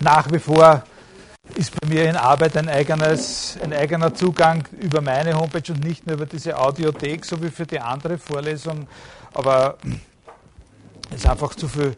[0.00, 0.82] nach wie vor
[1.54, 6.06] ist bei mir in Arbeit ein, eigenes, ein eigener Zugang über meine Homepage und nicht
[6.06, 8.86] nur über diese Audiothek, so wie für die andere Vorlesung.
[9.34, 9.76] Aber
[11.10, 11.96] es ist einfach zu viel,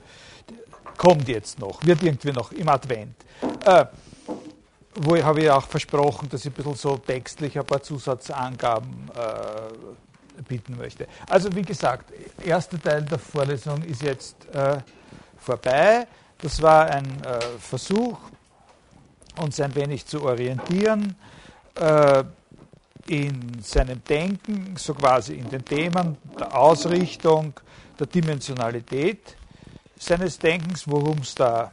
[0.97, 3.15] kommt jetzt noch, wird irgendwie noch im Advent.
[3.65, 3.85] Äh,
[4.95, 10.43] wo habe ich auch versprochen, dass ich ein bisschen so textlich ein paar Zusatzangaben äh,
[10.43, 11.07] bieten möchte.
[11.29, 12.13] Also wie gesagt,
[12.45, 14.79] erster Teil der Vorlesung ist jetzt äh,
[15.39, 16.07] vorbei.
[16.43, 18.19] Das war ein äh, Versuch,
[19.41, 21.15] uns ein wenig zu orientieren
[21.77, 22.25] äh,
[23.07, 27.55] in seinem Denken, so quasi in den Themen der Ausrichtung,
[27.97, 29.37] der Dimensionalität
[29.97, 31.71] seines Denkens, worum es da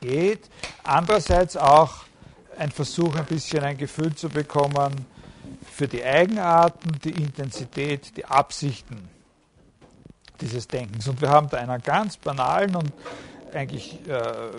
[0.00, 0.48] geht.
[0.84, 2.04] Andererseits auch
[2.56, 4.94] ein Versuch, ein bisschen ein Gefühl zu bekommen
[5.72, 9.17] für die Eigenarten, die Intensität, die Absichten
[10.40, 11.08] dieses Denkens.
[11.08, 12.92] Und wir haben da einen ganz banalen und
[13.52, 14.50] eigentlich äh,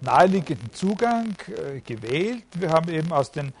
[0.00, 2.44] naheliegenden Zugang äh, gewählt.
[2.54, 3.52] Wir haben eben aus den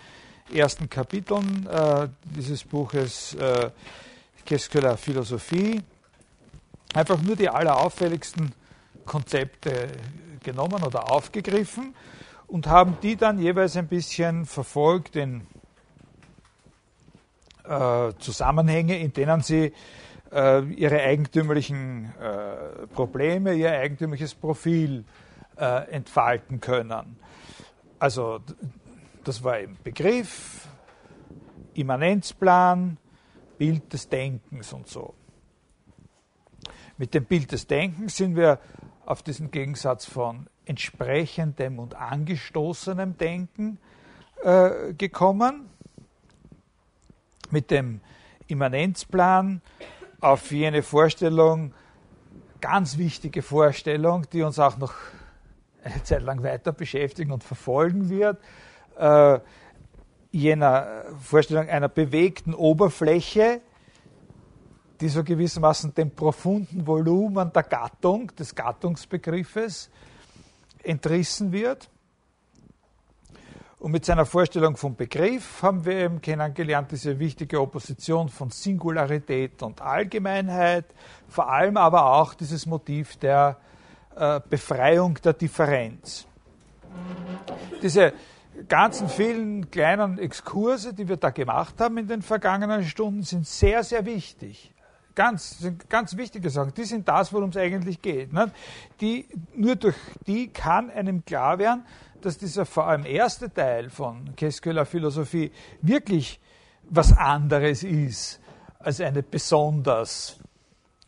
[0.52, 3.70] ersten Kapiteln äh, dieses Buches äh,
[4.46, 5.82] Qu'est-ce Philosophie
[6.94, 8.52] einfach nur die allerauffälligsten
[9.04, 9.88] Konzepte
[10.42, 11.94] genommen oder aufgegriffen
[12.46, 15.46] und haben die dann jeweils ein bisschen verfolgt in
[17.64, 19.72] äh, Zusammenhänge, in denen sie
[20.30, 25.04] ihre eigentümlichen äh, Probleme, ihr eigentümliches Profil
[25.56, 27.16] äh, entfalten können.
[27.98, 28.40] Also
[29.24, 30.68] das war ein Begriff,
[31.74, 32.98] Immanenzplan,
[33.58, 35.14] Bild des Denkens und so.
[36.96, 38.58] Mit dem Bild des Denkens sind wir
[39.06, 43.78] auf diesen Gegensatz von entsprechendem und angestoßenem Denken
[44.42, 45.70] äh, gekommen.
[47.50, 48.00] Mit dem
[48.48, 49.62] Immanenzplan
[50.20, 51.72] auf jene Vorstellung,
[52.60, 54.94] ganz wichtige Vorstellung, die uns auch noch
[55.82, 58.40] eine Zeit lang weiter beschäftigen und verfolgen wird,
[58.98, 59.38] äh,
[60.30, 63.60] jener Vorstellung einer bewegten Oberfläche,
[65.00, 69.90] die so gewissermaßen dem profunden Volumen der Gattung, des Gattungsbegriffes
[70.82, 71.88] entrissen wird.
[73.78, 79.62] Und mit seiner Vorstellung vom Begriff haben wir eben kennengelernt, diese wichtige Opposition von Singularität
[79.62, 80.86] und Allgemeinheit,
[81.28, 83.56] vor allem aber auch dieses Motiv der
[84.16, 86.26] äh, Befreiung der Differenz.
[87.80, 88.14] Diese
[88.66, 93.84] ganzen vielen kleinen Exkurse, die wir da gemacht haben in den vergangenen Stunden, sind sehr,
[93.84, 94.74] sehr wichtig.
[95.18, 96.72] Ganz, sind ganz wichtige Sachen.
[96.74, 98.32] Die sind das, worum es eigentlich geht.
[98.32, 98.52] Ne?
[99.00, 99.96] Die, nur durch
[100.28, 101.84] die kann einem klar werden,
[102.20, 105.50] dass dieser vor allem erste Teil von Qu'est-ce Philosophie
[105.82, 106.38] wirklich
[106.88, 108.38] was anderes ist
[108.78, 110.38] als eine besonders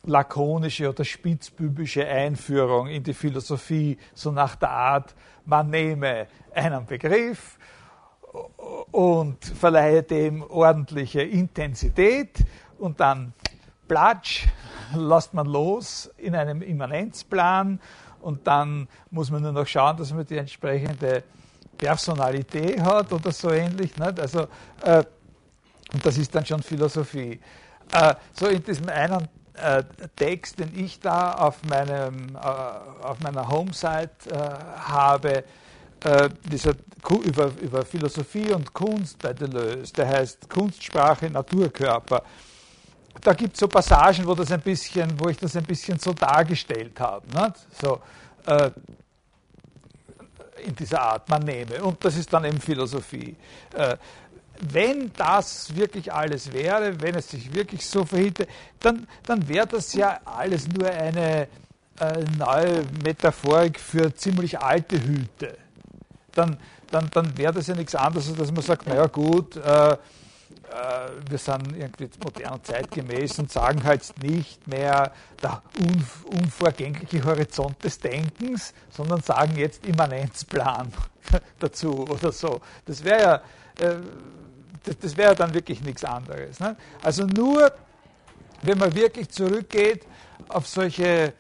[0.04, 7.60] lakonische oder spitzbübische Einführung in die Philosophie, so nach der Art, man nehme einen Begriff
[8.91, 12.44] und verleihe dem ordentliche Intensität
[12.77, 13.34] und dann
[13.90, 14.46] platsch,
[14.94, 17.80] lasst man los in einem Immanenzplan
[18.20, 21.24] und dann muss man nur noch schauen, dass man die entsprechende
[21.76, 23.96] Personalität hat oder so ähnlich.
[23.96, 24.20] Nicht?
[24.20, 24.46] Also,
[24.82, 25.02] äh,
[25.92, 27.40] und das ist dann schon Philosophie.
[27.92, 29.82] Äh, so in diesem einen äh,
[30.14, 34.36] Text, den ich da auf, meinem, äh, auf meiner Homesite äh,
[34.82, 35.44] habe,
[36.04, 36.74] äh, dieser
[37.24, 42.22] über, über Philosophie und Kunst bei Deleuze, der heißt Kunstsprache, Naturkörper.
[43.22, 46.12] Da gibt es so Passagen, wo, das ein bisschen, wo ich das ein bisschen so
[46.12, 47.26] dargestellt habe.
[47.26, 47.54] Nicht?
[47.81, 48.00] So,
[48.47, 48.71] äh,
[50.65, 51.82] in dieser Art man nehme.
[51.82, 53.37] Und das ist dann eben Philosophie.
[53.75, 53.97] Äh,
[54.60, 58.47] wenn das wirklich alles wäre, wenn es sich wirklich so verhielte,
[58.78, 61.48] dann, dann wäre das ja alles nur eine
[61.98, 65.56] äh, neue Metaphorik für ziemlich alte Hüte.
[66.32, 66.59] Dann,
[66.91, 69.97] dann, dann wäre das ja nichts anderes, als dass man sagt, naja gut, äh,
[71.28, 75.62] wir sind irgendwie modern und zeitgemäß und sagen halt nicht mehr der
[76.31, 80.92] unvorgängliche Horizont des Denkens, sondern sagen jetzt Immanenzplan
[81.59, 82.60] dazu oder so.
[82.86, 83.42] Das wäre ja
[83.86, 83.97] äh,
[85.00, 86.60] das, wäre dann wirklich nichts anderes.
[86.60, 86.77] Ne?
[87.03, 87.71] Also nur,
[88.62, 90.06] wenn man wirklich zurückgeht
[90.48, 91.34] auf solche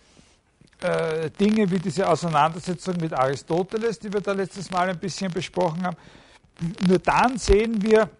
[0.80, 5.84] äh, Dinge wie diese Auseinandersetzung mit Aristoteles, die wir da letztes Mal ein bisschen besprochen
[5.84, 5.96] haben,
[6.86, 8.10] nur dann sehen wir,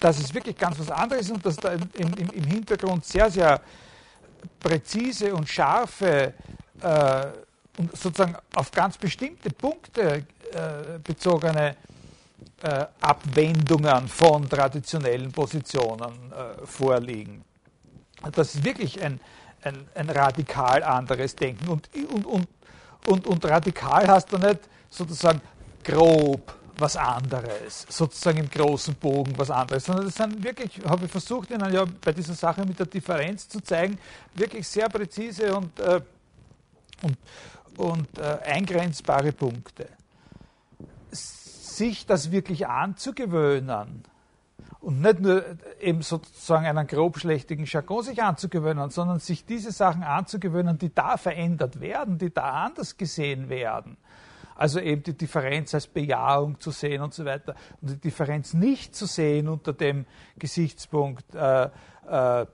[0.00, 3.30] dass es wirklich ganz was anderes ist und dass da im, im, im Hintergrund sehr,
[3.30, 3.60] sehr
[4.60, 6.34] präzise und scharfe
[6.80, 7.26] äh,
[7.78, 10.02] und sozusagen auf ganz bestimmte Punkte
[10.52, 11.76] äh, bezogene
[12.62, 17.44] äh, Abwendungen von traditionellen Positionen äh, vorliegen.
[18.32, 19.20] Das ist wirklich ein,
[19.62, 21.68] ein, ein radikal anderes Denken.
[21.68, 22.48] Und, und, und,
[23.06, 25.40] Und, und radikal heißt da nicht sozusagen
[25.82, 31.10] grob was anderes, sozusagen im großen Bogen was anderes, sondern das sind wirklich, habe ich
[31.10, 33.98] versucht, Ihnen ja bei dieser Sache mit der Differenz zu zeigen,
[34.34, 36.00] wirklich sehr präzise und, äh,
[37.02, 37.18] und,
[37.76, 39.88] und äh, eingrenzbare Punkte.
[41.10, 44.04] Sich das wirklich anzugewöhnen,
[44.84, 45.42] und nicht nur
[45.80, 51.80] eben sozusagen einen grobschlächtigen Jargon sich anzugewöhnen, sondern sich diese Sachen anzugewöhnen, die da verändert
[51.80, 53.96] werden, die da anders gesehen werden.
[54.56, 57.54] Also eben die Differenz als Bejahung zu sehen und so weiter.
[57.80, 60.06] Und die Differenz nicht zu sehen unter dem
[60.38, 61.68] Gesichtspunkt äh,
[62.08, 62.46] äh,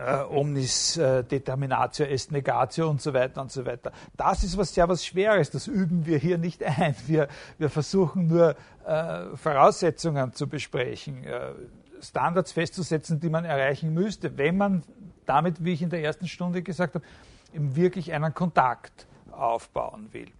[0.00, 3.92] äh, omnis äh, determinatio est negatio und so weiter und so weiter.
[4.16, 6.94] Das ist was sehr was Schweres, das üben wir hier nicht ein.
[7.06, 8.54] Wir, wir versuchen nur
[8.86, 11.52] äh, Voraussetzungen zu besprechen, äh,
[12.00, 14.82] Standards festzusetzen, die man erreichen müsste, wenn man
[15.26, 17.04] damit, wie ich in der ersten Stunde gesagt habe,
[17.52, 20.30] eben wirklich einen Kontakt aufbauen will.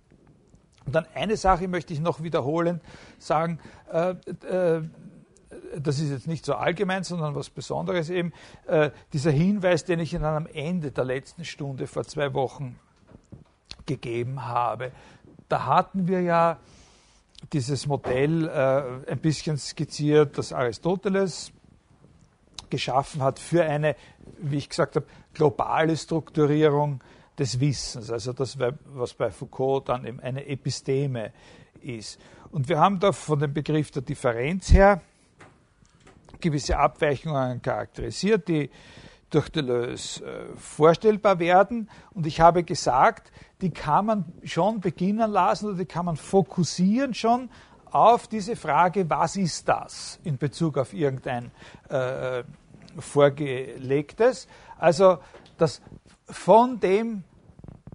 [0.91, 2.83] Und dann eine Sache möchte ich noch wiederholend
[3.21, 3.61] sagen,
[3.93, 4.83] äh, äh,
[5.79, 8.33] das ist jetzt nicht so allgemein, sondern was Besonderes eben,
[8.67, 12.77] äh, dieser Hinweis, den ich Ihnen am Ende der letzten Stunde vor zwei Wochen
[13.87, 14.91] gegeben habe.
[15.49, 16.59] Da hatten wir ja
[17.53, 21.53] dieses Modell äh, ein bisschen skizziert, das Aristoteles
[22.69, 23.95] geschaffen hat für eine,
[24.39, 27.01] wie ich gesagt habe, globale Strukturierung
[27.38, 31.32] des Wissens, also das, was bei Foucault dann eben eine Episteme
[31.81, 32.21] ist.
[32.50, 35.00] Und wir haben da von dem Begriff der Differenz her
[36.41, 38.71] gewisse Abweichungen charakterisiert, die
[39.31, 41.88] durch Deleuze äh, vorstellbar werden.
[42.12, 43.31] Und ich habe gesagt,
[43.61, 47.49] die kann man schon beginnen lassen oder die kann man fokussieren schon
[47.93, 51.50] auf diese Frage, was ist das in Bezug auf irgendein
[51.88, 52.43] äh,
[52.99, 54.49] vorgelegtes.
[54.79, 55.19] Also
[55.59, 55.81] das
[56.31, 57.25] von dem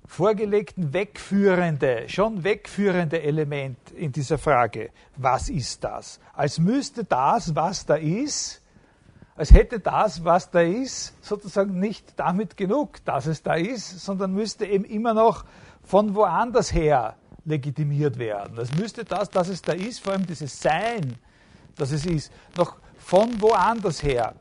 [0.08, 6.20] vorgelegten wegführende, schon wegführende Element in dieser Frage, was ist das?
[6.34, 8.62] Als müsste das, was da ist,
[9.36, 14.34] als hätte das, was da ist, sozusagen nicht damit genug, dass es da ist, sondern
[14.34, 15.44] müsste eben immer noch
[15.84, 18.58] von woanders her legitimiert werden.
[18.58, 21.16] Es müsste das, dass es da ist, vor allem dieses Sein,
[21.76, 24.36] dass es ist, noch von woanders her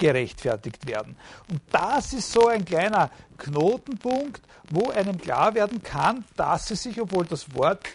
[0.00, 1.14] gerechtfertigt werden.
[1.48, 7.00] Und das ist so ein kleiner Knotenpunkt, wo einem klar werden kann, dass es sich,
[7.00, 7.86] obwohl das Wort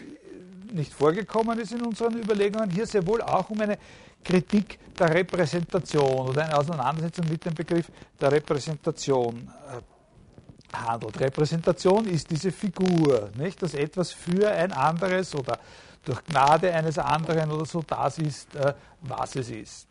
[0.72, 3.76] nicht vorgekommen ist in unseren Überlegungen, hier sehr wohl auch um eine
[4.24, 11.18] Kritik der Repräsentation oder eine Auseinandersetzung mit dem Begriff der Repräsentation äh, handelt.
[11.20, 15.58] Repräsentation ist diese Figur, nicht, dass etwas für ein anderes oder
[16.04, 19.88] durch Gnade eines anderen oder so das ist, äh, was es ist.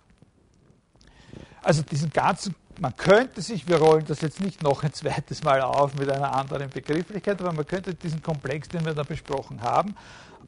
[1.65, 5.61] Also diesen ganzen, man könnte sich, wir rollen das jetzt nicht noch ein zweites Mal
[5.61, 9.95] auf mit einer anderen Begrifflichkeit, aber man könnte diesen Komplex, den wir da besprochen haben,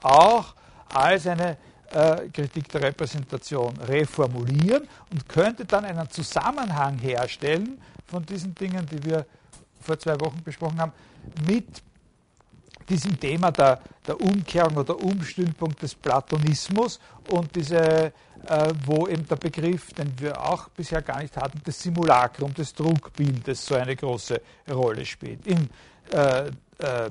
[0.03, 0.53] auch
[0.93, 1.57] als eine
[1.89, 9.03] äh, Kritik der Repräsentation reformulieren und könnte dann einen Zusammenhang herstellen von diesen Dingen, die
[9.03, 9.25] wir
[9.81, 10.91] vor zwei Wochen besprochen haben,
[11.47, 11.81] mit
[12.89, 16.99] diesem Thema der, der Umkehrung oder Umstülpung des Platonismus
[17.29, 18.11] und diese, äh,
[18.85, 23.65] wo eben der Begriff, den wir auch bisher gar nicht hatten, des Simulacrum, des Druckbildes
[23.65, 25.45] so eine große Rolle spielt.
[25.47, 25.69] Im,
[26.11, 26.47] äh,
[26.79, 27.09] äh,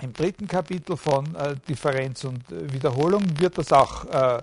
[0.00, 4.42] im dritten Kapitel von äh, Differenz und Wiederholung wird das auch äh,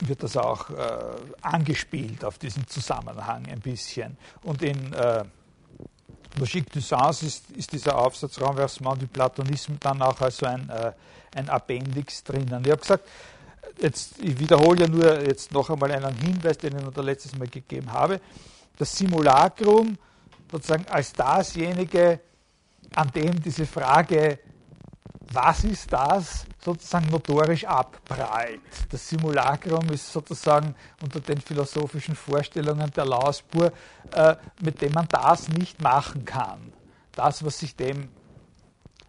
[0.00, 0.74] wird das auch äh,
[1.42, 4.16] angespielt auf diesen Zusammenhang ein bisschen.
[4.42, 4.92] Und in
[6.38, 10.92] Logique du Sens ist, ist dieser Aufsatz Renversement du Platonisme dann auch also ein, äh,
[11.34, 12.62] ein Appendix drinnen.
[12.64, 13.08] Ich habe gesagt,
[13.80, 17.48] jetzt, ich wiederhole ja nur jetzt noch einmal einen Hinweis, den ich noch letztes Mal
[17.48, 18.20] gegeben habe.
[18.78, 19.98] Das Simulacrum
[20.50, 22.20] sozusagen als dasjenige,
[22.94, 24.38] an dem diese Frage
[25.32, 28.60] was ist das, sozusagen notorisch abprallt.
[28.90, 33.72] Das Simulacrum ist sozusagen unter den philosophischen Vorstellungen der Lausbur,
[34.12, 36.72] äh, mit dem man das nicht machen kann.
[37.12, 38.08] Das, was sich dem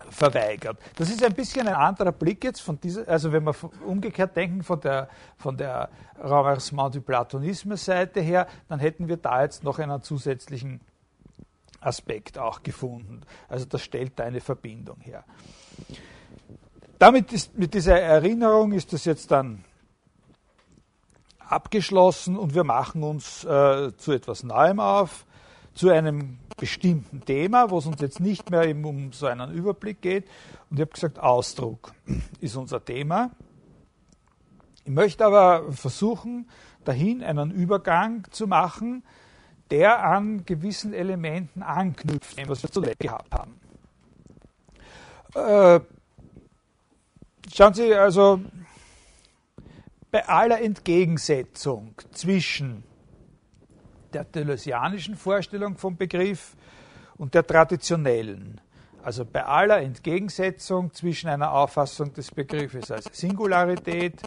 [0.10, 0.78] verweigert.
[0.96, 3.56] Das ist ein bisschen ein anderer Blick jetzt von dieser, also wenn wir
[3.86, 9.42] umgekehrt denken von der, von der Renversement du Platonisme Seite her, dann hätten wir da
[9.42, 10.82] jetzt noch einen zusätzlichen
[11.80, 13.22] Aspekt auch gefunden.
[13.50, 15.24] Also das stellt da eine Verbindung her.
[17.04, 19.66] Damit ist, mit dieser Erinnerung ist das jetzt dann
[21.38, 25.26] abgeschlossen und wir machen uns äh, zu etwas Neuem auf,
[25.74, 30.02] zu einem bestimmten Thema, wo es uns jetzt nicht mehr eben um so einen Überblick
[30.02, 30.30] geht.
[30.70, 31.92] Und ich habe gesagt, Ausdruck
[32.40, 33.32] ist unser Thema.
[34.86, 36.50] Ich möchte aber versuchen,
[36.86, 39.04] dahin einen Übergang zu machen,
[39.72, 43.60] der an gewissen Elementen anknüpft, was wir zuletzt gehabt haben.
[45.36, 45.82] Äh,
[47.52, 48.42] schauen Sie, also
[50.12, 52.84] bei aller Entgegensetzung zwischen
[54.14, 56.56] der deleuzianischen Vorstellung vom Begriff
[57.18, 58.62] und der traditionellen,
[59.02, 64.22] also bei aller Entgegensetzung zwischen einer Auffassung des Begriffes als Singularität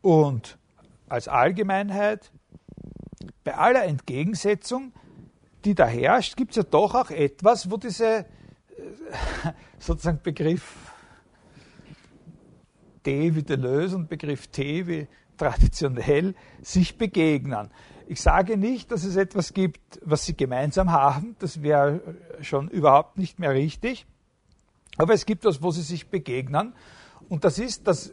[0.00, 0.58] und
[1.08, 2.30] als Allgemeinheit,
[3.42, 4.92] bei aller Entgegensetzung,
[5.64, 8.24] die da herrscht, gibt es ja doch auch etwas, wo diese äh,
[9.78, 10.93] sozusagen Begriff
[13.04, 17.70] D wie Deleuze und Begriff T wie traditionell sich begegnen.
[18.06, 21.36] Ich sage nicht, dass es etwas gibt, was sie gemeinsam haben.
[21.38, 22.00] Das wäre
[22.42, 24.06] schon überhaupt nicht mehr richtig.
[24.96, 26.74] Aber es gibt etwas, wo sie sich begegnen.
[27.28, 28.12] Und das ist, das,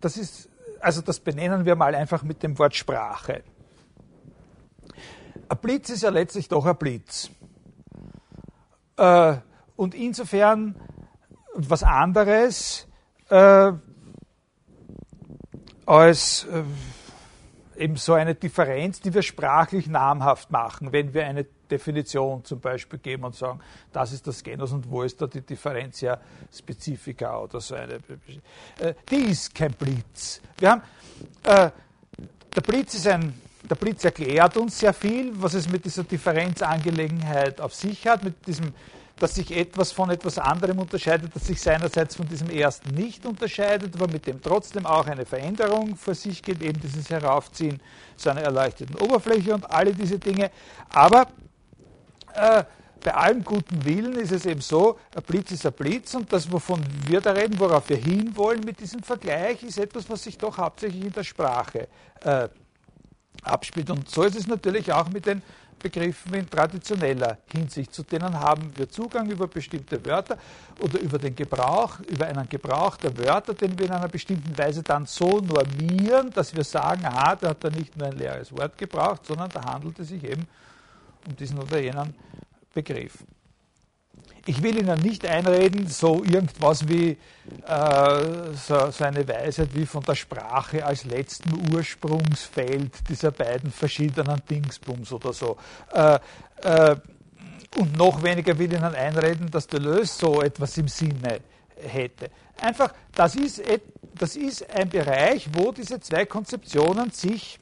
[0.00, 3.44] das ist, also das benennen wir mal einfach mit dem Wort Sprache.
[5.48, 7.30] Ein Blitz ist ja letztlich doch ein Blitz.
[8.96, 9.36] Äh,
[9.76, 10.74] und insofern
[11.54, 12.88] was anderes
[13.30, 13.72] äh,
[15.86, 16.62] als äh,
[17.82, 22.98] eben so eine Differenz, die wir sprachlich namhaft machen, wenn wir eine Definition zum Beispiel
[22.98, 23.60] geben und sagen,
[23.92, 26.20] das ist das Genus und wo ist da die Differentia
[26.52, 27.94] Specifica oder so eine.
[28.78, 30.40] Äh, die ist kein Blitz.
[30.58, 30.82] Wir haben,
[31.44, 31.70] äh,
[32.54, 37.60] der Blitz ist ein, der Blitz erklärt uns sehr viel, was es mit dieser Differenzangelegenheit
[37.60, 38.72] auf sich hat, mit diesem
[39.18, 43.94] dass sich etwas von etwas anderem unterscheidet, das sich seinerseits von diesem ersten nicht unterscheidet,
[43.94, 47.80] aber mit dem trotzdem auch eine Veränderung vor sich geht, eben dieses Heraufziehen
[48.16, 50.50] zu einer erleuchteten Oberfläche und alle diese Dinge.
[50.90, 51.28] Aber
[52.34, 52.64] äh,
[53.02, 56.50] bei allem guten Willen ist es eben so, ein Blitz ist ein Blitz und das,
[56.50, 60.58] wovon wir da reden, worauf wir hinwollen mit diesem Vergleich, ist etwas, was sich doch
[60.58, 61.88] hauptsächlich in der Sprache
[62.22, 62.48] äh,
[63.42, 63.90] abspielt.
[63.90, 65.42] Und so ist es natürlich auch mit den
[65.78, 67.94] Begriffen in traditioneller Hinsicht.
[67.94, 70.38] Zu denen haben wir Zugang über bestimmte Wörter
[70.80, 74.82] oder über den Gebrauch, über einen Gebrauch der Wörter, den wir in einer bestimmten Weise
[74.82, 78.76] dann so normieren, dass wir sagen, aha, da hat er nicht nur ein leeres Wort
[78.78, 80.46] gebraucht, sondern da handelt es sich eben
[81.26, 82.14] um diesen oder jenen
[82.72, 83.24] Begriff.
[84.46, 87.16] Ich will Ihnen nicht einreden, so irgendwas wie
[87.66, 88.22] äh,
[88.54, 95.12] so, so, eine Weisheit wie von der Sprache als letzten Ursprungsfeld dieser beiden verschiedenen Dingsbums
[95.12, 95.56] oder so.
[95.92, 96.18] Äh,
[96.62, 96.96] äh,
[97.76, 101.40] und noch weniger will ich Ihnen einreden, dass Deleuze so etwas im Sinne
[101.76, 102.30] hätte.
[102.60, 103.62] Einfach, das ist,
[104.14, 107.58] das ist ein Bereich, wo diese zwei Konzeptionen sich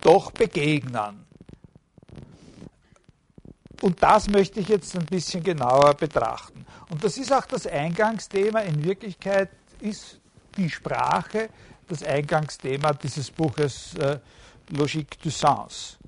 [0.00, 1.23] doch begegnen.
[3.82, 6.64] Und das möchte ich jetzt ein bisschen genauer betrachten.
[6.90, 8.60] Und das ist auch das Eingangsthema.
[8.60, 9.50] In Wirklichkeit
[9.80, 10.20] ist
[10.56, 11.48] die Sprache
[11.88, 14.18] das Eingangsthema dieses Buches äh,
[14.70, 15.98] Logique du Sens.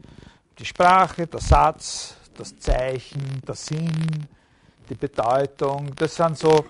[0.58, 4.26] Die Sprache, der Satz, das Zeichen, der Sinn,
[4.88, 6.64] die Bedeutung, das sind so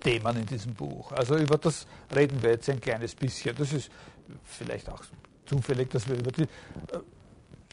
[0.00, 1.12] Themen in diesem Buch.
[1.12, 3.54] Also über das reden wir jetzt ein kleines bisschen.
[3.56, 3.90] Das ist
[4.44, 5.02] vielleicht auch
[5.44, 6.46] zufällig, dass wir über die äh,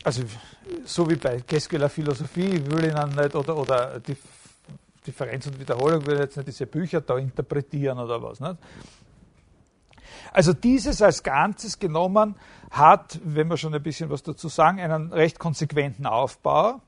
[0.05, 0.21] also
[0.85, 4.15] so wie bei Keskeler Philosophie, ich will Ihnen nicht, oder, oder die
[5.05, 8.39] Differenz und Wiederholung, will jetzt nicht diese Bücher da interpretieren oder was.
[8.39, 8.57] Nicht?
[10.31, 12.35] Also dieses als Ganzes genommen
[12.69, 16.81] hat, wenn wir schon ein bisschen was dazu sagen, einen recht konsequenten Aufbau,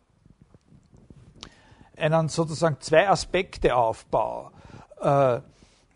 [1.96, 4.52] einen sozusagen zwei Aspekte Aufbau.
[5.02, 5.42] Äh,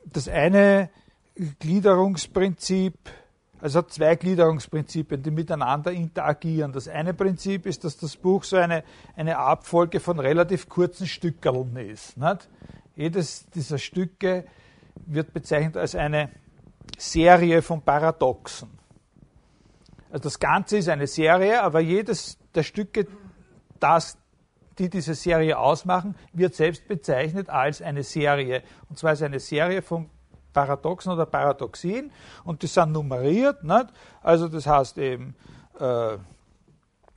[0.05, 0.89] das eine
[1.59, 2.95] Gliederungsprinzip
[3.61, 6.73] also hat zwei Gliederungsprinzipien, die miteinander interagieren.
[6.73, 8.83] Das eine Prinzip ist, dass das Buch so eine,
[9.15, 12.17] eine Abfolge von relativ kurzen Stückeln ist.
[12.17, 12.49] Nicht?
[12.95, 14.45] Jedes dieser Stücke
[15.05, 16.31] wird bezeichnet als eine
[16.97, 18.69] Serie von Paradoxen.
[20.09, 23.07] Also das Ganze ist eine Serie, aber jedes der Stücke,
[23.79, 24.17] das,
[24.77, 28.63] die diese Serie ausmachen, wird selbst bezeichnet als eine Serie.
[28.89, 30.09] Und zwar als eine Serie von
[30.53, 32.11] Paradoxen oder Paradoxien
[32.43, 33.63] und die sind nummeriert.
[33.63, 33.87] Nicht?
[34.21, 35.35] Also das heißt eben
[35.79, 36.17] äh,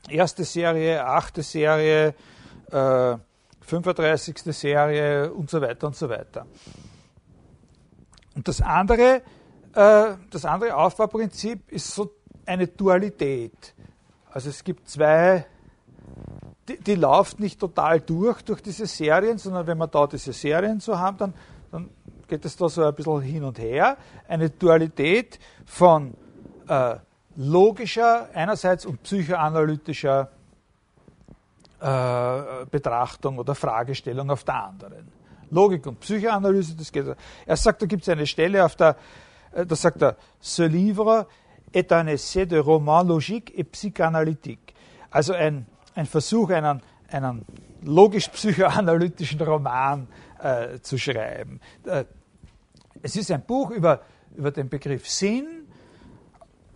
[0.09, 2.15] erste Serie, achte Serie,
[2.71, 3.17] äh,
[3.63, 4.39] 35.
[4.55, 6.47] Serie und so weiter und so weiter.
[8.35, 9.23] Und das andere,
[9.75, 12.11] äh, das andere Aufbauprinzip ist so
[12.47, 13.75] eine Dualität.
[14.31, 15.47] Also es gibt zwei,
[16.69, 20.81] die, die läuft nicht total durch, durch diese Serien, sondern wenn wir da diese Serien
[20.81, 21.35] so haben, dann,
[21.71, 21.91] dann
[22.27, 23.97] geht es da so ein bisschen hin und her.
[24.29, 26.15] Eine Dualität von
[26.69, 26.97] äh,
[27.37, 30.31] logischer einerseits und psychoanalytischer
[31.81, 35.13] äh, Betrachtung oder Fragestellung auf der anderen.
[35.51, 37.07] Logik und Psychoanalyse, das geht.
[37.47, 38.97] Er sagt, da gibt es eine Stelle auf der,
[39.53, 41.27] äh, da sagt er, ce livre
[41.73, 44.75] est un essai de roman logique et psychanalytique.
[45.11, 47.45] Also ein, ein Versuch, einen, einen
[47.83, 50.09] logisch-psychoanalytischen Roman
[50.45, 51.61] äh, zu schreiben.
[51.87, 52.05] Äh,
[53.03, 54.03] es ist ein Buch über,
[54.37, 55.67] über den Begriff Sinn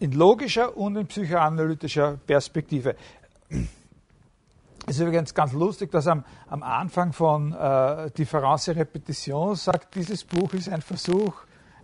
[0.01, 2.97] in logischer und in psychoanalytischer Perspektive.
[4.87, 9.95] Es ist übrigens ganz lustig, dass am, am Anfang von äh, Difference et Repetition sagt,
[9.95, 11.35] dieses Buch ist ein Versuch,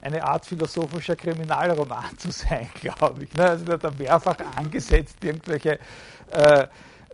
[0.01, 3.35] eine Art philosophischer Kriminalroman zu sein, glaube ich.
[3.35, 3.45] Ne?
[3.45, 5.79] Also wird da mehrfach angesetzt, irgendwelche
[6.31, 6.67] äh,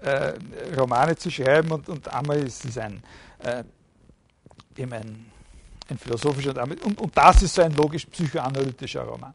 [0.03, 0.33] äh,
[0.79, 3.03] Romane zu schreiben und, und einmal ist es ein,
[3.41, 3.65] äh,
[4.77, 5.27] eben ein,
[5.89, 9.35] ein philosophischer und, und, das ist so ein logisch-psychoanalytischer Roman.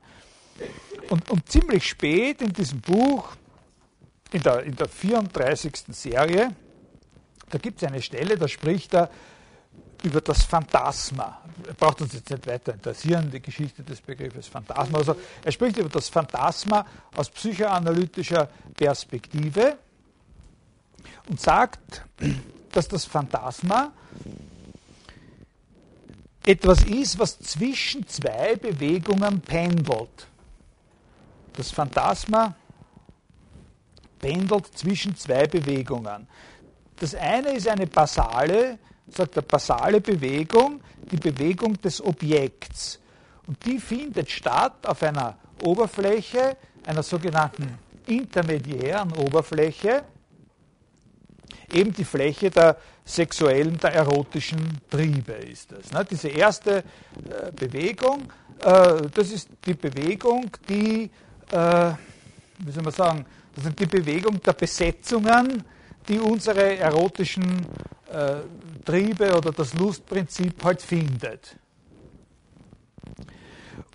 [1.09, 3.35] Und, und ziemlich spät in diesem Buch,
[4.31, 5.73] in der, in der 34.
[5.89, 6.55] Serie,
[7.49, 9.09] da gibt es eine Stelle, da spricht er
[10.03, 11.41] über das Phantasma.
[11.67, 14.97] Er braucht uns jetzt nicht weiter interessieren, die Geschichte des Begriffes Phantasma.
[14.97, 19.77] Also er spricht über das Phantasma aus psychoanalytischer Perspektive
[21.29, 22.03] und sagt,
[22.71, 23.93] dass das Phantasma
[26.45, 30.27] etwas ist, was zwischen zwei Bewegungen pendelt.
[31.53, 32.55] Das Phantasma
[34.19, 36.27] pendelt zwischen zwei Bewegungen.
[36.97, 42.99] Das eine ist eine basale, sagt er, basale Bewegung, die Bewegung des Objekts.
[43.47, 50.03] Und die findet statt auf einer Oberfläche, einer sogenannten intermediären Oberfläche,
[51.73, 55.91] eben die Fläche der sexuellen, der erotischen Triebe ist das.
[55.91, 56.05] Ne?
[56.09, 56.83] Diese erste äh,
[57.55, 61.09] Bewegung, äh, das ist die Bewegung, die,
[61.51, 61.91] äh,
[62.59, 65.63] wie soll man sagen, das ist die Bewegung der Besetzungen,
[66.07, 67.65] die unsere erotischen
[68.11, 68.35] äh,
[68.83, 71.57] Triebe oder das Lustprinzip halt findet.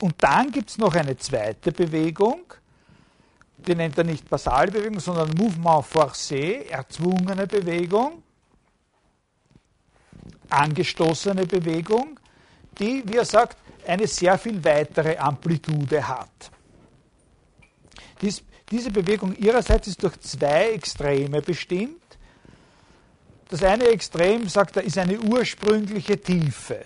[0.01, 2.43] Und dann gibt es noch eine zweite Bewegung,
[3.67, 8.23] die nennt er nicht basale Bewegung, sondern Mouvement forcé, erzwungene Bewegung,
[10.49, 12.19] angestoßene Bewegung,
[12.79, 16.51] die, wie er sagt, eine sehr viel weitere Amplitude hat.
[18.21, 22.01] Dies, diese Bewegung ihrerseits ist durch zwei Extreme bestimmt.
[23.49, 26.85] Das eine Extrem, sagt er, ist eine ursprüngliche Tiefe,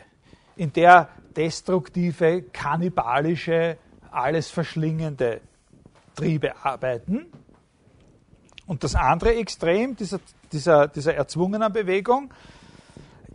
[0.57, 3.77] in der destruktive, kannibalische,
[4.11, 5.41] alles verschlingende
[6.15, 7.27] Triebe arbeiten.
[8.67, 10.21] Und das andere Extrem dieser,
[10.53, 12.33] dieser, dieser erzwungenen Bewegung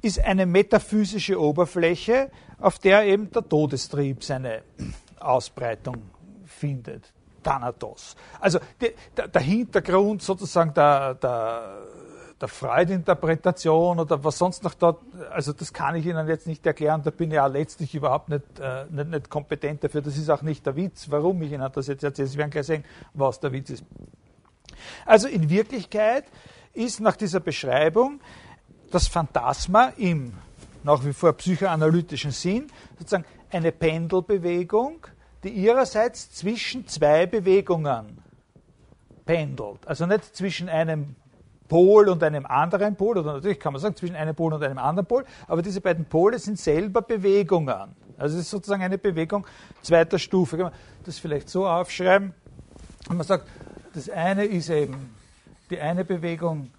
[0.02, 4.64] ist eine metaphysische Oberfläche, auf der eben der Todestrieb seine
[5.20, 5.98] Ausbreitung
[6.46, 7.14] findet.
[7.44, 8.16] Thanatos.
[8.40, 11.78] Also die, der, der, Hintergrund sozusagen der, der,
[12.42, 17.02] der Freudinterpretation oder was sonst noch dort, also das kann ich Ihnen jetzt nicht erklären,
[17.04, 20.02] da bin ich ja letztlich überhaupt nicht, äh, nicht, nicht, kompetent dafür.
[20.02, 22.28] Das ist auch nicht der Witz, warum ich Ihnen das jetzt erzähle.
[22.28, 23.84] Sie werden gleich sehen, was der Witz ist.
[25.06, 26.26] Also in Wirklichkeit
[26.74, 28.22] ist nach dieser Beschreibung
[28.92, 30.34] das Phantasma im
[30.84, 35.06] nach wie vor psychoanalytischen Sinn sozusagen eine Pendelbewegung,
[35.44, 38.24] die ihrerseits zwischen zwei Bewegungen
[39.26, 39.88] pendelt.
[39.88, 41.16] Also nicht zwischen einem
[41.70, 44.80] Pol und einem anderen Pol, oder natürlich kann man sagen zwischen einem Pol und einem
[44.80, 47.96] anderen Pol, aber diese beiden Pole sind selber Bewegungen.
[48.18, 49.48] Also es ist sozusagen eine Bewegung
[49.82, 50.58] zweiter Stufe.
[50.58, 50.74] Kann man
[51.06, 52.34] das vielleicht so aufschreiben?
[53.08, 53.48] Und man sagt,
[53.94, 55.16] das eine ist eben,
[55.70, 56.72] die eine Bewegung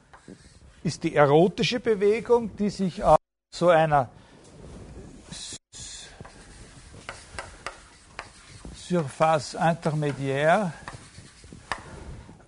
[0.83, 3.18] ist die erotische Bewegung, die sich auf
[3.55, 4.11] so einer
[8.74, 10.72] Surface intermédiaire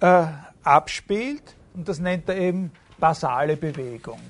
[0.00, 0.26] äh,
[0.64, 4.20] abspielt und das nennt er eben basale Bewegung.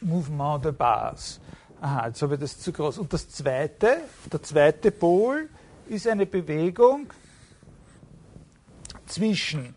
[0.00, 1.40] Mouvement de base.
[1.80, 2.98] Aha, jetzt habe ich das zu groß.
[2.98, 5.48] Und das zweite, der zweite Pol
[5.88, 7.12] ist eine Bewegung
[9.06, 9.74] zwischen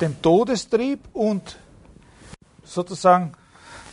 [0.00, 1.58] dem Todestrieb und
[2.64, 3.32] sozusagen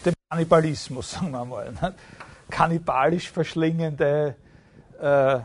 [0.04, 1.72] dem Kannibalismus, sagen wir mal.
[1.72, 1.96] Ne?
[2.50, 4.36] Kannibalisch verschlingende
[5.02, 5.40] äh,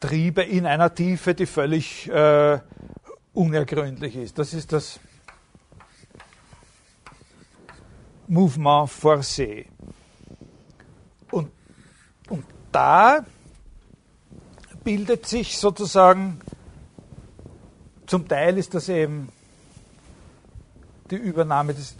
[0.00, 2.58] Triebe in einer Tiefe, die völlig äh,
[3.32, 4.38] unergründlich ist.
[4.38, 5.00] Das ist das
[8.28, 9.66] Mouvement forcé.
[11.30, 11.50] Und,
[12.28, 13.24] und da
[14.82, 16.40] bildet sich sozusagen,
[18.06, 19.30] zum Teil ist das eben
[21.10, 21.96] die Übernahme des,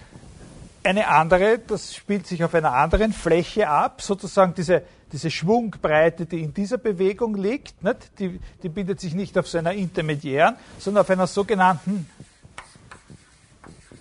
[0.84, 6.42] eine andere, das spielt sich auf einer anderen Fläche ab, sozusagen diese, diese Schwungbreite, die
[6.42, 8.18] in dieser Bewegung liegt, nicht?
[8.18, 12.08] Die, die bildet sich nicht auf so einer intermediären, sondern auf einer sogenannten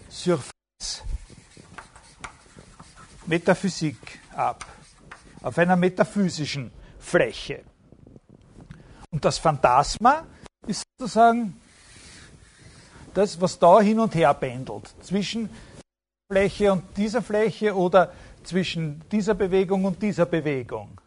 [0.09, 1.03] Surface
[3.25, 4.65] Metaphysik ab,
[5.41, 7.63] auf einer metaphysischen Fläche.
[9.09, 10.25] Und das Phantasma
[10.67, 11.59] ist sozusagen
[13.13, 15.49] das, was da hin und her pendelt, zwischen
[16.31, 18.11] Fläche und dieser Fläche oder
[18.43, 20.97] zwischen dieser Bewegung und dieser Bewegung.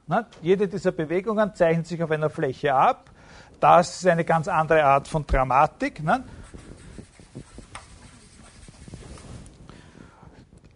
[0.43, 3.11] Jede dieser Bewegungen zeichnet sich auf einer Fläche ab.
[3.59, 6.03] Das ist eine ganz andere Art von Dramatik.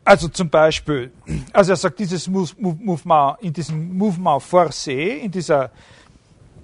[0.05, 1.13] Also zum Beispiel,
[1.53, 5.71] also er sagt, dieses Mouvement, in diesem Mouvement forcé, in dieser,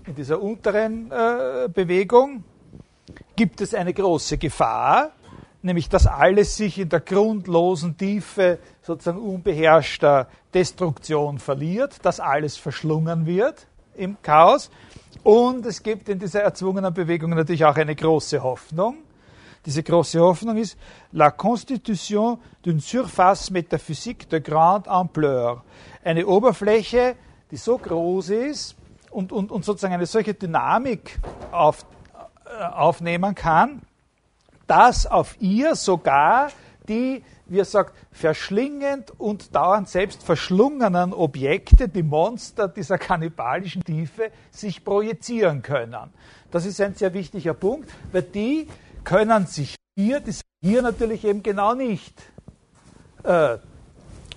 [0.06, 2.42] in dieser unteren äh, Bewegung,
[3.36, 5.12] gibt es eine große Gefahr,
[5.66, 13.26] nämlich dass alles sich in der grundlosen Tiefe sozusagen unbeherrschter Destruktion verliert, dass alles verschlungen
[13.26, 14.70] wird im Chaos.
[15.22, 18.96] Und es gibt in dieser erzwungenen Bewegung natürlich auch eine große Hoffnung,
[19.66, 20.78] diese große Hoffnung ist
[21.10, 25.64] la constitution d'une surface métaphysique de grande ampleur.
[26.04, 27.16] Eine Oberfläche,
[27.50, 28.76] die so groß ist
[29.10, 31.18] und, und, und sozusagen eine solche Dynamik
[31.50, 31.84] auf,
[32.44, 33.82] äh, aufnehmen kann,
[34.66, 36.48] dass auf ihr sogar
[36.88, 44.30] die, wie er sagt, verschlingend und dauernd selbst verschlungenen Objekte, die Monster dieser kannibalischen Tiefe,
[44.50, 46.12] sich projizieren können.
[46.50, 48.68] Das ist ein sehr wichtiger Punkt, weil die
[49.04, 52.20] können sich hier, das hier natürlich eben genau nicht
[53.22, 53.58] äh,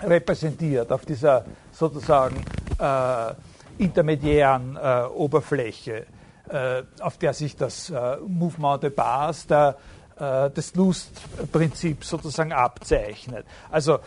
[0.02, 2.44] repräsentiert auf dieser sozusagen
[2.80, 3.34] äh,
[3.78, 6.06] intermediären äh, Oberfläche,
[6.50, 9.78] äh, auf der sich das äh, Mouvement de base der,
[10.20, 13.46] äh, des Lustprinzips sozusagen abzeichnet.
[13.72, 14.00] Also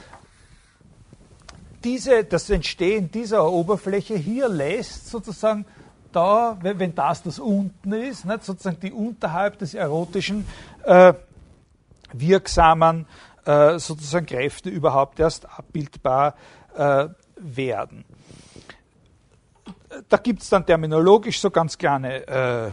[1.84, 5.66] diese, das Entstehen dieser Oberfläche hier lässt sozusagen
[6.12, 10.46] da, wenn das das unten ist, nicht, sozusagen die unterhalb des erotischen
[10.84, 11.14] äh,
[12.12, 13.06] wirksamen
[13.44, 16.34] äh, sozusagen Kräfte überhaupt erst abbildbar
[16.76, 18.04] äh, werden.
[20.08, 22.70] Da gibt es dann terminologisch so ganz kleine äh,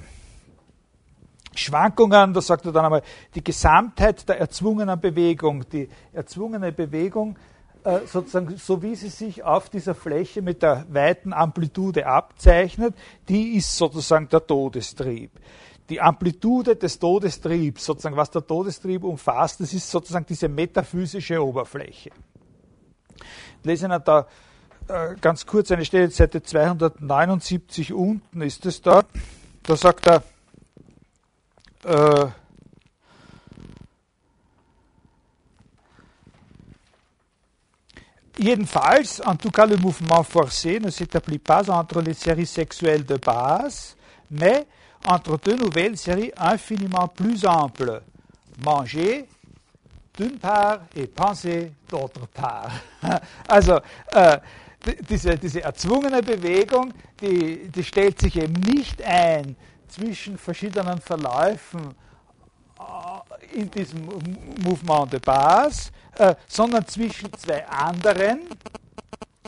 [1.60, 2.34] Schwankungen.
[2.34, 3.04] Da sagt er dann einmal,
[3.36, 7.38] die Gesamtheit der erzwungenen Bewegung, die erzwungene Bewegung
[7.84, 12.94] äh, sozusagen, so wie sie sich auf dieser Fläche mit der weiten Amplitude abzeichnet,
[13.28, 15.32] die ist sozusagen der Todestrieb.
[15.90, 22.12] Die Amplitude des Todestriebs, sozusagen, was der Todestrieb umfasst, das ist sozusagen diese metaphysische Oberfläche.
[23.62, 24.28] Ich lese Ihnen da
[24.88, 29.04] äh, ganz kurz eine Stelle, Seite 279 unten ist es da.
[29.64, 30.24] Da sagt er,
[31.86, 32.26] äh,
[38.40, 43.18] Jedenfalls, en tout cas, le mouvement forcé ne s'établit pas entre les séries sexuelles de
[43.18, 43.98] base,
[44.32, 44.66] mais
[45.06, 48.02] entre deux nouvelles séries infiniment plus amples.
[48.64, 49.28] Manger
[50.18, 52.72] d'une part et penser d'autre part.
[53.48, 53.80] Also,
[54.14, 54.38] äh,
[55.10, 59.56] diese, diese erzwungene Bewegung, die, die stellt sich eben nicht ein
[59.90, 61.96] zwischen verschiedenen Verläufen
[62.80, 64.06] äh, in diesem
[64.64, 68.42] Mouvement de base, äh, sondern zwischen zwei anderen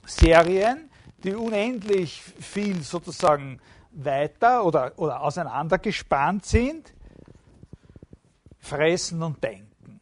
[0.06, 0.89] Serien,
[1.23, 3.60] die unendlich viel sozusagen
[3.91, 6.93] weiter oder, oder auseinandergespannt sind,
[8.60, 9.99] fressen und denken.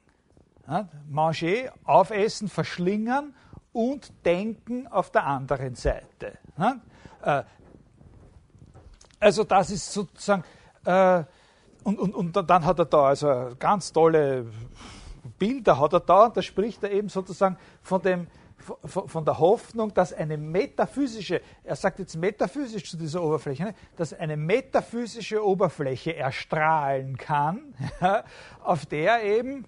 [1.07, 3.33] Manger, aufessen, verschlingen
[3.73, 6.37] und denken auf der anderen Seite.
[7.21, 7.43] Äh,
[9.19, 10.43] also das ist sozusagen,
[10.85, 11.23] äh,
[11.83, 14.45] und, und, und dann hat er da also ganz tolle
[15.37, 18.27] Bilder hat er da und da spricht er eben sozusagen von, dem,
[18.85, 24.13] von, der Hoffnung, dass eine metaphysische, er sagt jetzt metaphysisch zu dieser Oberfläche, ne, dass
[24.13, 27.73] eine metaphysische Oberfläche erstrahlen kann,
[28.63, 29.65] auf der eben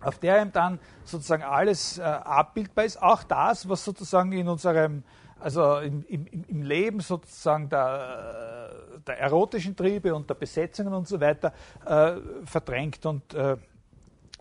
[0.00, 5.02] auf der eben dann sozusagen alles äh, abbildbar ist, auch das, was sozusagen in unserem,
[5.40, 8.72] also im, im, im Leben sozusagen der,
[9.06, 11.52] der, erotischen Triebe und der Besetzungen und so weiter
[11.84, 13.56] äh, verdrängt und äh,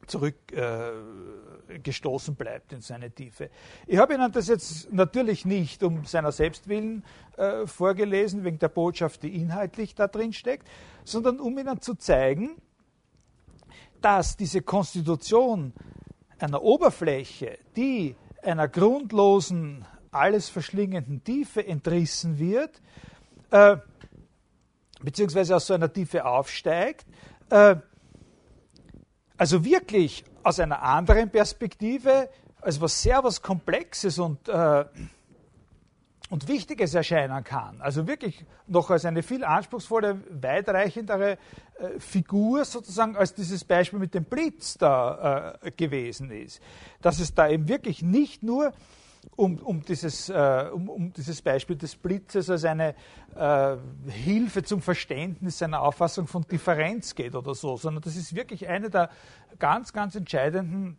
[0.07, 3.49] zurückgestoßen äh, bleibt in seine Tiefe.
[3.85, 7.03] Ich habe Ihnen das jetzt natürlich nicht um seiner selbst willen
[7.35, 10.67] äh, vorgelesen, wegen der Botschaft, die inhaltlich da drin steckt,
[11.03, 12.57] sondern um Ihnen zu zeigen,
[14.01, 15.73] dass diese Konstitution
[16.39, 19.85] einer Oberfläche, die einer grundlosen,
[20.17, 22.81] alles verschlingenden Tiefe entrissen wird,
[23.51, 23.77] äh,
[25.01, 27.05] beziehungsweise aus so einer Tiefe aufsteigt,
[27.49, 27.75] äh,
[29.37, 32.29] also wirklich aus einer anderen Perspektive,
[32.61, 34.85] als was sehr was Komplexes und, äh,
[36.29, 37.79] und Wichtiges erscheinen kann.
[37.81, 41.37] Also wirklich noch als eine viel anspruchsvolle, weitreichendere
[41.79, 46.61] äh, Figur sozusagen, als dieses Beispiel mit dem Blitz da äh, gewesen ist.
[47.01, 48.73] Dass es da eben wirklich nicht nur
[49.35, 52.95] um, um, dieses, äh, um, um, dieses Beispiel des Blitzes als eine
[53.35, 53.77] äh,
[54.09, 58.89] Hilfe zum Verständnis einer Auffassung von Differenz geht oder so, sondern das ist wirklich eine
[58.89, 59.09] der
[59.59, 60.97] ganz, ganz entscheidenden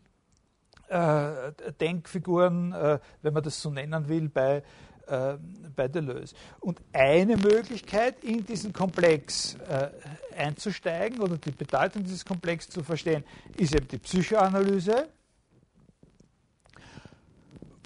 [0.88, 4.62] äh, Denkfiguren, äh, wenn man das so nennen will, bei,
[5.07, 5.37] äh,
[5.75, 6.35] bei Deleuze.
[6.61, 9.91] Und eine Möglichkeit, in diesen Komplex äh,
[10.37, 13.25] einzusteigen oder die Bedeutung dieses Komplex zu verstehen,
[13.57, 15.09] ist eben die Psychoanalyse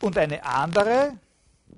[0.02, 1.14] und eine andere,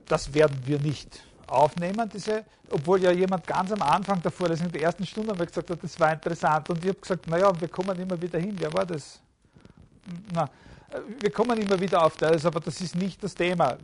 [0.06, 4.82] das werden wir nicht aufnehmen, diese, obwohl ja jemand ganz am Anfang der Vorlesung, der
[4.82, 6.68] ersten Stunde, haben gesagt hat, das war interessant.
[6.70, 8.56] Und ich habe gesagt, naja, wir kommen immer wieder hin.
[8.58, 9.20] Wer war das?
[10.32, 10.48] Na,
[11.20, 13.76] wir kommen immer wieder auf das, aber das ist nicht das Thema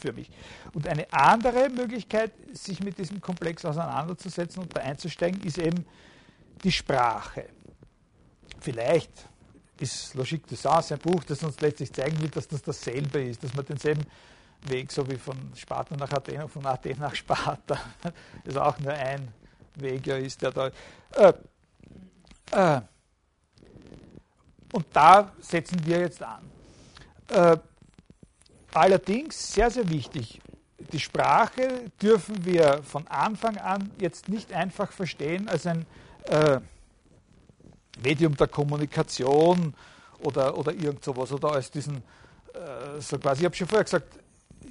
[0.00, 0.30] für mich.
[0.74, 5.86] Und eine andere Möglichkeit, sich mit diesem Komplex auseinanderzusetzen und da einzusteigen, ist eben
[6.62, 7.46] die Sprache.
[8.60, 9.12] Vielleicht
[9.78, 13.42] ist Logique de Sens ein Buch, das uns letztlich zeigen will, dass das dasselbe ist,
[13.42, 14.04] dass man denselben
[14.62, 17.78] Weg, so wie von Sparta nach Athen und von Athen nach Sparta,
[18.44, 19.28] ist auch nur ein
[19.76, 20.70] Weg ja ist, der da.
[21.12, 21.32] Äh,
[22.52, 22.80] äh,
[24.72, 26.50] und da setzen wir jetzt an.
[27.28, 27.56] Äh,
[28.72, 30.40] allerdings, sehr, sehr wichtig,
[30.92, 35.86] die Sprache dürfen wir von Anfang an jetzt nicht einfach verstehen als ein
[36.24, 36.60] äh,
[38.02, 39.74] Medium der Kommunikation
[40.20, 44.18] oder, oder irgend sowas oder als diesen, äh, so quasi, ich habe schon vorher gesagt,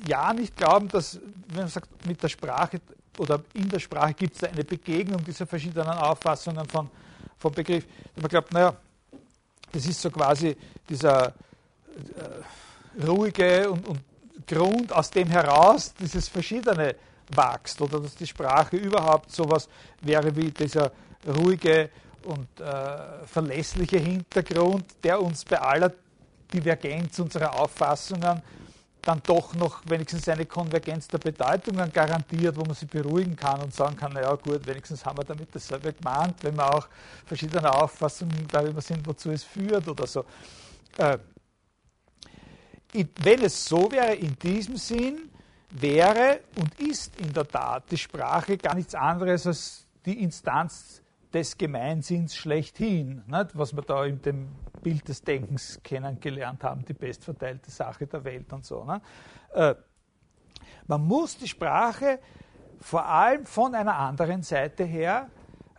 [0.08, 2.82] ja, nicht glauben, dass, wenn man sagt, mit der Sprache
[3.18, 6.90] oder in der Sprache gibt es eine Begegnung dieser verschiedenen Auffassungen von,
[7.38, 7.86] von Begriff.
[8.16, 8.76] Man glaubt, naja,
[9.72, 10.56] das ist so quasi
[10.90, 14.00] dieser äh, ruhige und, und
[14.48, 16.96] Grund, aus dem heraus dieses Verschiedene
[17.30, 19.68] wächst oder dass die Sprache überhaupt sowas
[20.02, 20.92] wäre wie dieser
[21.26, 21.90] ruhige
[22.26, 25.92] und äh, verlässliche Hintergrund, der uns bei aller
[26.54, 28.42] Divergenz unserer Auffassungen
[29.06, 33.74] dann doch noch wenigstens eine Konvergenz der Bedeutungen garantiert, wo man sich beruhigen kann und
[33.74, 36.88] sagen kann, naja gut, wenigstens haben wir damit dasselbe gemeint, wenn wir auch
[37.26, 40.26] verschiedene Auffassungen darüber sind, wozu es führt oder so.
[40.98, 41.20] Äh,
[43.22, 45.30] wenn es so wäre, in diesem Sinn,
[45.70, 51.02] wäre und ist in der Tat die Sprache gar nichts anderes als die Instanz
[51.36, 53.58] des Gemeinsinns schlechthin, nicht?
[53.58, 54.48] was wir da in dem
[54.82, 58.88] Bild des Denkens kennengelernt haben, die bestverteilte Sache der Welt und so.
[59.54, 59.76] Äh,
[60.88, 62.20] man muss die Sprache
[62.80, 65.30] vor allem von einer anderen Seite her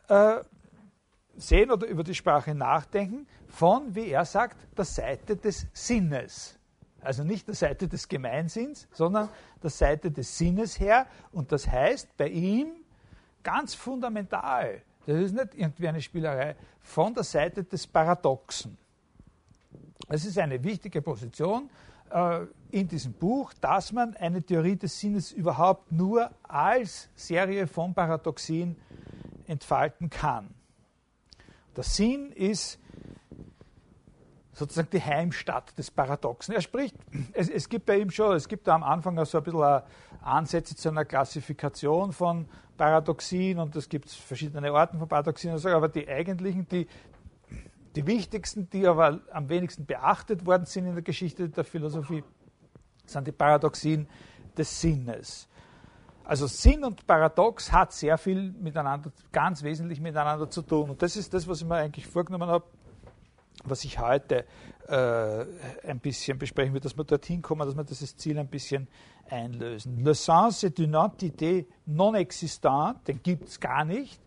[0.08, 0.40] äh,
[1.36, 6.58] sehen oder über die Sprache nachdenken, von, wie er sagt, der Seite des Sinnes.
[7.00, 9.30] Also nicht der Seite des Gemeinsinns, sondern
[9.62, 11.06] der Seite des Sinnes her.
[11.32, 12.72] Und das heißt bei ihm
[13.42, 18.76] ganz fundamental, das ist nicht irgendwie eine Spielerei von der Seite des Paradoxen.
[20.08, 21.70] Es ist eine wichtige Position
[22.10, 22.40] äh,
[22.70, 28.76] in diesem Buch, dass man eine Theorie des Sinnes überhaupt nur als Serie von Paradoxien
[29.46, 30.54] entfalten kann.
[31.76, 32.78] Der Sinn ist
[34.52, 36.54] sozusagen die Heimstatt des Paradoxen.
[36.54, 36.96] Er spricht,
[37.32, 39.82] es, es gibt bei ihm schon, es gibt da am Anfang so ein bisschen
[40.26, 46.08] Ansätze zu einer Klassifikation von Paradoxien und es gibt verschiedene Arten von Paradoxien, aber die
[46.08, 46.86] eigentlichen, die,
[47.94, 52.22] die wichtigsten, die aber am wenigsten beachtet worden sind in der Geschichte der Philosophie,
[53.06, 54.06] sind die Paradoxien
[54.56, 55.48] des Sinnes.
[56.24, 60.90] Also Sinn und Paradox hat sehr viel miteinander, ganz wesentlich miteinander zu tun.
[60.90, 62.64] Und das ist das, was ich mir eigentlich vorgenommen habe,
[63.68, 64.44] was ich heute
[64.88, 65.44] äh,
[65.88, 68.88] ein bisschen besprechen will, dass wir dorthin kommen, dass wir dieses Ziel ein bisschen
[69.28, 70.04] einlösen.
[70.04, 74.20] Le sens est une entité non existante, den gibt es gar nicht.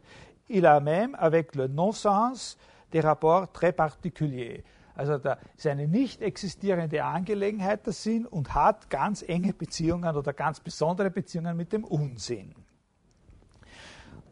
[0.48, 2.58] Il a même avec le non-sens
[2.92, 4.64] des rapports très particuliers.
[4.96, 10.34] Also da ist eine nicht existierende Angelegenheit der Sinn und hat ganz enge Beziehungen oder
[10.34, 12.54] ganz besondere Beziehungen mit dem Unsinn.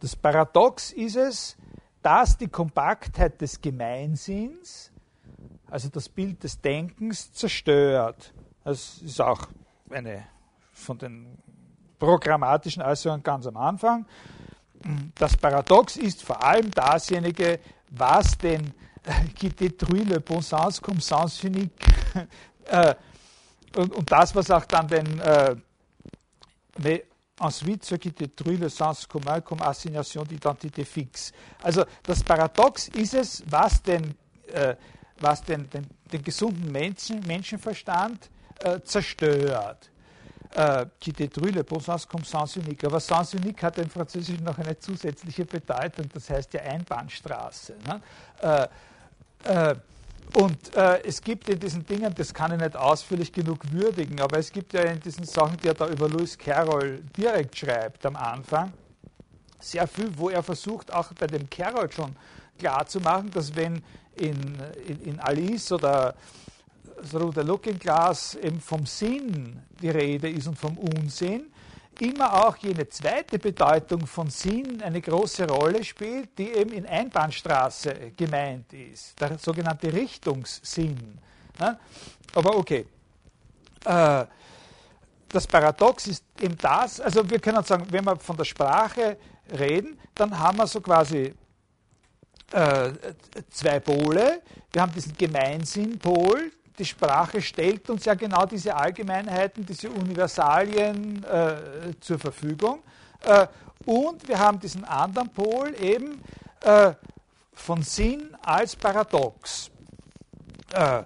[0.01, 1.57] Das Paradox ist es,
[2.01, 4.91] dass die Kompaktheit des Gemeinsinns,
[5.69, 8.33] also das Bild des Denkens, zerstört.
[8.63, 9.47] Das ist auch
[9.89, 10.25] eine
[10.73, 11.37] von den
[11.99, 14.05] programmatischen Äußerungen ganz am Anfang.
[15.15, 18.73] Das Paradox ist vor allem dasjenige, was den
[19.35, 21.71] qui détruit le bon sens comme sens unique
[22.65, 22.95] äh,
[23.75, 25.55] und, und, das, was auch dann den äh,
[26.79, 27.01] mais
[27.39, 31.31] ensuite ce qui détruit le sens commun comme assignation d'identité fixe.
[31.63, 34.15] Also das Paradox ist es, was den,
[34.51, 34.75] äh,
[35.21, 39.89] was den, den, den gesunden Menschen, Menschenverstand äh, zerstört
[40.55, 42.83] äh, qui détruit le bon sens comme sens unique.
[42.85, 47.75] Aber sens unique hat im Französischen noch eine zusätzliche Bedeutung, das heißt ja Einbahnstraße.
[47.85, 48.01] Ne?
[48.41, 49.75] Äh, äh,
[50.33, 54.37] Und äh, es gibt in diesen Dingen, das kann ich nicht ausführlich genug würdigen, aber
[54.37, 58.17] es gibt ja in diesen Sachen, die er da über Lewis Carroll direkt schreibt am
[58.17, 58.73] Anfang,
[59.59, 62.15] sehr viel, wo er versucht, auch bei dem Carroll schon
[62.57, 63.83] klarzumachen, dass wenn
[64.15, 66.15] in, in, in Alice oder
[67.11, 71.51] Through the Looking Glass eben vom Sinn die Rede ist und vom Unsinn,
[71.99, 78.11] immer auch jene zweite Bedeutung von Sinn eine große Rolle spielt, die eben in Einbahnstraße
[78.15, 81.17] gemeint ist, der sogenannte Richtungssinn.
[82.33, 82.85] Aber okay.
[83.85, 84.25] Äh,
[85.29, 89.17] das Paradox ist eben das, also wir können sagen, wenn wir von der Sprache
[89.57, 91.33] reden, dann haben wir so quasi
[92.51, 92.91] äh,
[93.49, 94.41] zwei Pole.
[94.71, 101.93] Wir haben diesen Gemeinsinnpol, die Sprache stellt uns ja genau diese Allgemeinheiten, diese Universalien äh,
[101.99, 102.83] zur Verfügung.
[103.23, 103.47] Äh,
[103.85, 106.21] und wir haben diesen anderen Pol eben
[106.61, 106.93] äh,
[107.53, 109.71] von Sinn als Paradox.
[110.71, 111.03] Äh,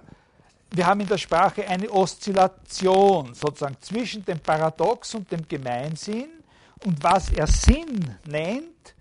[0.74, 6.41] wir haben in der Sprache eine Oszillation sozusagen zwischen dem Paradox und dem Gemeinsinn.
[6.84, 8.94] Und was er Sinn nennt,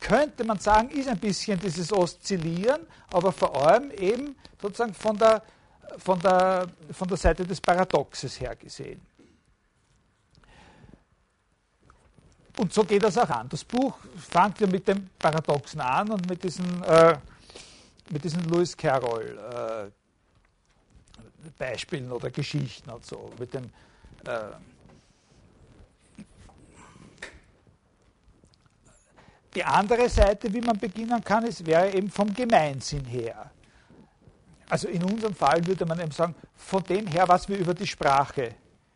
[0.00, 5.42] könnte man sagen, ist ein bisschen dieses Oszillieren, aber vor allem eben sozusagen von der
[5.98, 9.00] von der, von der Seite des Paradoxes her gesehen.
[12.56, 13.48] Und so geht das auch an.
[13.48, 17.18] Das Buch fängt ja mit dem Paradoxen an und mit diesen, äh,
[18.10, 19.90] mit diesen Lewis Carroll äh,
[21.58, 23.32] Beispielen oder Geschichten und so.
[23.38, 23.64] Mit dem,
[24.24, 24.50] äh,
[29.54, 33.50] die andere Seite, wie man beginnen kann, ist, wäre eben vom Gemeinsinn her.
[34.68, 37.86] Also in unserem Fall würde man eben sagen, von dem her, was wir über die
[37.86, 38.54] Sprache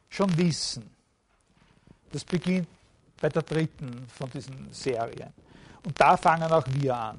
[0.09, 0.91] schon wissen.
[2.11, 2.69] Das beginnt
[3.21, 5.33] bei der dritten von diesen Serien.
[5.85, 7.19] Und da fangen auch wir an.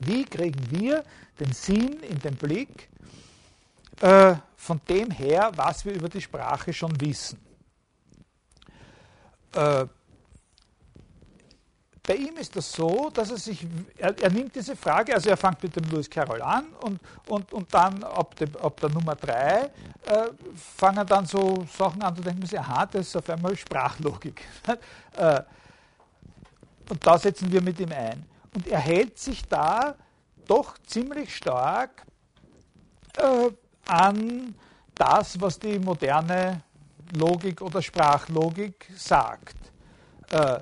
[0.00, 1.04] Wie kriegen wir
[1.38, 2.88] den Sinn in den Blick
[4.00, 7.40] äh, von dem her, was wir über die Sprache schon wissen?
[9.54, 9.86] Äh,
[12.08, 13.66] bei ihm ist das so, dass er sich,
[13.98, 17.52] er, er, nimmt diese Frage, also er fängt mit dem Lewis Carroll an und, und,
[17.52, 19.70] und dann ab, dem, ab der Nummer drei
[20.06, 23.54] äh, fangen dann so Sachen an, da denkt man sich, aha, das ist auf einmal
[23.54, 24.42] Sprachlogik.
[25.16, 25.42] äh,
[26.88, 28.24] und da setzen wir mit ihm ein.
[28.54, 29.94] Und er hält sich da
[30.46, 32.06] doch ziemlich stark
[33.18, 33.50] äh,
[33.86, 34.54] an
[34.94, 36.62] das, was die moderne
[37.14, 39.56] Logik oder Sprachlogik sagt.
[40.30, 40.60] Äh,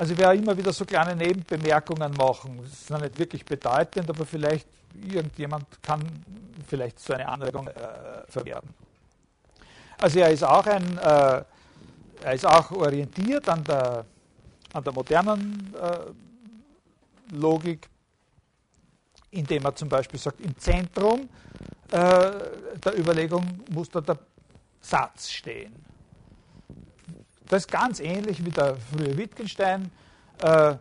[0.00, 2.58] also ich werde immer wieder so kleine Nebenbemerkungen machen.
[2.62, 6.00] Das ist noch nicht wirklich bedeutend, aber vielleicht irgendjemand kann
[6.66, 7.72] vielleicht so eine Anregung äh,
[8.26, 8.72] verwerten.
[9.98, 11.44] Also er ist auch ein, äh,
[12.22, 14.06] er ist auch orientiert an der,
[14.72, 17.86] an der modernen äh, Logik,
[19.32, 21.28] indem er zum Beispiel sagt, im Zentrum
[21.90, 22.30] äh,
[22.82, 24.18] der Überlegung muss da der
[24.80, 25.74] Satz stehen.
[27.50, 29.90] Das ist ganz ähnlich wie der frühe Wittgenstein.
[30.38, 30.76] Äh,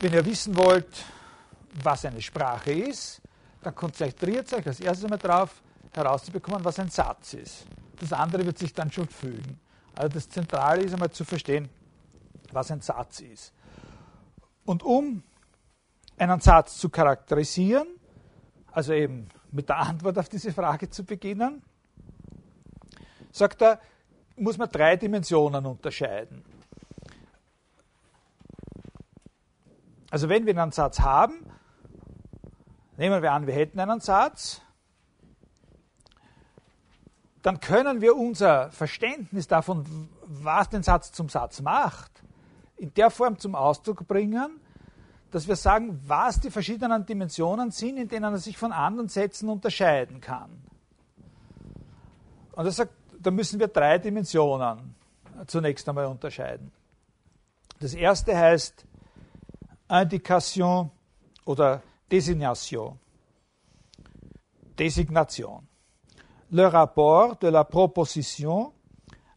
[0.00, 1.04] wenn ihr wissen wollt,
[1.80, 3.22] was eine Sprache ist,
[3.62, 7.66] dann konzentriert euch als erstes einmal darauf, herauszubekommen, was ein Satz ist.
[8.00, 9.60] Das andere wird sich dann schon fügen.
[9.94, 11.68] Also das Zentrale ist einmal zu verstehen,
[12.50, 13.52] was ein Satz ist.
[14.64, 15.22] Und um
[16.18, 17.86] einen Satz zu charakterisieren,
[18.72, 21.62] also eben mit der Antwort auf diese Frage zu beginnen,
[23.30, 23.80] sagt er,
[24.36, 26.44] muss man drei Dimensionen unterscheiden.
[30.10, 31.46] Also wenn wir einen Satz haben,
[32.96, 34.60] nehmen wir an, wir hätten einen Satz,
[37.42, 42.22] dann können wir unser Verständnis davon, was den Satz zum Satz macht,
[42.76, 44.60] in der Form zum Ausdruck bringen,
[45.30, 49.48] dass wir sagen, was die verschiedenen Dimensionen sind, in denen er sich von anderen Sätzen
[49.48, 50.62] unterscheiden kann.
[52.52, 52.92] Und er sagt,
[53.22, 54.94] da müssen wir drei Dimensionen
[55.46, 56.72] zunächst einmal unterscheiden.
[57.80, 58.84] Das erste heißt
[59.90, 60.90] Indication
[61.44, 62.98] oder Designation.
[64.78, 65.66] Designation.
[66.50, 68.72] Le rapport de la proposition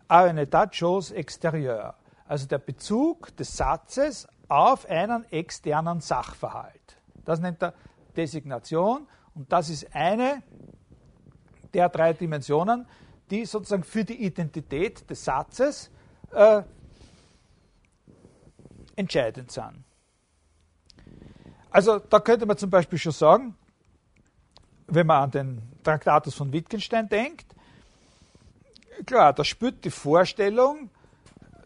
[0.07, 1.95] à un état de chose extérieur.
[2.27, 6.97] Also der Bezug des Satzes auf einen externen Sachverhalt.
[7.23, 7.73] Das nennt er
[8.15, 10.43] Designation und das ist eine
[11.73, 12.85] der drei Dimensionen,
[13.29, 15.91] die sozusagen für die Identität des Satzes
[16.31, 16.61] äh,
[18.95, 19.83] entscheidend sind.
[21.69, 23.57] Also da könnte man zum Beispiel schon sagen,
[24.87, 27.47] wenn man an den Traktatus von Wittgenstein denkt,
[29.05, 30.89] klar, da spürt die Vorstellung,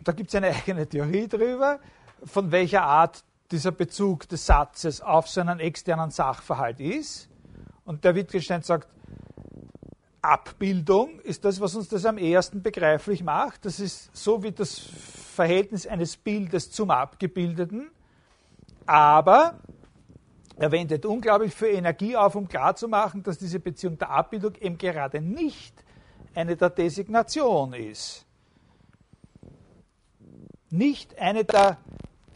[0.03, 1.79] da gibt es eine eigene Theorie drüber,
[2.23, 7.29] von welcher Art dieser Bezug des Satzes auf so einen externen Sachverhalt ist.
[7.85, 8.87] Und der Wittgenstein sagt,
[10.21, 13.65] Abbildung ist das, was uns das am ehesten begreiflich macht.
[13.65, 17.89] Das ist so wie das Verhältnis eines Bildes zum Abgebildeten.
[18.85, 19.59] Aber
[20.57, 25.21] er wendet unglaublich viel Energie auf, um klarzumachen, dass diese Beziehung der Abbildung eben gerade
[25.21, 25.73] nicht
[26.35, 28.25] eine der Designation ist.
[30.69, 31.77] Nicht eine der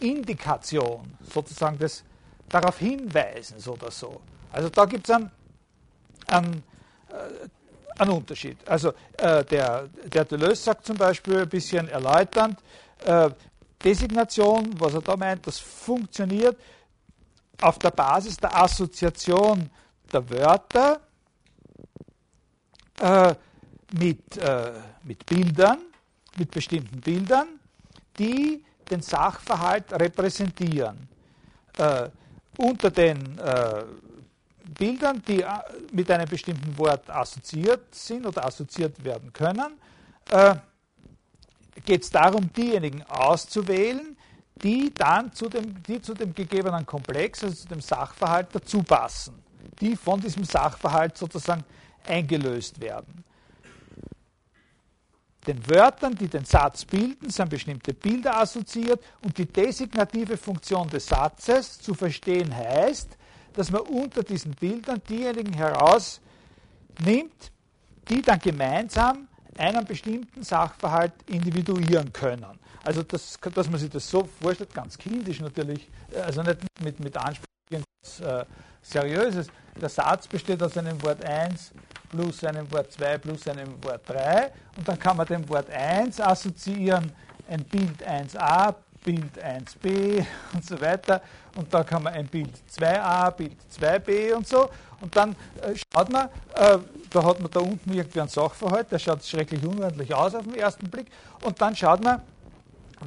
[0.02, 2.04] Indikation, sozusagen des
[2.50, 4.22] darauf Hinweisens oder so.
[4.52, 5.32] Also da gibt es einen,
[6.28, 6.64] einen,
[7.98, 8.58] einen, Unterschied.
[8.68, 12.60] Also äh, der, der Deleuze sagt zum Beispiel ein bisschen erläuternd,
[13.06, 13.30] äh,
[13.84, 16.58] Designation, was er da meint, das funktioniert
[17.62, 19.70] auf der Basis der Assoziation
[20.12, 21.02] der Wörter
[23.00, 23.36] äh,
[23.92, 24.72] mit, äh,
[25.04, 25.80] mit Bildern,
[26.38, 27.60] mit bestimmten Bildern,
[28.18, 31.10] die den Sachverhalt repräsentieren.
[31.78, 32.10] Äh,
[32.58, 33.84] unter den äh,
[34.74, 35.48] Bildern, die äh,
[35.92, 39.80] mit einem bestimmten Wort assoziiert sind oder assoziiert werden können,
[40.30, 40.56] äh,
[41.86, 44.16] geht es darum, diejenigen auszuwählen,
[44.56, 49.42] die dann zu dem, die zu dem gegebenen Komplex, also zu dem Sachverhalt dazu passen,
[49.80, 51.64] die von diesem Sachverhalt sozusagen
[52.08, 53.24] eingelöst werden.
[55.48, 61.06] Den Wörtern, die den Satz bilden, sind bestimmte Bilder assoziiert und die designative Funktion des
[61.06, 63.18] Satzes zu verstehen heißt,
[63.54, 66.22] dass man unter diesen Bildern diejenigen herausnimmt,
[68.10, 69.28] die dann gemeinsam
[69.58, 72.60] einen bestimmten Sachverhalt individuieren können.
[72.84, 77.16] Also, das, dass man sich das so vorstellt, ganz kindisch natürlich, also nicht mit, mit
[77.16, 78.46] Anspruch äh,
[78.82, 79.48] Seriöses.
[79.80, 81.72] Der Satz besteht aus einem Wort 1
[82.10, 86.20] plus einem Wort 2 plus einem Wort 3 und dann kann man dem Wort 1
[86.20, 87.12] assoziieren
[87.48, 91.22] ein Bild 1a, Bild 1b und so weiter
[91.56, 94.70] und da kann man ein Bild 2a, Bild 2b und so
[95.02, 96.78] und dann äh, schaut man, äh,
[97.10, 100.56] da hat man da unten irgendwie einen Sachverhalt, der schaut schrecklich unordentlich aus auf den
[100.56, 101.08] ersten Blick
[101.42, 102.22] und dann schaut man,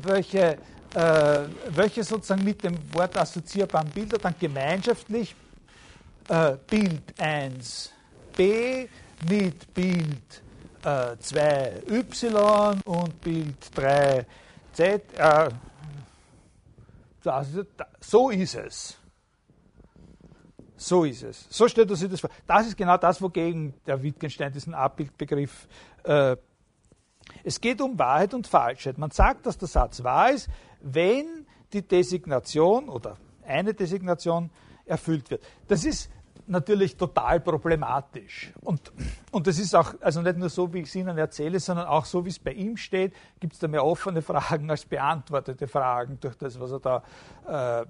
[0.03, 0.59] welche,
[0.95, 1.41] äh,
[1.71, 5.35] welche sozusagen mit dem Wort assoziierbaren Bilder dann gemeinschaftlich
[6.29, 8.89] äh, Bild 1b
[9.29, 10.43] mit Bild
[10.85, 14.25] äh, 2y und Bild 3z.
[14.79, 15.49] Äh,
[17.27, 17.49] das,
[18.01, 18.99] so ist es.
[20.77, 21.47] So ist es.
[21.49, 22.31] So stellt er sich das vor.
[22.47, 25.67] Das ist genau das, wogegen der Wittgenstein diesen Abbildbegriff
[26.05, 26.37] äh,
[27.45, 28.99] es geht um Wahrheit und Falschheit.
[28.99, 30.49] Man sagt, dass der Satz wahr ist,
[30.81, 34.51] wenn die Designation oder eine Designation
[34.85, 35.45] erfüllt wird.
[35.69, 36.11] Das ist
[36.49, 38.53] natürlich total problematisch.
[38.63, 38.93] Und,
[39.31, 42.05] und das ist auch, also nicht nur so, wie ich es Ihnen erzähle, sondern auch
[42.05, 46.19] so, wie es bei ihm steht, gibt es da mehr offene Fragen als beantwortete Fragen
[46.21, 47.03] durch das, was er da
[47.83, 47.87] äh,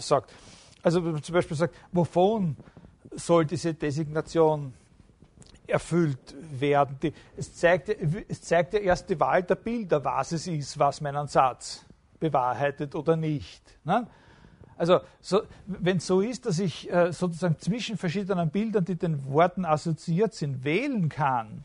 [0.00, 0.32] sagt.
[0.82, 2.56] Also wenn man zum Beispiel sagt, wovon
[3.12, 4.74] soll diese Designation
[5.66, 6.98] erfüllt werden.
[7.02, 11.00] Die, es, zeigt, es zeigt ja erst die Wahl der Bilder, was es ist, was
[11.00, 11.84] meinen Satz
[12.20, 13.62] bewahrheitet oder nicht.
[13.84, 14.06] Ne?
[14.76, 19.24] Also, so, wenn es so ist, dass ich äh, sozusagen zwischen verschiedenen Bildern, die den
[19.26, 21.64] Worten assoziiert sind, wählen kann,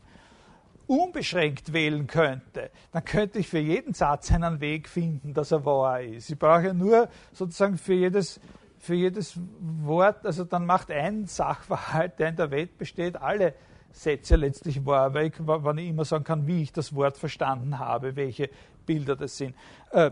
[0.86, 6.00] unbeschränkt wählen könnte, dann könnte ich für jeden Satz einen Weg finden, dass er wahr
[6.00, 6.30] ist.
[6.30, 8.40] Ich brauche nur sozusagen für jedes,
[8.78, 9.38] für jedes
[9.82, 13.54] Wort, also dann macht ein Sachverhalt, der in der Welt besteht, alle
[13.92, 17.78] Sätze letztlich wahr, weil ich, wann ich immer sagen kann, wie ich das Wort verstanden
[17.78, 18.50] habe, welche
[18.84, 19.54] Bilder das sind.
[19.92, 20.10] Äh,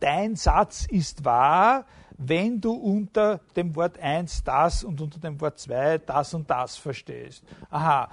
[0.00, 1.84] dein Satz ist wahr,
[2.18, 6.76] wenn du unter dem Wort 1 das und unter dem Wort 2 das und das
[6.76, 7.42] verstehst.
[7.70, 8.10] Aha,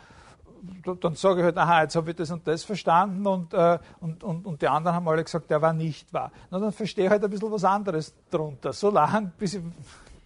[0.99, 4.23] dann sage ich halt, aha, jetzt habe ich das und das verstanden und, äh, und,
[4.23, 6.31] und, und die anderen haben alle gesagt, der war nicht wahr.
[6.49, 9.59] Na, dann verstehe ich halt ein bisschen was anderes drunter, so lange, bis,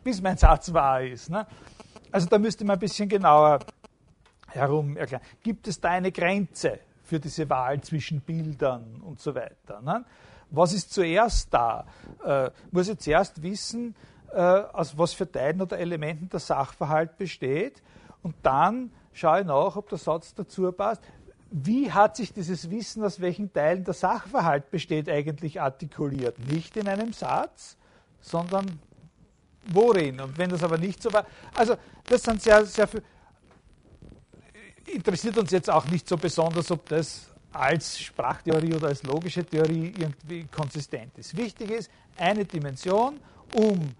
[0.03, 1.29] bis mein Satz wahr ist.
[1.29, 1.45] Ne?
[2.11, 3.59] Also da müsste man ein bisschen genauer
[4.47, 5.23] herum erklären.
[5.41, 9.81] Gibt es da eine Grenze für diese Wahl zwischen Bildern und so weiter?
[9.81, 10.05] Ne?
[10.51, 11.85] Was ist zuerst da?
[12.23, 13.95] Äh, muss ich zuerst wissen,
[14.31, 17.81] äh, aus was für Teilen oder Elementen der Sachverhalt besteht
[18.21, 21.01] und dann schaue ich nach, ob der Satz dazu passt.
[21.49, 26.37] Wie hat sich dieses Wissen, aus welchen Teilen der Sachverhalt besteht, eigentlich artikuliert?
[26.49, 27.75] Nicht in einem Satz,
[28.21, 28.79] sondern
[29.67, 30.21] worin?
[30.21, 31.75] Und wenn das aber nicht so war, also
[32.07, 33.03] das sind sehr, sehr viele
[34.87, 39.93] interessiert uns jetzt auch nicht so besonders, ob das als Sprachtheorie oder als logische Theorie
[39.97, 41.35] irgendwie konsistent ist.
[41.35, 43.19] Wichtig ist, eine Dimension,
[43.53, 43.93] um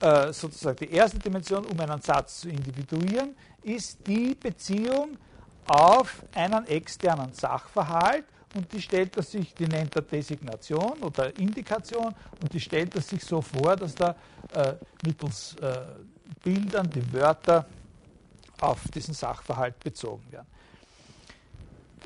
[0.00, 5.16] äh, sozusagen die erste Dimension, um einen Satz zu individuieren, ist die Beziehung
[5.66, 12.14] auf einen externen Sachverhalt und die stellt er sich, die nennt er Designation oder Indikation
[12.40, 14.14] und die stellt er sich so vor, dass da
[14.52, 15.78] äh, mittels äh,
[16.42, 17.66] Bildern die Wörter
[18.60, 20.46] auf diesen Sachverhalt bezogen werden.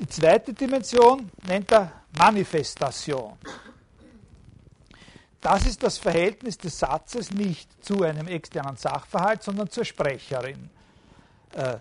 [0.01, 3.37] Die zweite Dimension nennt er Manifestation.
[5.39, 10.71] Das ist das Verhältnis des Satzes nicht zu einem externen Sachverhalt, sondern zur Sprecherin.
[11.53, 11.77] Äh,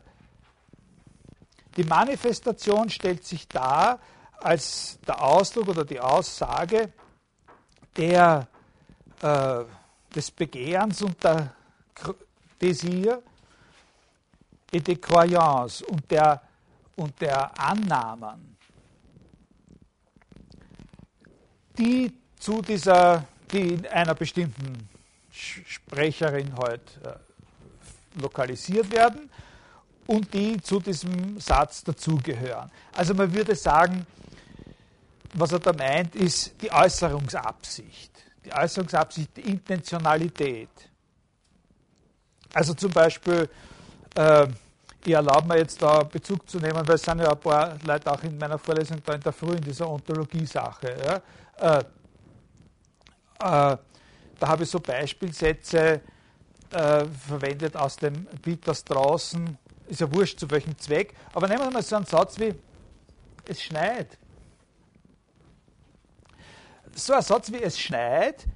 [1.78, 3.98] die Manifestation stellt sich dar
[4.38, 6.92] als der Ausdruck oder die Aussage
[7.96, 8.48] der,
[9.22, 9.64] äh,
[10.14, 11.54] des Begehrens und der
[12.60, 13.22] Desir
[14.70, 16.42] et de croyance und der,
[17.00, 18.58] und der Annahmen,
[21.78, 24.86] die zu dieser, die in einer bestimmten
[25.30, 27.18] Sprecherin heute
[28.16, 29.30] äh, lokalisiert werden
[30.08, 32.70] und die zu diesem Satz dazugehören.
[32.92, 34.06] Also man würde sagen,
[35.32, 38.12] was er da meint, ist die Äußerungsabsicht.
[38.44, 40.68] Die Äußerungsabsicht, die Intentionalität.
[42.52, 43.48] Also zum Beispiel,
[44.16, 44.48] äh,
[45.04, 48.12] ich erlaube mir jetzt da Bezug zu nehmen, weil es sind ja ein paar Leute
[48.12, 50.96] auch in meiner Vorlesung da in der Früh in dieser Ontologie-Sache.
[51.58, 51.78] Ja.
[51.78, 53.76] Äh, äh,
[54.38, 56.00] da habe ich so Beispielsätze
[56.70, 61.70] äh, verwendet aus dem Peters draußen, ist ja wurscht zu welchem Zweck, aber nehmen wir
[61.70, 62.54] mal so einen Satz wie,
[63.46, 64.18] es schneit.
[66.94, 68.46] So ein Satz wie es schneit,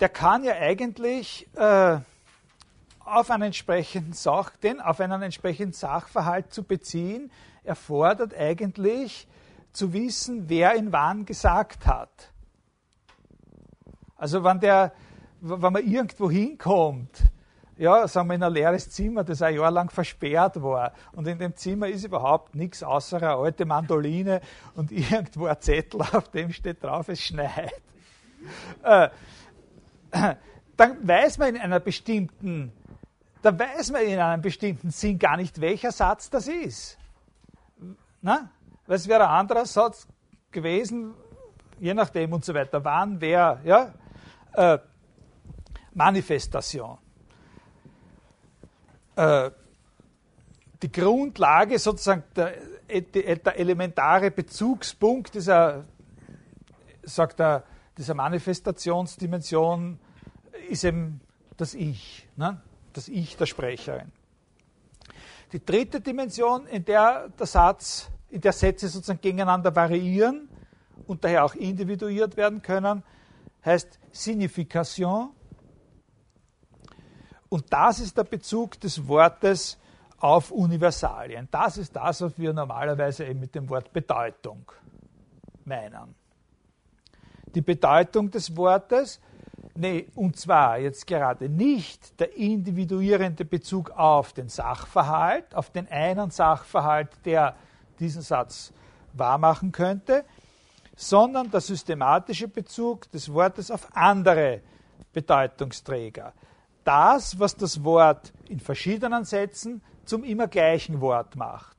[0.00, 1.98] der kann ja eigentlich äh,
[3.06, 7.30] auf einen entsprechenden Sach, den auf einen entsprechenden Sachverhalt zu beziehen,
[7.64, 9.28] erfordert eigentlich
[9.72, 12.32] zu wissen, wer ihn wann gesagt hat.
[14.16, 14.92] Also wenn der,
[15.40, 17.24] wenn man irgendwo hinkommt,
[17.76, 21.38] ja, sagen wir in ein leeres Zimmer, das ein Jahr lang versperrt war, und in
[21.38, 24.40] dem Zimmer ist überhaupt nichts außer eine alte Mandoline
[24.74, 27.82] und irgendwo ein Zettel, auf dem steht drauf, es schneit.
[28.82, 29.10] Äh,
[30.76, 32.72] dann weiß man in einer bestimmten,
[33.46, 36.98] da weiß man in einem bestimmten Sinn gar nicht, welcher Satz das ist.
[38.20, 38.50] Na?
[38.88, 40.08] Es wäre ein anderer Satz
[40.50, 41.14] gewesen,
[41.78, 42.84] je nachdem und so weiter.
[42.84, 43.94] Wann, wer, ja?
[44.52, 44.80] Äh,
[45.94, 46.98] Manifestation.
[49.14, 49.52] Äh,
[50.82, 52.52] die Grundlage, sozusagen der,
[52.88, 55.84] der elementare Bezugspunkt dieser,
[57.04, 57.62] sagt er,
[57.96, 60.00] dieser Manifestationsdimension
[60.68, 61.20] ist eben
[61.56, 62.60] das Ich, ne?
[62.96, 64.12] Das Ich der Sprecherin.
[65.52, 70.48] Die dritte Dimension, in der der Satz, in der Sätze sozusagen gegeneinander variieren
[71.06, 73.02] und daher auch individuiert werden können,
[73.64, 75.30] heißt Signification.
[77.48, 79.78] Und das ist der Bezug des Wortes
[80.18, 81.48] auf Universalien.
[81.50, 84.70] Das ist das, was wir normalerweise eben mit dem Wort Bedeutung
[85.64, 86.14] meinen.
[87.54, 89.20] Die Bedeutung des Wortes,
[89.76, 96.30] nee, und zwar jetzt gerade nicht der individuierende Bezug auf den Sachverhalt, auf den einen
[96.30, 97.54] Sachverhalt, der
[97.98, 98.72] diesen Satz
[99.12, 100.24] wahrmachen könnte,
[100.94, 104.62] sondern der systematische Bezug des Wortes auf andere
[105.12, 106.32] Bedeutungsträger.
[106.84, 111.76] Das, was das Wort in verschiedenen Sätzen zum immer gleichen Wort macht.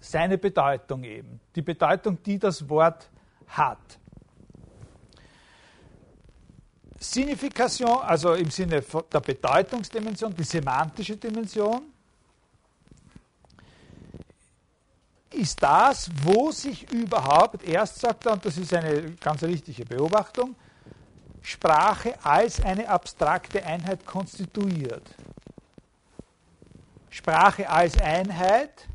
[0.00, 1.40] Seine Bedeutung eben.
[1.54, 3.10] Die Bedeutung, die das Wort
[3.46, 3.98] hat.
[6.98, 8.82] Signifikation, also im Sinne
[9.12, 11.82] der Bedeutungsdimension, die semantische Dimension,
[15.30, 20.54] ist das, wo sich überhaupt, erst sagt er, und das ist eine ganz richtige Beobachtung,
[21.42, 25.02] Sprache als eine abstrakte Einheit konstituiert.
[27.10, 28.88] Sprache als Einheit,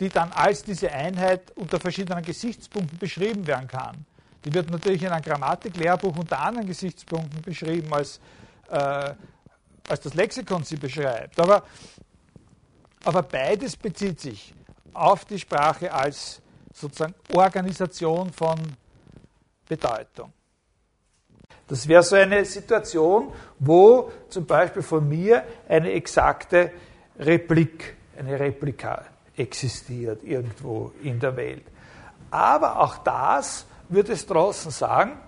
[0.00, 4.04] die dann als diese Einheit unter verschiedenen Gesichtspunkten beschrieben werden kann.
[4.44, 8.20] Die wird natürlich in einem Grammatiklehrbuch unter anderen Gesichtspunkten beschrieben, als,
[8.68, 9.14] äh,
[9.88, 11.38] als das Lexikon sie beschreibt.
[11.38, 11.62] Aber,
[13.04, 14.54] aber beides bezieht sich
[14.92, 16.40] auf die Sprache als
[16.74, 18.58] sozusagen Organisation von
[19.68, 20.32] Bedeutung.
[21.68, 26.72] Das wäre so eine Situation, wo zum Beispiel von mir eine exakte
[27.18, 29.04] Replik, eine Replika
[29.36, 31.64] existiert irgendwo in der Welt.
[32.30, 35.18] Aber auch das, würde es draußen sagen,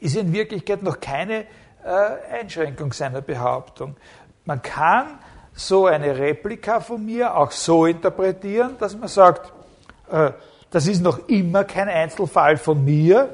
[0.00, 1.46] ist in Wirklichkeit noch keine
[1.84, 3.96] äh, Einschränkung seiner Behauptung.
[4.44, 5.18] Man kann
[5.54, 9.52] so eine Replika von mir auch so interpretieren, dass man sagt,
[10.10, 10.32] äh,
[10.70, 13.28] das ist noch immer kein Einzelfall von mir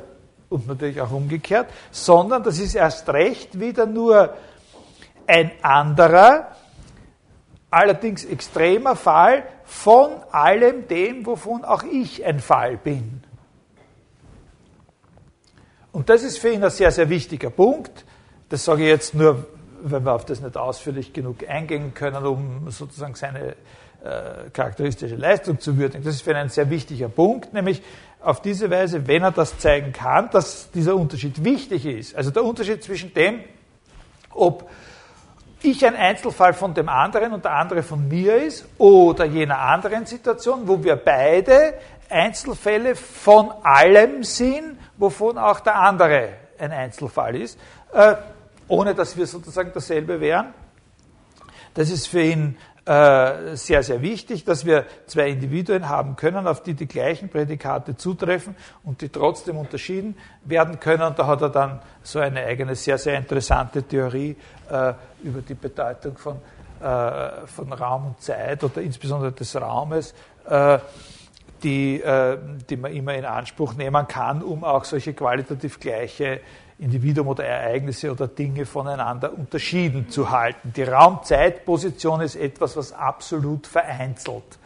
[0.51, 4.35] und natürlich auch umgekehrt, sondern das ist erst recht wieder nur
[5.27, 6.49] ein anderer,
[7.71, 13.23] allerdings extremer Fall von allem dem, wovon auch ich ein Fall bin.
[15.93, 18.05] Und das ist für ihn ein sehr, sehr wichtiger Punkt.
[18.49, 19.47] Das sage ich jetzt nur,
[19.83, 23.57] wenn wir auf das nicht ausführlich genug eingehen können, um sozusagen seine
[24.03, 26.05] äh, charakteristische Leistung zu würdigen.
[26.05, 27.83] Das ist für ihn ein sehr wichtiger Punkt, nämlich
[28.21, 32.15] auf diese Weise, wenn er das zeigen kann, dass dieser Unterschied wichtig ist.
[32.15, 33.41] Also der Unterschied zwischen dem,
[34.33, 34.71] ob
[35.63, 40.07] ich ein Einzelfall von dem anderen und der andere von mir ist oder jener anderen
[40.07, 41.75] Situation, wo wir beide
[42.11, 47.59] Einzelfälle von allem sind, wovon auch der andere ein Einzelfall ist,
[47.93, 48.15] äh,
[48.69, 50.53] ohne dass wir sozusagen dasselbe wären.
[51.75, 56.63] Das ist für ihn äh, sehr, sehr wichtig, dass wir zwei Individuen haben können, auf
[56.63, 61.03] die die gleichen Prädikate zutreffen und die trotzdem unterschieden werden können.
[61.03, 64.37] Und da hat er dann so eine eigene, sehr, sehr interessante Theorie
[64.71, 66.37] äh, über die Bedeutung von,
[66.83, 70.15] äh, von Raum und Zeit oder insbesondere des Raumes.
[71.63, 72.39] Die, äh,
[72.71, 76.41] die man immer in Anspruch nehmen kann, um auch solche qualitativ gleiche
[76.79, 80.73] Individuen oder Ereignisse oder Dinge voneinander unterschieden zu halten.
[80.75, 84.59] Die Raum-Zeit-Position ist etwas, was absolut vereinzelt.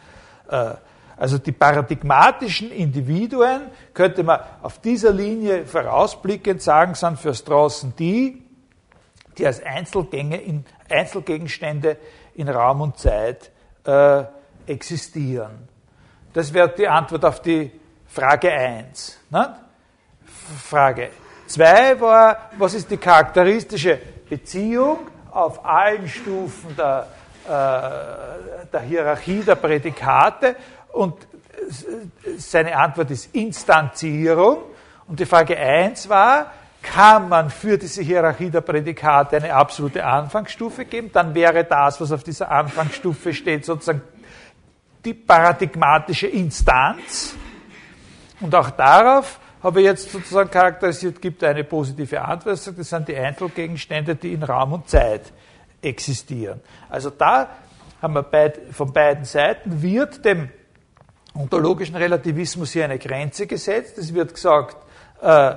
[0.49, 0.75] Äh,
[1.17, 8.41] also die paradigmatischen Individuen, könnte man auf dieser Linie vorausblickend sagen, sind für Straßen die,
[9.37, 11.97] die als Einzelgänge in, Einzelgegenstände
[12.35, 13.51] in Raum und Zeit
[13.85, 14.23] äh,
[14.67, 15.67] existieren.
[16.35, 17.71] Das wäre die Antwort auf die
[18.07, 19.19] Frage 1.
[19.29, 19.55] Ne?
[20.67, 21.09] Frage
[21.47, 23.97] 2 war, was ist die charakteristische
[24.29, 27.07] Beziehung auf allen Stufen der,
[27.45, 30.57] äh, der Hierarchie der Prädikate?
[30.91, 31.15] Und
[32.35, 34.57] seine Antwort ist Instanzierung.
[35.07, 36.51] Und die Frage 1 war,
[36.83, 42.11] kann man für diese Hierarchie der Prädikate eine absolute Anfangsstufe geben, dann wäre das, was
[42.11, 44.01] auf dieser Anfangsstufe steht, sozusagen
[45.05, 47.35] die paradigmatische Instanz.
[48.41, 52.59] Und auch darauf habe ich jetzt sozusagen charakterisiert, gibt eine positive Antwort.
[52.77, 55.31] Das sind die Einzelgegenstände, die in Raum und Zeit
[55.81, 56.61] existieren.
[56.89, 57.49] Also da
[58.01, 60.49] haben wir beid, von beiden Seiten wird dem
[61.33, 63.97] ontologischen Relativismus hier eine Grenze gesetzt.
[63.97, 64.77] Es wird gesagt,
[65.21, 65.55] äh,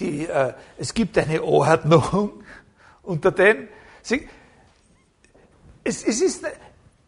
[0.00, 2.42] die, äh, es gibt eine Ordnung
[3.02, 3.68] unter den.
[4.02, 4.28] Sie,
[5.82, 6.46] es, es, ist,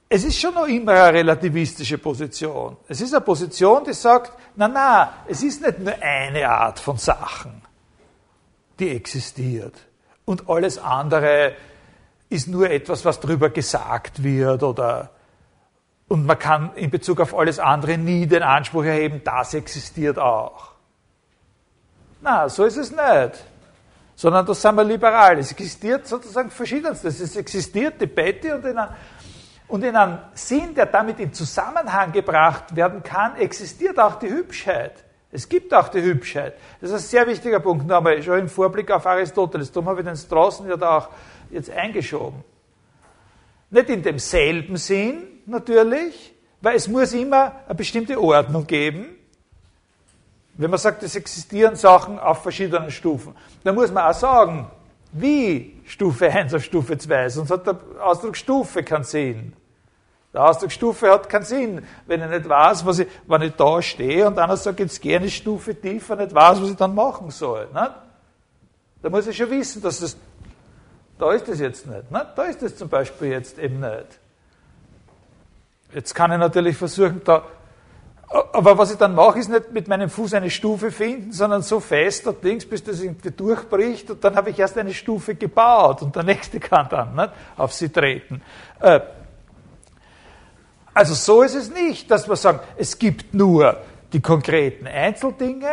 [0.09, 2.76] es ist schon noch immer eine relativistische Position.
[2.88, 6.96] Es ist eine Position, die sagt, na na, es ist nicht nur eine Art von
[6.96, 7.62] Sachen,
[8.78, 9.74] die existiert.
[10.24, 11.54] Und alles andere
[12.28, 15.11] ist nur etwas, was darüber gesagt wird oder
[16.09, 20.70] und man kann in Bezug auf alles andere nie den Anspruch erheben, das existiert auch.
[22.22, 23.44] Na, so ist es nicht.
[24.14, 25.38] Sondern das sind wir liberal.
[25.38, 27.20] Es existiert sozusagen verschiedenstes.
[27.20, 28.96] Es existiert die Betty und in einer
[29.68, 35.04] und in einem Sinn, der damit in Zusammenhang gebracht werden kann, existiert auch die Hübschheit.
[35.32, 36.54] Es gibt auch die Hübschheit.
[36.80, 39.72] Das ist ein sehr wichtiger Punkt, nochmal, schon im Vorblick auf Aristoteles.
[39.72, 41.08] Darum habe ich den Straßen ja da auch
[41.50, 42.44] jetzt eingeschoben.
[43.70, 49.16] Nicht in demselben Sinn, natürlich, weil es muss immer eine bestimmte Ordnung geben.
[50.54, 54.70] Wenn man sagt, es existieren Sachen auf verschiedenen Stufen, dann muss man auch sagen,
[55.12, 59.53] wie Stufe 1 auf Stufe 2, sonst hat der Ausdruck Stufe keinen Sinn.
[60.34, 63.80] Der Ausdruck Stufe hat keinen Sinn, wenn ich nicht weiß, was ich, wenn ich da
[63.80, 67.30] stehe und einer sagt, jetzt gehe eine Stufe tiefer, nicht weiß, was ich dann machen
[67.30, 67.66] soll.
[67.72, 67.91] Nicht?
[69.01, 70.16] Da muss ich schon wissen, dass das,
[71.18, 72.11] da ist das jetzt nicht.
[72.11, 72.26] nicht?
[72.34, 74.18] Da ist das zum Beispiel jetzt eben nicht.
[75.95, 77.45] Jetzt kann ich natürlich versuchen, da
[78.29, 81.79] aber was ich dann mache, ist nicht mit meinem Fuß eine Stufe finden, sondern so
[81.79, 86.03] fest dort links, bis das irgendwie durchbricht und dann habe ich erst eine Stufe gebaut
[86.03, 88.43] und der nächste kann dann nicht, auf sie treten.
[88.81, 89.01] Äh,
[90.93, 93.77] also so ist es nicht, dass wir sagen, es gibt nur
[94.12, 95.70] die konkreten Einzeldinge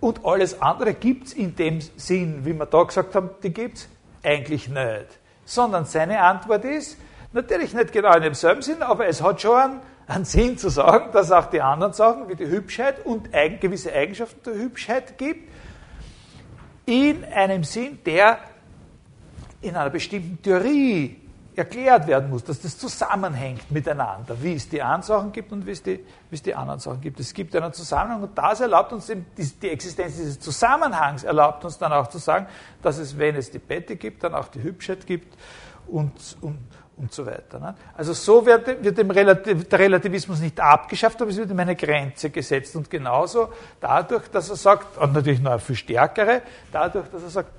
[0.00, 3.78] und alles andere gibt es in dem Sinn, wie wir da gesagt haben, die gibt
[3.78, 3.88] es
[4.22, 5.06] eigentlich nicht.
[5.44, 6.96] Sondern seine Antwort ist,
[7.32, 11.10] natürlich nicht genau in demselben Sinn, aber es hat schon einen einen Sinn zu sagen,
[11.12, 13.30] dass auch die anderen Sachen wie die Hübschheit und
[13.60, 15.50] gewisse Eigenschaften der Hübschheit gibt,
[16.86, 18.38] in einem Sinn, der
[19.62, 21.24] in einer bestimmten Theorie
[21.56, 25.70] erklärt werden muss, dass das zusammenhängt miteinander, wie es die einen Sachen gibt und wie
[25.70, 27.20] es die, wie es die anderen Sachen gibt.
[27.20, 31.92] Es gibt einen Zusammenhang und das erlaubt uns, die Existenz dieses Zusammenhangs erlaubt uns dann
[31.92, 32.46] auch zu sagen,
[32.82, 35.38] dass es, wenn es die Bette gibt, dann auch die Hübschheit gibt
[35.86, 36.58] und, und,
[36.96, 37.58] und so weiter.
[37.58, 37.74] Ne?
[37.96, 41.76] Also so wird, wird dem Relativ, der Relativismus nicht abgeschafft, aber es wird ihm eine
[41.76, 42.76] Grenze gesetzt.
[42.76, 46.42] Und genauso dadurch, dass er sagt, und natürlich noch eine viel stärkere,
[46.72, 47.50] dadurch, dass er sagt,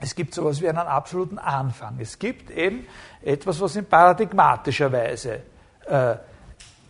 [0.00, 1.96] es gibt sowas wie einen absoluten Anfang.
[1.98, 2.86] Es gibt eben
[3.22, 5.42] etwas, was in paradigmatischer Weise
[5.86, 6.16] äh,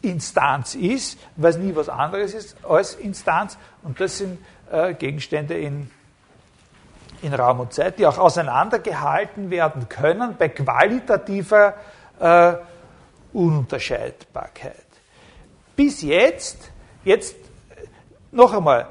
[0.03, 3.57] Instanz ist, weil es nie was anderes ist als Instanz.
[3.83, 4.39] Und das sind
[4.71, 5.91] äh, Gegenstände in,
[7.23, 11.75] in Raum und Zeit, die auch auseinandergehalten werden können bei qualitativer
[12.19, 12.55] äh,
[13.33, 14.75] Ununterscheidbarkeit.
[15.77, 16.71] Bis jetzt,
[17.05, 17.37] jetzt
[18.33, 18.89] noch einmal,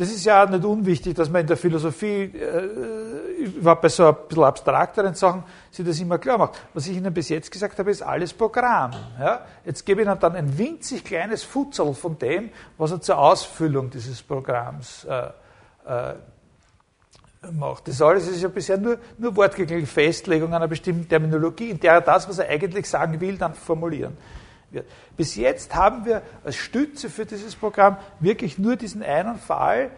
[0.00, 4.16] das ist ja nicht unwichtig, dass man in der Philosophie, äh, überhaupt bei so ein
[4.26, 6.58] bisschen abstrakteren Sachen, sich das immer klar macht.
[6.72, 8.92] Was ich Ihnen bis jetzt gesagt habe, ist alles Programm.
[9.18, 9.44] Ja?
[9.62, 13.90] Jetzt gebe ich Ihnen dann ein winzig kleines Futzel von dem, was er zur Ausfüllung
[13.90, 15.26] dieses Programms äh,
[15.84, 16.14] äh,
[17.52, 17.88] macht.
[17.88, 22.00] Das alles ist ja bisher nur, nur wortgängige Festlegung einer bestimmten Terminologie, in der er
[22.00, 24.16] das, was er eigentlich sagen will, dann formulieren
[24.70, 24.86] wird.
[25.16, 29.90] Bis jetzt haben wir als Stütze für dieses Programm wirklich nur diesen einen Fall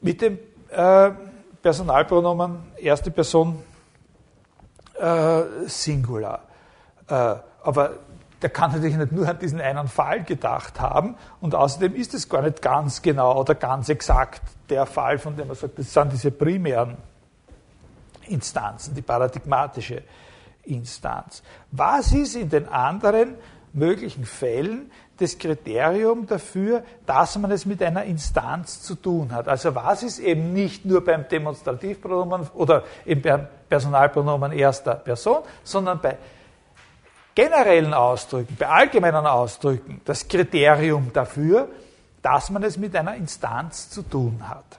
[0.00, 0.38] mit dem
[0.70, 1.10] äh,
[1.60, 3.62] Personalpronomen erste Person
[4.98, 6.42] äh, Singular.
[7.08, 7.98] Äh, aber
[8.42, 12.28] der kann natürlich nicht nur an diesen einen Fall gedacht haben und außerdem ist es
[12.28, 16.12] gar nicht ganz genau oder ganz exakt der Fall, von dem man sagt, das sind
[16.12, 16.96] diese primären
[18.26, 20.02] Instanzen, die paradigmatische
[20.64, 21.42] Instanz.
[21.70, 23.34] Was ist in den anderen
[23.72, 29.48] möglichen Fällen das Kriterium dafür, dass man es mit einer Instanz zu tun hat?
[29.48, 36.00] Also was ist eben nicht nur beim Demonstrativpronomen oder eben beim Personalpronomen erster Person, sondern
[36.00, 36.18] bei
[37.34, 41.68] generellen Ausdrücken, bei allgemeinen Ausdrücken das Kriterium dafür,
[42.20, 44.78] dass man es mit einer Instanz zu tun hat.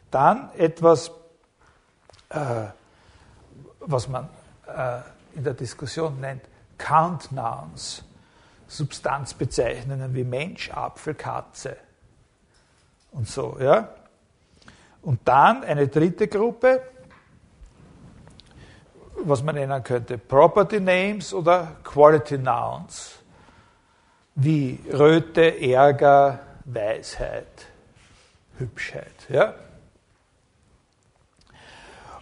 [0.10, 1.12] Dann etwas,
[2.30, 2.66] äh,
[3.80, 4.30] was man
[4.68, 5.02] äh,
[5.36, 6.44] in der Diskussion nennt
[6.78, 8.04] Countnouns,
[8.68, 11.78] Substanzbezeichnungen wie Mensch, Apfel, Katze
[13.12, 13.58] und so.
[13.60, 13.90] Ja?
[15.02, 16.82] Und dann eine dritte Gruppe,
[19.28, 23.20] was man nennen könnte Property Names oder Quality Nouns,
[24.36, 27.68] wie Röte, Ärger, Weisheit,
[28.58, 29.14] Hübschheit.
[29.30, 29.54] Ja?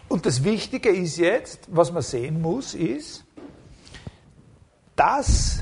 [0.08, 3.24] Und das Wichtige ist jetzt, was man sehen muss, ist,
[4.95, 5.60] dass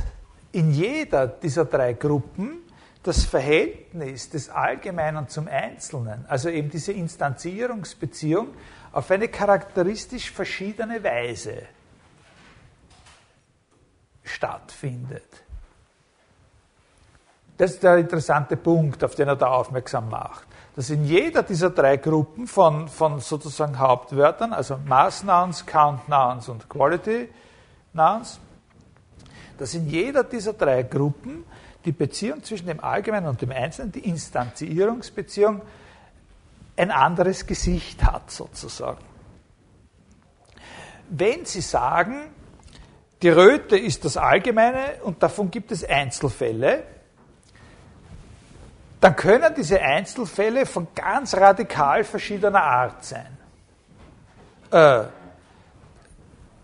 [0.52, 2.64] in jeder dieser drei Gruppen
[3.04, 8.50] das Verhältnis des Allgemeinen zum Einzelnen, also eben diese Instanzierungsbeziehung,
[8.92, 11.64] auf eine charakteristisch verschiedene Weise
[14.24, 15.44] stattfindet.
[17.58, 20.48] Das ist der interessante Punkt, auf den er da aufmerksam macht.
[20.76, 26.48] Dass in jeder dieser drei Gruppen von, von sozusagen Hauptwörtern, also Mass Nouns, Count Nouns
[26.48, 27.28] und Quality
[27.92, 28.40] Nouns,
[29.58, 31.44] dass in jeder dieser drei Gruppen
[31.84, 35.62] die Beziehung zwischen dem Allgemeinen und dem Einzelnen, die Instanzierungsbeziehung,
[36.80, 39.04] ein anderes Gesicht hat, sozusagen.
[41.10, 42.32] Wenn Sie sagen,
[43.22, 46.84] die Röte ist das Allgemeine und davon gibt es Einzelfälle,
[49.02, 53.38] dann können diese Einzelfälle von ganz radikal verschiedener Art sein.
[54.72, 55.04] Äh,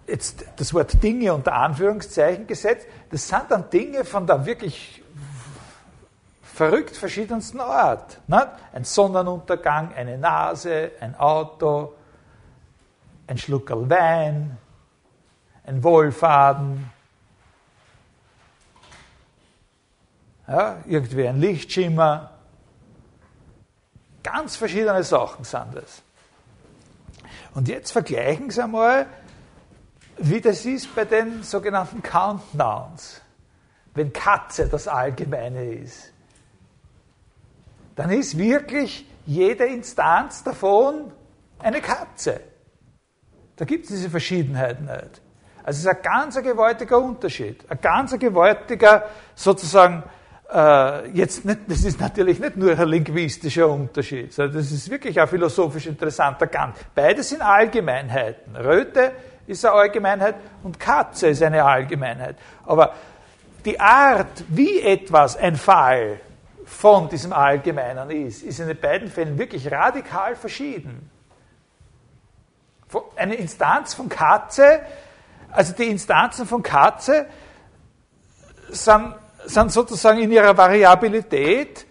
[0.07, 5.01] jetzt das Wort Dinge unter Anführungszeichen gesetzt, das sind dann Dinge von der wirklich
[6.55, 8.19] verrückt verschiedensten Art.
[8.27, 8.49] Ne?
[8.71, 11.93] Ein Sonnenuntergang, eine Nase, ein Auto,
[13.27, 14.57] ein Schluckerl Wein,
[15.65, 16.89] ein Wohlfaden,
[20.47, 22.31] ja, irgendwie ein Lichtschimmer.
[24.23, 26.01] Ganz verschiedene Sachen sind das.
[27.53, 29.07] Und jetzt vergleichen Sie einmal
[30.17, 33.21] wie das ist bei den sogenannten Countdowns.
[33.93, 36.13] Wenn Katze das Allgemeine ist,
[37.95, 41.11] dann ist wirklich jede Instanz davon
[41.59, 42.41] eine Katze.
[43.55, 45.21] Da gibt es diese Verschiedenheit nicht.
[45.63, 47.65] Also es ist ein ganz gewaltiger Unterschied.
[47.69, 50.03] Ein ganz gewaltiger, sozusagen,
[50.53, 55.19] äh, jetzt nicht, das ist natürlich nicht nur ein linguistischer Unterschied, sondern das ist wirklich
[55.19, 56.75] ein philosophisch interessanter Gang.
[56.93, 58.55] Beide sind Allgemeinheiten.
[58.55, 59.13] Röte
[59.47, 62.35] ist eine Allgemeinheit und Katze ist eine Allgemeinheit.
[62.65, 62.93] Aber
[63.63, 66.19] die Art, wie etwas ein Fall
[66.65, 71.09] von diesem Allgemeinen ist, ist in den beiden Fällen wirklich radikal verschieden.
[73.15, 74.81] Eine Instanz von Katze,
[75.51, 77.27] also die Instanzen von Katze
[78.69, 81.85] sind, sind sozusagen in ihrer Variabilität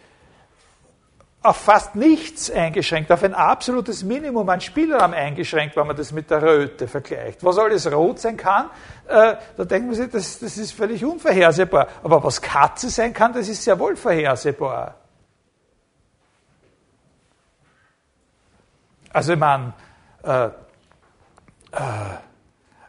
[1.44, 6.30] auf fast nichts eingeschränkt, auf ein absolutes Minimum an Spielraum eingeschränkt, wenn man das mit
[6.30, 7.44] der Röte vergleicht.
[7.44, 8.70] Was alles rot sein kann,
[9.06, 11.88] äh, da denkt man sich, das, das ist völlig unvorhersehbar.
[12.02, 14.94] Aber was Katze sein kann, das ist sehr wohl vorhersehbar.
[19.12, 19.74] Also ich meine,
[20.22, 20.50] äh, äh,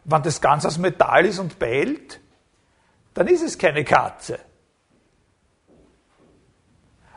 [0.04, 2.20] wenn das ganz aus Metall ist und bellt,
[3.12, 4.38] dann ist es keine Katze.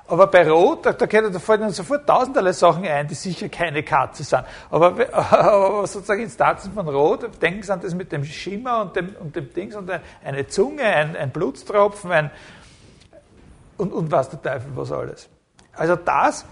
[0.10, 4.24] Aber bei Rot, da, da fallen dann sofort tausenderlei Sachen ein, die sicher keine Katze
[4.24, 4.44] sind.
[4.72, 9.16] Aber, aber sozusagen Instanzen von Rot, denken Sie an das mit dem Schimmer und dem,
[9.20, 9.92] und dem Dings und
[10.24, 12.32] eine Zunge, ein, ein Blutstropfen, ein,
[13.78, 15.30] und, und was der Teufel, was alles.
[15.74, 16.44] Also das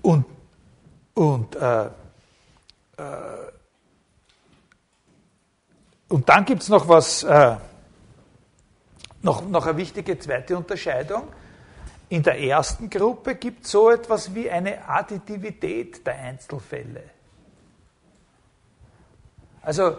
[0.00, 0.24] und,
[1.12, 1.90] und, äh, äh,
[6.08, 7.56] und dann gibt es noch was, äh,
[9.20, 11.24] noch, noch eine wichtige zweite Unterscheidung
[12.08, 17.02] in der ersten Gruppe gibt es so etwas wie eine Additivität der Einzelfälle.
[19.62, 19.96] Also,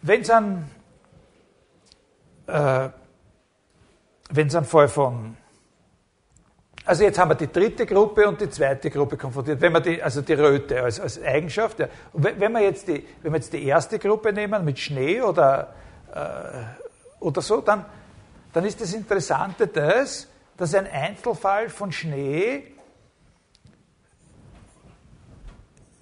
[0.00, 0.70] wenn es ein,
[2.46, 2.88] äh,
[4.30, 5.36] wenn's ein Fall von,
[6.86, 10.02] also jetzt haben wir die dritte Gruppe und die zweite Gruppe konfrontiert, wenn wir die,
[10.02, 11.88] also die Röte als, als Eigenschaft, ja.
[12.14, 15.74] wenn wir, jetzt die, wenn wir jetzt die erste Gruppe nehmen mit Schnee oder,
[16.14, 17.84] äh, oder so, dann
[18.52, 22.72] dann ist das Interessante das, dass ein Einzelfall von Schnee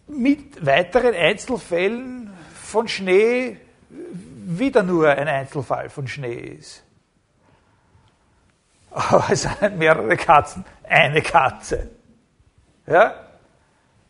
[0.09, 6.83] mit weiteren Einzelfällen von Schnee wieder nur ein Einzelfall von Schnee ist.
[8.91, 11.89] Aber es sind mehrere Katzen, eine Katze.
[12.87, 13.15] Ja?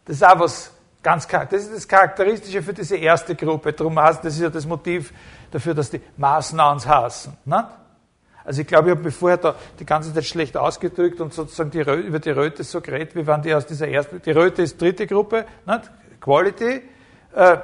[0.07, 0.72] Das ist auch was
[1.03, 3.72] ganz das ist das Charakteristische für diese erste Gruppe.
[3.72, 5.12] Darum das ist ja das Motiv
[5.51, 7.36] dafür, dass die Maßnahms hassen.
[7.45, 7.80] Nicht?
[8.45, 11.70] Also ich glaube, ich habe mich vorher da die ganze Zeit schlecht ausgedrückt und sozusagen
[11.70, 14.80] die über die Röte so geredet, wie waren die aus dieser ersten, die Röte ist
[14.80, 15.91] dritte Gruppe, nicht?
[16.20, 16.82] Quality,
[17.34, 17.57] äh,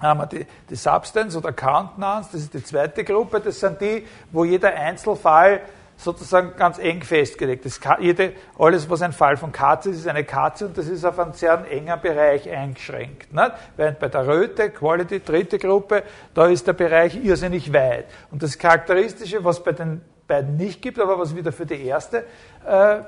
[0.00, 4.06] haben wir die, die Substance oder Countdowns, das ist die zweite Gruppe, das sind die,
[4.32, 5.60] wo jeder Einzelfall
[6.00, 7.80] sozusagen ganz eng festgelegt ist.
[8.00, 11.18] Jede, alles, was ein Fall von Katze ist, ist eine Katze und das ist auf
[11.18, 13.32] einen sehr engen Bereich eingeschränkt.
[13.32, 13.52] Nicht?
[13.76, 18.06] Während bei der Röte, Quality, dritte Gruppe, da ist der Bereich irrsinnig weit.
[18.30, 22.24] Und das Charakteristische, was bei den beiden nicht gibt, aber was wieder für die erste
[22.66, 23.02] äh, äh,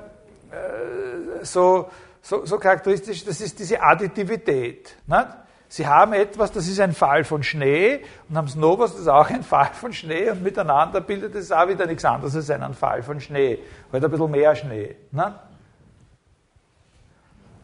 [1.41, 1.89] so,
[2.21, 4.95] so, so charakteristisch, das ist diese Additivität.
[5.07, 5.27] Nicht?
[5.73, 8.47] Sie haben etwas, das ist ein Fall von Schnee, und haben
[8.77, 12.05] was, das ist auch ein Fall von Schnee, und miteinander bildet es auch wieder nichts
[12.05, 13.57] anderes als einen Fall von Schnee.
[13.91, 14.95] Halt ein bisschen mehr Schnee.
[15.09, 15.33] Ne?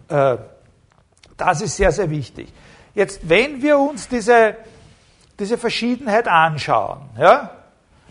[0.08, 0.38] Äh,
[1.38, 2.52] das ist sehr, sehr wichtig.
[2.96, 4.56] Jetzt, wenn wir uns diese,
[5.38, 7.52] diese Verschiedenheit anschauen, ja,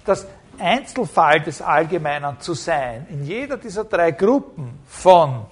[0.04, 0.28] das
[0.60, 5.44] Einzelfall des Allgemeinen zu sein, in jeder dieser drei Gruppen von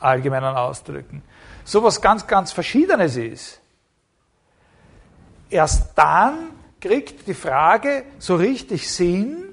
[0.00, 1.22] allgemeinen Ausdrücken,
[1.64, 3.62] sowas ganz, ganz Verschiedenes ist,
[5.48, 9.46] Erst dann kriegt die Frage so richtig Sinn,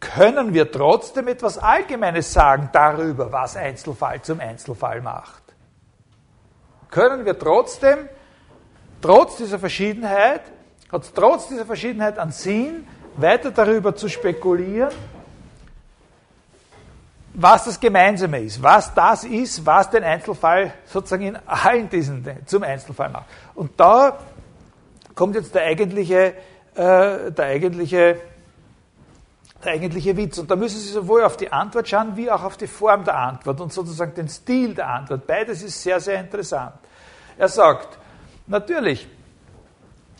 [0.00, 5.42] können wir trotzdem etwas Allgemeines sagen darüber, was Einzelfall zum Einzelfall macht?
[6.90, 8.08] Können wir trotzdem,
[9.00, 10.42] trotz dieser Verschiedenheit,
[10.90, 14.90] hat trotz dieser Verschiedenheit an Sinn, weiter darüber zu spekulieren,
[17.42, 22.62] was das Gemeinsame ist, was das ist, was den Einzelfall sozusagen in allen diesen zum
[22.62, 23.26] Einzelfall macht.
[23.54, 24.18] Und da
[25.14, 26.34] kommt jetzt der eigentliche,
[26.74, 28.20] äh, der eigentliche,
[29.64, 30.38] der eigentliche Witz.
[30.38, 33.16] Und da müssen Sie sowohl auf die Antwort schauen, wie auch auf die Form der
[33.16, 35.26] Antwort und sozusagen den Stil der Antwort.
[35.26, 36.74] Beides ist sehr, sehr interessant.
[37.38, 37.98] Er sagt,
[38.46, 39.08] natürlich,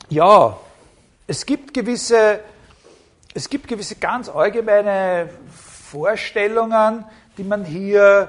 [0.08, 0.56] ja,
[1.26, 2.40] es gibt gewisse,
[3.34, 5.28] es gibt gewisse ganz allgemeine
[5.90, 7.04] Vorstellungen,
[7.36, 8.28] die man hier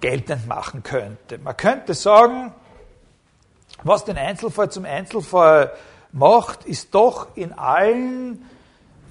[0.00, 1.38] geltend machen könnte.
[1.38, 2.52] Man könnte sagen,
[3.82, 5.72] was den Einzelfall zum Einzelfall
[6.12, 8.44] macht, ist doch in allen,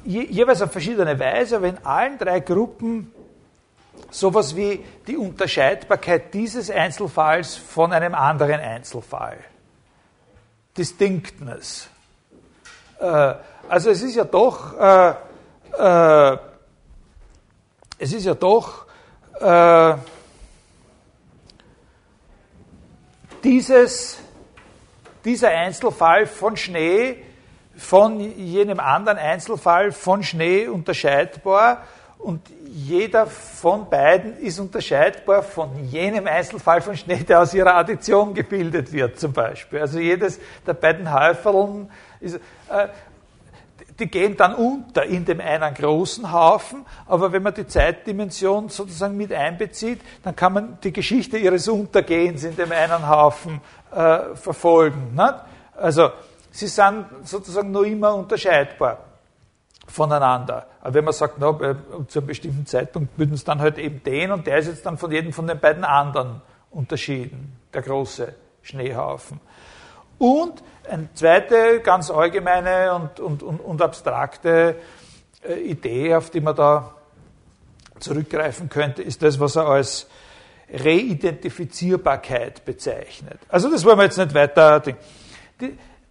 [0.03, 3.11] je, jeweils auf verschiedene Weise, aber in allen drei Gruppen
[4.11, 9.37] sowas wie die Unterscheidbarkeit dieses Einzelfalls von einem anderen Einzelfall.
[10.77, 11.89] Distinctness.
[12.99, 13.35] Äh,
[13.67, 15.13] also es ist ja doch, äh,
[15.77, 16.37] äh,
[17.99, 18.85] es ist ja doch
[19.39, 19.93] äh,
[23.43, 24.17] dieses,
[25.25, 27.17] dieser Einzelfall von Schnee
[27.75, 31.83] von jenem anderen Einzelfall von Schnee unterscheidbar
[32.17, 38.33] und jeder von beiden ist unterscheidbar von jenem Einzelfall von Schnee, der aus ihrer Addition
[38.33, 39.79] gebildet wird, zum Beispiel.
[39.79, 41.89] Also jedes der beiden Häuferln
[42.19, 42.35] ist,
[42.69, 42.87] äh,
[43.99, 49.17] die gehen dann unter in dem einen großen Haufen, aber wenn man die Zeitdimension sozusagen
[49.17, 55.13] mit einbezieht, dann kann man die Geschichte ihres Untergehens in dem einen Haufen äh, verfolgen.
[55.15, 55.35] Nicht?
[55.75, 56.09] Also
[56.51, 58.99] sie sind sozusagen noch immer unterscheidbar
[59.87, 60.67] voneinander.
[60.81, 61.57] Aber wenn man sagt, na,
[62.07, 64.97] zu einem bestimmten Zeitpunkt würden es dann halt eben den und der ist jetzt dann
[64.97, 66.41] von jedem von den beiden anderen
[66.71, 69.39] unterschieden, der große Schneehaufen.
[70.19, 74.75] Und eine zweite ganz allgemeine und, und, und, und abstrakte
[75.47, 76.93] äh, Idee, auf die man da
[77.99, 80.07] zurückgreifen könnte, ist das, was er als
[80.71, 83.39] Reidentifizierbarkeit bezeichnet.
[83.49, 84.79] Also das wollen wir jetzt nicht weiter.
[84.79, 84.95] Die,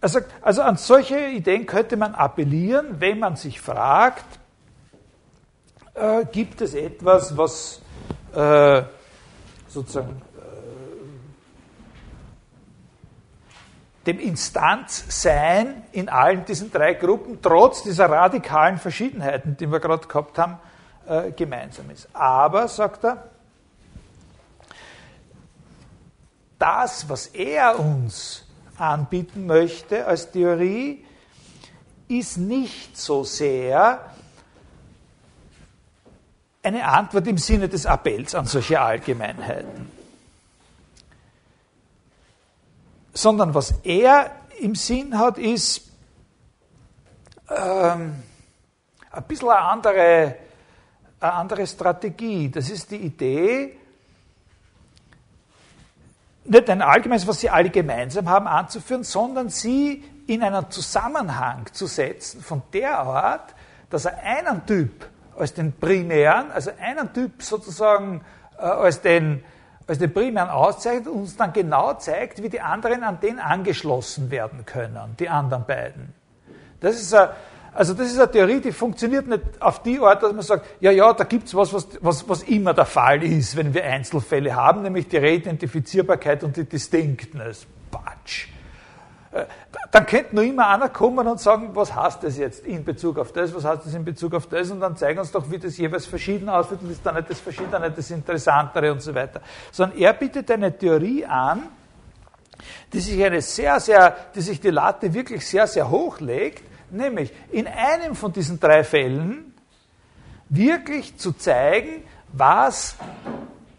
[0.01, 4.39] also, also an solche Ideen könnte man appellieren, wenn man sich fragt,
[5.93, 7.81] äh, gibt es etwas, was
[8.33, 8.83] äh,
[9.67, 10.21] sozusagen
[14.05, 20.37] dem Instanzsein in allen diesen drei Gruppen, trotz dieser radikalen Verschiedenheiten, die wir gerade gehabt
[20.37, 20.59] haben,
[21.07, 22.07] äh, gemeinsam ist.
[22.13, 23.29] Aber, sagt er,
[26.57, 28.45] das, was er uns
[28.77, 31.05] anbieten möchte als Theorie,
[32.07, 34.13] ist nicht so sehr
[36.61, 39.91] eine Antwort im Sinne des Appells an solche Allgemeinheiten,
[43.13, 45.91] sondern was er im Sinn hat, ist
[47.49, 48.23] ähm,
[49.11, 50.35] ein bisschen eine andere,
[51.19, 52.49] eine andere Strategie.
[52.49, 53.77] Das ist die Idee,
[56.45, 61.85] nicht ein allgemeines, was sie alle gemeinsam haben, anzuführen, sondern sie in einen Zusammenhang zu
[61.85, 63.53] setzen von der Art,
[63.89, 65.07] dass er einen Typ
[65.37, 68.21] als den primären, also einen Typ sozusagen
[68.57, 69.43] äh, als, den,
[69.89, 74.29] als den primären auszeichnet und uns dann genau zeigt, wie die anderen an den angeschlossen
[74.29, 76.13] werden können, die anderen beiden.
[76.79, 77.29] Das ist ein,
[77.73, 80.91] also das ist eine Theorie, die funktioniert nicht auf die Art, dass man sagt, ja,
[80.91, 84.81] ja, da gibt's was, was, was, was immer der Fall ist, wenn wir Einzelfälle haben,
[84.83, 87.65] nämlich die Reidentifizierbarkeit und die Distinctness.
[87.91, 88.47] Batsch.
[89.31, 89.45] Äh,
[89.91, 93.31] dann könnte nur immer einer kommen und sagen, was heißt das jetzt in Bezug auf
[93.31, 95.77] das, was heißt das in Bezug auf das, und dann zeigen uns doch, wie das
[95.77, 99.41] jeweils verschieden aussieht, und ist dann nicht das Verschiedene, das Interessantere und so weiter.
[99.71, 101.63] Sondern er bietet eine Theorie an,
[102.91, 107.31] die sich eine sehr, sehr, die sich die Latte wirklich sehr, sehr hoch legt, nämlich
[107.51, 109.53] in einem von diesen drei Fällen
[110.49, 112.03] wirklich zu zeigen,
[112.33, 112.95] was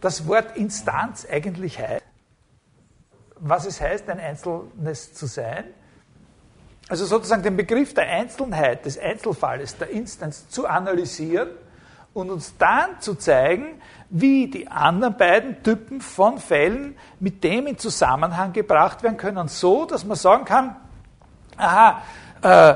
[0.00, 2.04] das Wort Instanz eigentlich heißt,
[3.40, 5.64] was es heißt, ein Einzelnes zu sein.
[6.88, 11.48] Also sozusagen den Begriff der Einzelheit, des Einzelfalles, der Instanz zu analysieren
[12.12, 13.80] und uns dann zu zeigen,
[14.10, 19.86] wie die anderen beiden Typen von Fällen mit dem in Zusammenhang gebracht werden können, so
[19.86, 20.76] dass man sagen kann,
[21.56, 22.02] aha,
[22.42, 22.74] äh,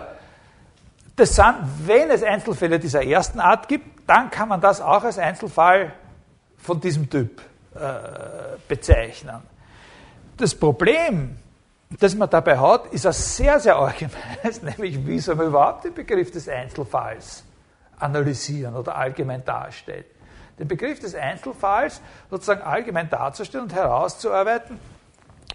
[1.17, 1.55] das sind,
[1.85, 5.93] wenn es Einzelfälle dieser ersten Art gibt, dann kann man das auch als Einzelfall
[6.57, 7.41] von diesem Typ
[7.75, 7.79] äh,
[8.69, 9.54] bezeichnen.
[10.37, 11.37] Das Problem,
[12.01, 15.95] das man dabei hat, ist ein sehr, sehr allgemeines, nämlich wie soll man überhaupt den
[15.95, 17.45] Begriff des Einzelfalls
[17.99, 20.05] analysieren oder allgemein darstellen.
[20.59, 24.79] Den Begriff des Einzelfalls sozusagen allgemein darzustellen und herauszuarbeiten,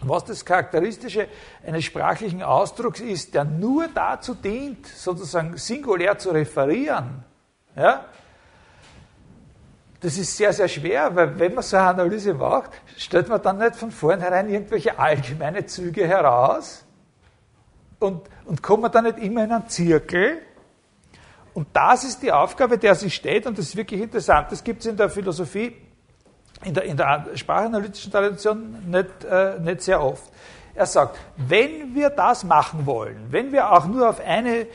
[0.01, 1.27] was das Charakteristische
[1.65, 7.23] eines sprachlichen Ausdrucks ist, der nur dazu dient, sozusagen singulär zu referieren,
[7.75, 8.05] ja,
[10.01, 13.57] das ist sehr, sehr schwer, weil wenn man so eine Analyse macht, stellt man dann
[13.57, 16.85] nicht von vornherein irgendwelche allgemeine Züge heraus
[17.99, 20.39] und, und kommt man dann nicht immer in einen Zirkel.
[21.53, 24.51] Und das ist die Aufgabe, der sich steht, und das ist wirklich interessant.
[24.51, 25.75] Das gibt es in der Philosophie
[26.63, 30.23] in der, in der sprachanalytischen Tradition nicht, äh, nicht sehr oft.
[30.75, 34.67] Er sagt, wenn wir das machen wollen, wenn wir auch nur auf eine, äh,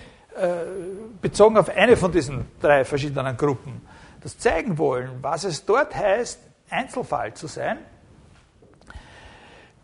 [1.21, 3.83] bezogen auf eine von diesen drei verschiedenen Gruppen,
[4.25, 7.79] das zeigen wollen, was es dort heißt, Einzelfall zu sein,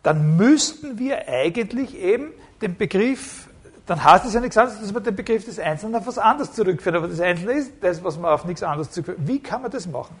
[0.03, 3.47] dann müssten wir eigentlich eben den Begriff,
[3.85, 6.53] dann heißt es ja nichts anderes, dass man den Begriff des Einzelnen auf was anderes
[6.53, 6.95] zurückführt.
[6.95, 9.19] Aber das Einzelne ist das, was man auf nichts anderes zurückführt.
[9.27, 10.19] Wie kann man das machen?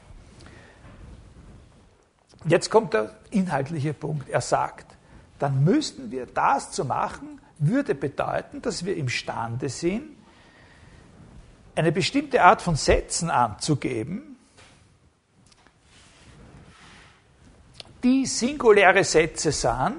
[2.45, 4.29] Jetzt kommt der inhaltliche Punkt.
[4.29, 4.85] Er sagt,
[5.39, 10.03] dann müssten wir das zu machen, würde bedeuten, dass wir imstande sind,
[11.75, 14.37] eine bestimmte Art von Sätzen anzugeben,
[18.03, 19.97] die singuläre Sätze sind,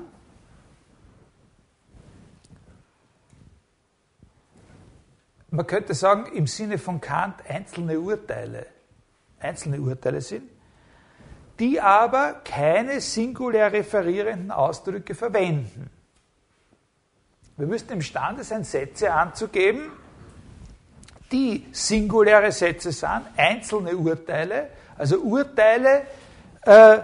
[5.51, 8.67] man könnte sagen, im Sinne von Kant einzelne Urteile,
[9.39, 10.51] einzelne Urteile sind,
[11.59, 15.91] die aber keine singulär referierenden Ausdrücke verwenden.
[17.57, 19.93] Wir müssten imstande sein, Sätze anzugeben,
[21.33, 26.03] die singuläre Sätze sind, einzelne Urteile, also Urteile,
[26.65, 26.99] äh,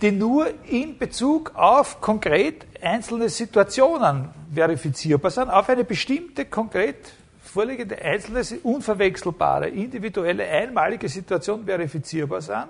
[0.00, 7.12] die nur in Bezug auf konkret einzelne Situationen verifizierbar sind, auf eine bestimmte konkret
[7.42, 12.68] vorliegende einzelne, unverwechselbare, individuelle, einmalige Situation verifizierbar sind,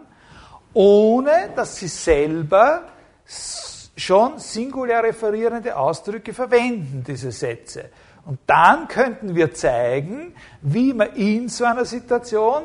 [0.72, 2.82] ohne dass sie selber
[3.96, 7.86] schon singulär referierende Ausdrücke verwenden, diese Sätze.
[8.26, 12.64] Und dann könnten wir zeigen, wie man in so einer Situation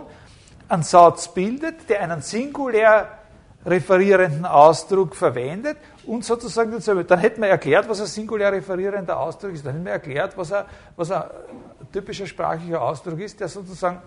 [0.68, 3.20] einen Satz bildet, der einen singulär
[3.64, 6.76] referierenden Ausdruck verwendet und sozusagen.
[7.08, 9.64] Dann hätten wir erklärt, was ein singulär referierender Ausdruck ist.
[9.64, 11.26] Dann hätten wir erklärt, was ein, was ein
[11.94, 14.02] typischer sprachlicher Ausdruck ist, der sozusagen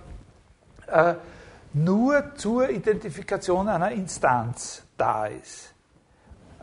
[0.89, 1.15] äh,
[1.73, 5.74] nur zur Identifikation einer Instanz da ist.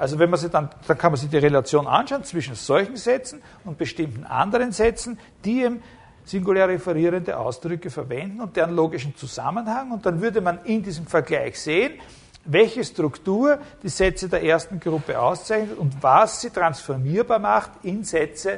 [0.02, 3.40] Also wenn man sich dann, dann kann man sich die Relation anschauen zwischen solchen Sätzen
[3.66, 5.84] und bestimmten anderen Sätzen, die eben
[6.26, 9.92] singulär referierende Ausdrücke verwenden und deren logischen Zusammenhang.
[9.92, 12.00] Und dann würde man in diesem Vergleich sehen,
[12.46, 18.58] welche Struktur die Sätze der ersten Gruppe auszeichnet und was sie transformierbar macht in Sätze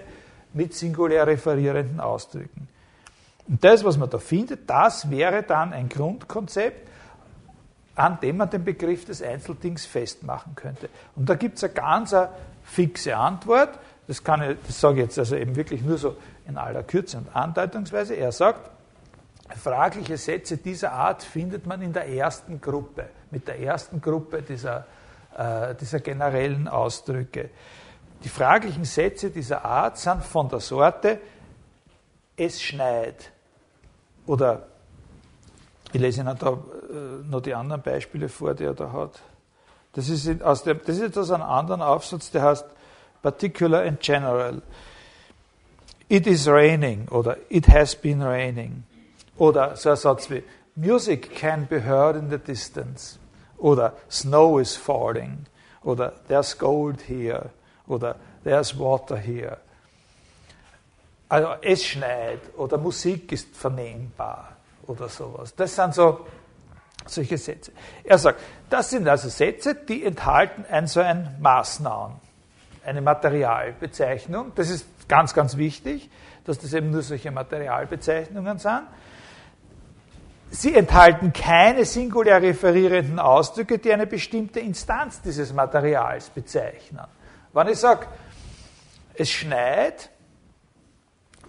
[0.53, 2.69] mit singulär referierenden Ausdrücken.
[3.49, 6.87] Und das, was man da findet, das wäre dann ein Grundkonzept,
[7.95, 10.89] an dem man den Begriff des Einzeldings festmachen könnte.
[11.15, 12.29] Und da gibt es eine ganz eine
[12.63, 13.77] fixe Antwort.
[14.07, 16.17] Das, kann ich, das sage ich jetzt also eben wirklich nur so
[16.47, 18.15] in aller Kürze und Andeutungsweise.
[18.15, 18.69] Er sagt,
[19.55, 24.85] fragliche Sätze dieser Art findet man in der ersten Gruppe mit der ersten Gruppe dieser,
[25.37, 27.49] äh, dieser generellen Ausdrücke.
[28.23, 31.19] Die fraglichen Sätze dieser Art sind von der Sorte,
[32.37, 33.31] es schneit.
[34.25, 34.67] Oder
[35.93, 39.21] ich lese Ihnen da äh, noch die anderen Beispiele vor, die er da hat.
[39.93, 42.65] Das ist, aus dem, das ist aus einem anderen Aufsatz, der heißt
[43.21, 44.61] Particular and General.
[46.09, 48.83] It is raining oder It has been raining.
[49.37, 50.43] Oder so ein Satz wie
[50.75, 53.19] Music can be heard in the distance.
[53.59, 55.45] Oder Snow is falling.
[55.83, 57.51] Oder There's gold here.
[57.87, 59.57] Oder There's water here.
[61.29, 64.53] Also es schneit oder Musik ist vernehmbar
[64.87, 65.55] oder sowas.
[65.55, 66.25] Das sind so
[67.05, 67.71] solche Sätze.
[68.03, 72.17] Er sagt, das sind also Sätze, die enthalten ein so ein Maßnamen,
[72.85, 74.53] eine Materialbezeichnung.
[74.55, 76.09] Das ist ganz, ganz wichtig,
[76.45, 78.83] dass das eben nur solche Materialbezeichnungen sind.
[80.49, 87.07] Sie enthalten keine singulär referierenden Ausdrücke, die eine bestimmte Instanz dieses Materials bezeichnen.
[87.53, 88.05] Wenn ich sage,
[89.15, 90.09] es schneit,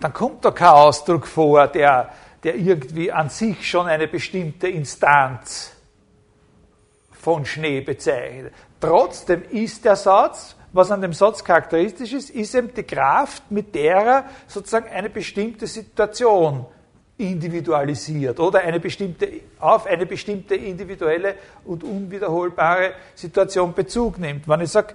[0.00, 2.10] dann kommt da kein Ausdruck vor, der,
[2.44, 5.72] der irgendwie an sich schon eine bestimmte Instanz
[7.10, 8.52] von Schnee bezeichnet.
[8.80, 13.74] Trotzdem ist der Satz, was an dem Satz charakteristisch ist, ist eben die Kraft, mit
[13.74, 16.66] der er sozusagen eine bestimmte Situation
[17.16, 24.48] individualisiert oder eine bestimmte, auf eine bestimmte individuelle und unwiederholbare Situation Bezug nimmt.
[24.48, 24.94] Wenn ich sage,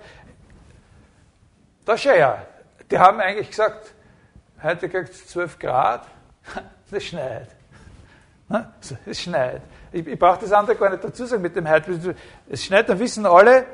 [1.86, 2.46] da schau ja,
[2.92, 3.94] die haben eigentlich gesagt,
[4.62, 6.06] heute kriegt es 12 Grad,
[6.92, 7.48] das schneit.
[9.06, 9.62] Es schneit.
[9.92, 12.16] Ich, ich brauche das andere gar nicht dazu sagen mit dem heute.
[12.50, 13.66] Es schneit, dann wissen alle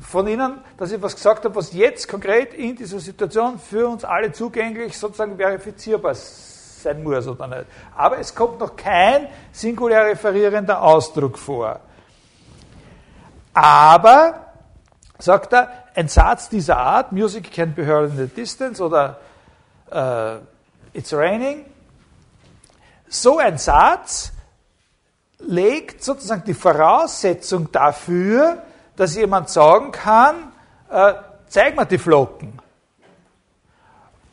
[0.00, 4.04] von Ihnen, dass ich was gesagt habe, was jetzt konkret in dieser Situation für uns
[4.04, 7.66] alle zugänglich sozusagen verifizierbar sein muss oder nicht.
[7.96, 11.80] Aber es kommt noch kein singulär referierender Ausdruck vor.
[13.52, 14.52] Aber,
[15.18, 19.18] sagt er, ein Satz dieser Art, Music can be heard in the distance oder
[19.90, 20.38] uh,
[20.92, 21.64] It's raining,
[23.08, 24.32] so ein Satz
[25.38, 28.62] legt sozusagen die Voraussetzung dafür,
[28.96, 30.52] dass jemand sagen kann,
[30.90, 31.14] äh,
[31.48, 32.60] zeig mir die Flocken.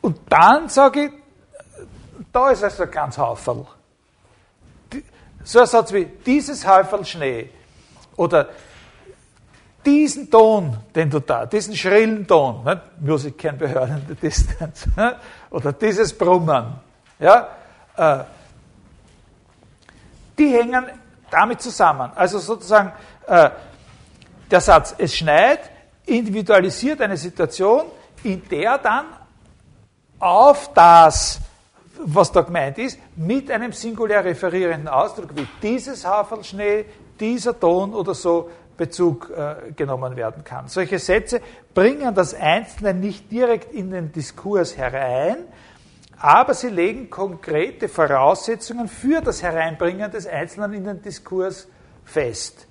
[0.00, 1.12] Und dann sage ich,
[2.32, 3.66] da ist also ganz Haufen.
[5.44, 7.50] So ein Satz wie dieses Häufel Schnee
[8.16, 8.48] oder
[9.84, 12.80] diesen Ton, den du da, diesen schrillen Ton, nicht?
[13.00, 14.88] Music can be heard in the distance,
[15.50, 16.74] oder dieses Brummen,
[17.20, 17.48] ja,
[17.96, 18.24] äh,
[20.38, 20.86] die hängen
[21.30, 22.10] damit zusammen.
[22.14, 22.92] Also sozusagen
[23.26, 23.50] äh,
[24.50, 25.60] der Satz, es schneit,
[26.06, 27.86] individualisiert eine Situation,
[28.22, 29.06] in der dann
[30.18, 31.40] auf das,
[31.98, 36.84] was da gemeint ist, mit einem singulär referierenden Ausdruck wie dieses Haferlschnee,
[37.18, 40.68] dieser Ton oder so Bezug äh, genommen werden kann.
[40.68, 41.40] Solche Sätze
[41.74, 45.38] bringen das Einzelne nicht direkt in den Diskurs herein,
[46.18, 51.68] aber sie legen konkrete Voraussetzungen für das Hereinbringen des Einzelnen in den Diskurs
[52.04, 52.66] fest.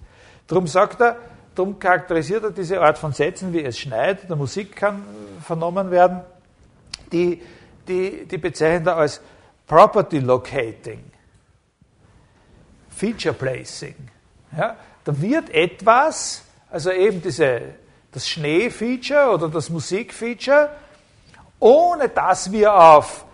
[0.48, 1.18] Darum sagt er,
[1.54, 5.04] darum charakterisiert er diese Art von Sätzen, wie es schneit, der Musik kann
[5.42, 6.22] vernommen werden,
[7.12, 7.42] die,
[7.88, 9.22] die, die bezeichnet er als
[9.68, 11.04] Property Locating,
[12.90, 13.96] Feature Placing.
[14.58, 14.76] Ja?
[15.04, 17.62] Da wird etwas, also eben diese,
[18.12, 20.70] das Schnee-Feature oder das Musik-Feature,
[21.60, 23.25] ohne dass wir auf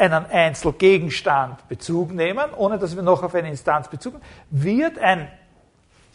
[0.00, 5.28] einen Einzelgegenstand Bezug nehmen, ohne dass wir noch auf eine Instanz Bezug nehmen, wird ein,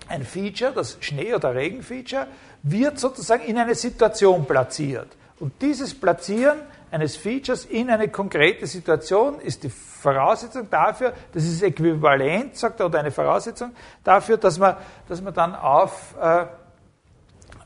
[0.10, 2.28] ein Feature, das Schnee- oder Regen-Feature,
[2.64, 5.08] wird sozusagen in eine Situation platziert.
[5.40, 6.58] Und dieses Platzieren
[6.92, 12.88] eines Features in eine konkrete Situation ist die Voraussetzung dafür, das ist äquivalent, sagt er,
[12.88, 13.72] oder eine Voraussetzung
[14.04, 16.46] dafür, dass man, dass man dann auf, äh, äh,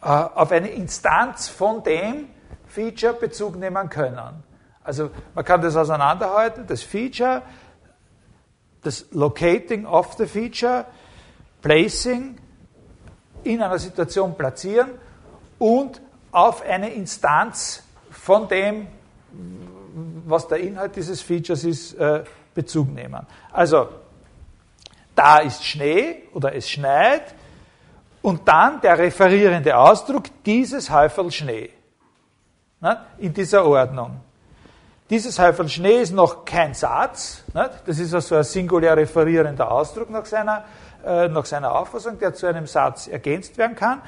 [0.02, 2.30] auf eine Instanz von dem
[2.68, 4.44] Feature Bezug nehmen können.
[4.90, 7.44] Also man kann das auseinanderhalten, das Feature,
[8.82, 10.86] das Locating of the Feature,
[11.62, 12.40] Placing,
[13.44, 14.90] in einer Situation platzieren
[15.60, 16.02] und
[16.32, 18.88] auf eine Instanz von dem
[20.26, 22.24] was der Inhalt dieses Features ist, äh,
[22.56, 23.28] Bezug nehmen.
[23.52, 23.90] Also,
[25.14, 27.36] da ist Schnee oder es schneit
[28.24, 31.70] und dann der referierende Ausdruck, dieses Häufel Schnee.
[33.20, 34.22] In dieser Ordnung.
[35.10, 40.26] Dieses Häufel Schnee ist noch kein Satz, das ist also ein singulär referierender Ausdruck nach
[40.26, 40.66] seiner,
[41.04, 44.04] äh, nach seiner Auffassung, der zu einem Satz ergänzt werden kann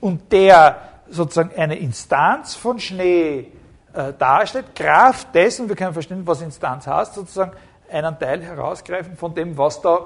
[0.00, 0.76] und der
[1.08, 3.52] sozusagen eine Instanz von Schnee
[3.94, 7.52] äh, darstellt, Kraft dessen, wir können verstehen, was Instanz heißt, sozusagen
[7.90, 9.98] einen Teil herausgreifen von dem, was da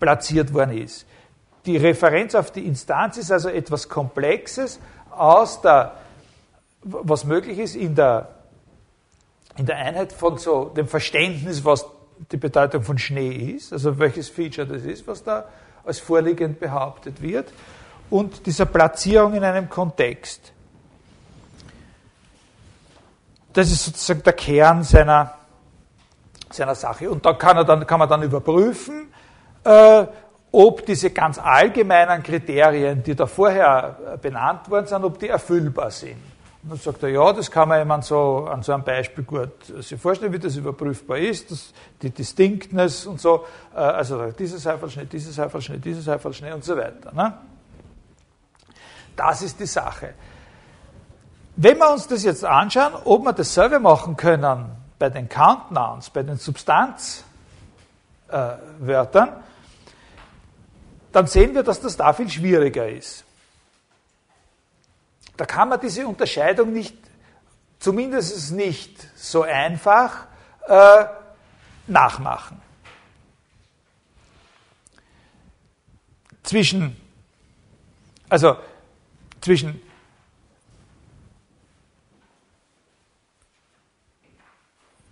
[0.00, 1.06] platziert worden ist.
[1.66, 4.80] Die Referenz auf die Instanz ist also etwas Komplexes
[5.10, 5.92] aus der,
[6.82, 8.28] was möglich ist in der,
[9.56, 11.86] in der Einheit von so dem Verständnis, was
[12.32, 15.44] die Bedeutung von Schnee ist, also welches Feature das ist, was da
[15.84, 17.52] als vorliegend behauptet wird,
[18.10, 20.52] und dieser Platzierung in einem Kontext.
[23.52, 25.34] Das ist sozusagen der Kern seiner,
[26.50, 27.10] seiner Sache.
[27.10, 29.12] Und da kann, er dann, kann man dann überprüfen,
[29.64, 30.06] äh,
[30.52, 35.90] ob diese ganz allgemeinen Kriterien, die da vorher äh, benannt worden sind, ob die erfüllbar
[35.90, 36.35] sind.
[36.66, 39.52] Und dann sagt er, ja, das kann man jemand so an so einem Beispiel gut
[39.78, 41.72] sich vorstellen, wie das überprüfbar ist, das,
[42.02, 47.12] die Distinctness und so, äh, also dieses Einfallschnitt, dieses Einfallschnitt, dieses Einfallschnitt und so weiter.
[47.12, 47.34] Ne?
[49.14, 50.14] Das ist die Sache.
[51.54, 54.66] Wenn wir uns das jetzt anschauen, ob wir dasselbe machen können
[54.98, 57.24] bei den Countdowns, bei den Substanzwörtern,
[58.28, 59.32] äh,
[61.12, 63.25] dann sehen wir, dass das da viel schwieriger ist.
[65.36, 66.96] Da kann man diese Unterscheidung nicht,
[67.78, 70.26] zumindest nicht so einfach,
[70.66, 71.04] äh,
[71.86, 72.60] nachmachen.
[76.42, 76.96] Zwischen,
[78.28, 78.56] also
[79.40, 79.80] zwischen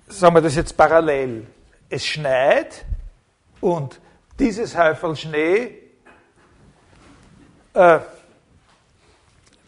[0.08, 1.46] sagen wir das jetzt parallel.
[1.88, 2.84] Es schneit
[3.60, 4.00] und
[4.38, 5.78] dieses Häufel Schnee,
[7.74, 8.00] äh,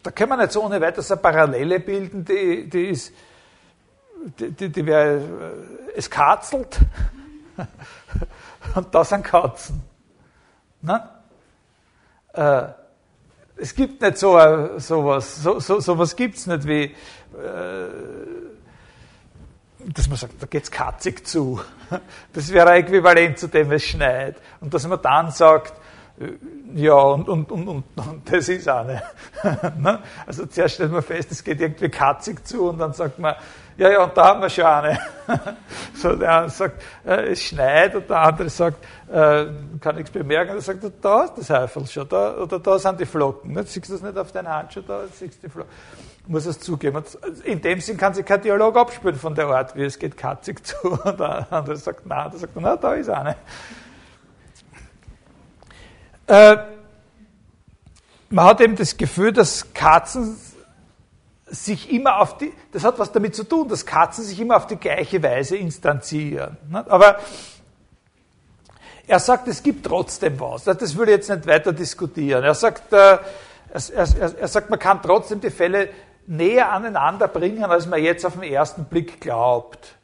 [0.07, 3.13] da können wir nicht so ohne weiteres eine Parallele bilden, die, die ist,
[4.39, 6.79] die, die, die wäre, äh, es katzelt
[8.75, 9.83] und da sind Katzen.
[10.81, 11.09] Ne?
[12.31, 12.67] Äh,
[13.57, 14.39] es gibt nicht so
[14.77, 16.95] sowas, so, so, sowas gibt es nicht wie, äh,
[19.93, 21.59] dass man sagt, da geht's katzig zu.
[22.31, 24.37] Das wäre äquivalent zu dem, es schneit.
[24.61, 25.86] Und dass man dann sagt, äh,
[26.73, 27.83] ja, und, und, und, und,
[28.25, 29.03] das ist eine.
[29.77, 29.99] Ne?
[30.25, 33.35] Also zuerst stellt man fest, es geht irgendwie katzig zu und dann sagt man,
[33.77, 34.99] ja, ja, und da haben wir schon eine.
[35.93, 39.45] So, der eine sagt, äh, es schneit und der andere sagt, äh,
[39.79, 40.51] kann nichts bemerken.
[40.51, 43.53] Und der sagt, da ist das Heifel schon, da, oder da sind die Flocken.
[43.53, 43.63] Ne?
[43.63, 45.71] Siehst du das nicht auf deinen Handschuh, da siehst du die Flocken
[46.29, 46.97] muss es zugeben.
[46.97, 50.17] Und in dem Sinn kann sich kein Dialog abspielen von der Art, wie es geht
[50.17, 50.75] katzig zu.
[50.87, 53.37] Und der andere sagt, na, der sagt, na, da ist eine.
[56.27, 56.57] Äh,
[58.29, 60.37] man hat eben das Gefühl, dass Katzen
[61.45, 64.67] sich immer auf die, das hat was damit zu tun, dass Katzen sich immer auf
[64.67, 66.57] die gleiche Weise instanzieren.
[66.71, 67.19] Aber
[69.07, 70.65] er sagt, es gibt trotzdem was.
[70.65, 72.43] Das würde ich jetzt nicht weiter diskutieren.
[72.43, 75.89] Er sagt, äh, er, er, er sagt, man kann trotzdem die Fälle
[76.25, 79.95] näher aneinander bringen, als man jetzt auf den ersten Blick glaubt.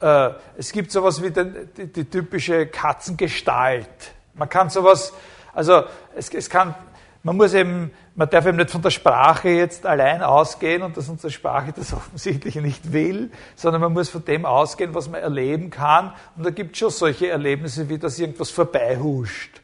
[0.00, 3.88] Äh, es gibt sowas wie die, die, die, typische Katzengestalt.
[4.34, 5.12] Man kann sowas,
[5.52, 5.84] also
[6.14, 6.74] es, es kann,
[7.22, 11.08] man muss eben, man darf eben nicht von der Sprache jetzt allein ausgehen und dass
[11.08, 15.70] unsere Sprache das offensichtlich nicht will, sondern man muss von dem ausgehen, was man erleben
[15.70, 16.12] kann.
[16.36, 19.60] Und da gibt es schon solche Erlebnisse, wie dass irgendwas vorbeihuscht.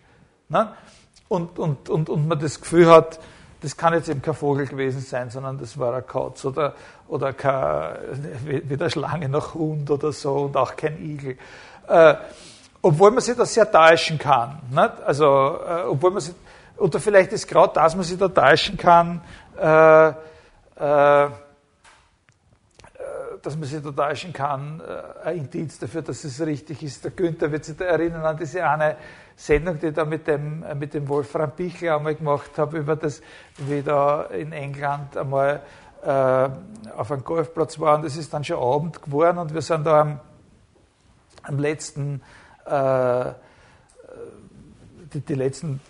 [0.48, 0.72] Ne?
[1.28, 3.18] Und, und, und, und man das Gefühl hat,
[3.64, 6.74] das kann jetzt eben kein Vogel gewesen sein, sondern das war ein Katz oder,
[7.08, 7.96] oder kein,
[8.44, 11.38] weder Schlange noch Hund oder so und auch kein Igel.
[11.88, 12.14] Äh,
[12.84, 14.58] obwohl man sich da sehr täuschen kann.
[14.68, 15.00] Nicht?
[15.06, 16.34] Also, äh, obwohl man sich,
[16.76, 19.22] oder vielleicht ist gerade das, man sich da täuschen kann,
[19.58, 20.12] äh, äh,
[23.40, 27.02] dass man sich da täuschen kann, äh, ein Indiz dafür, dass es richtig ist.
[27.02, 28.96] Der Günther wird sich da erinnern an diese eine
[29.34, 32.96] Sendung, die ich da mit dem, äh, mit dem Wolfram Pichel einmal gemacht habe, über
[32.96, 33.22] das,
[33.56, 35.62] wie da in England einmal
[36.02, 36.48] äh,
[36.98, 37.96] auf einem Golfplatz war.
[37.96, 40.20] Und es ist dann schon Abend geworden und wir sind da am,
[41.44, 42.20] am letzten,
[45.12, 45.80] die, die letzten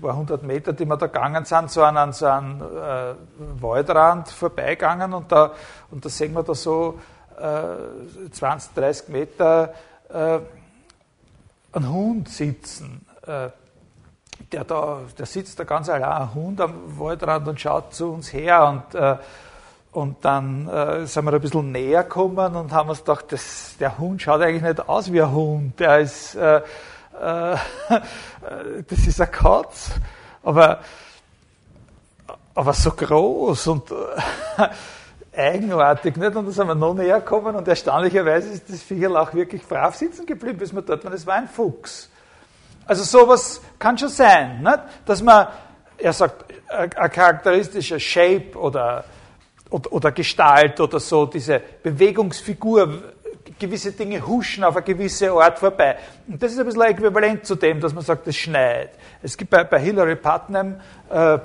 [0.00, 3.14] paar hundert Meter, die wir da gegangen sind, so an, so einem äh,
[3.62, 5.52] Waldrand vorbeigegangen und da,
[5.90, 6.98] und da sehen wir da so
[7.38, 9.74] äh, 20, 30 Meter
[10.08, 10.38] äh,
[11.72, 13.06] einen Hund sitzen.
[13.26, 13.50] Äh,
[14.52, 18.32] der, da, der sitzt da ganz allein, ein Hund am Waldrand und schaut zu uns
[18.32, 19.16] her und äh,
[19.92, 23.98] und dann äh, sind wir ein bisschen näher gekommen und haben uns gedacht, das, der
[23.98, 25.80] Hund schaut eigentlich nicht aus wie ein Hund.
[25.80, 26.62] Der ist, äh, äh,
[28.88, 29.90] das ist eine Katz,
[30.44, 30.78] aber,
[32.54, 34.68] aber so groß und äh,
[35.36, 36.16] eigenartig.
[36.16, 36.36] Nicht?
[36.36, 39.96] Und dann sind wir noch näher gekommen und erstaunlicherweise ist das Viecherl auch wirklich brav
[39.96, 41.10] sitzen geblieben, bis man dort war.
[41.10, 42.08] Das war ein Fuchs.
[42.86, 44.78] Also sowas kann schon sein, nicht?
[45.04, 45.48] dass man,
[45.98, 49.04] er sagt, ein charakteristischer Shape oder,
[49.70, 53.02] oder, oder Gestalt oder so, diese Bewegungsfigur,
[53.58, 55.96] gewisse Dinge huschen auf eine gewisse Art vorbei.
[56.26, 58.90] Und das ist ein bisschen äquivalent zu dem, dass man sagt, es schneit.
[59.22, 61.38] Es gibt bei, bei Hilary Putnam, äh,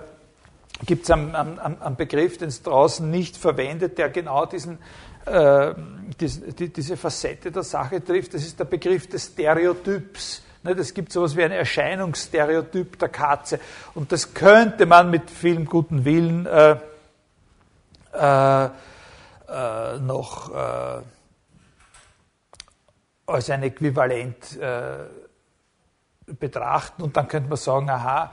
[0.85, 4.79] gibt es einen, einen, einen, Begriff, den es draußen nicht verwendet, der genau diesen,
[5.25, 5.73] äh,
[6.19, 8.33] diese, die, diese Facette der Sache trifft.
[8.33, 10.41] Das ist der Begriff des Stereotyps.
[10.63, 13.59] Es gibt sowas wie ein Erscheinungsstereotyp der Katze.
[13.93, 16.77] Und das könnte man mit vielem guten Willen äh,
[18.15, 18.65] äh,
[19.47, 21.01] äh, noch äh,
[23.27, 25.05] als ein Äquivalent äh,
[26.33, 27.03] betrachten.
[27.03, 28.31] Und dann könnte man sagen, aha,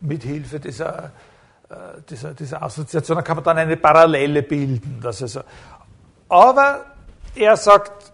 [0.00, 1.12] mit Hilfe dieser
[1.68, 5.00] äh, dieser, dieser Assoziation, kann man dann eine Parallele bilden.
[5.02, 5.42] Dass also,
[6.28, 6.86] aber
[7.34, 8.12] er sagt,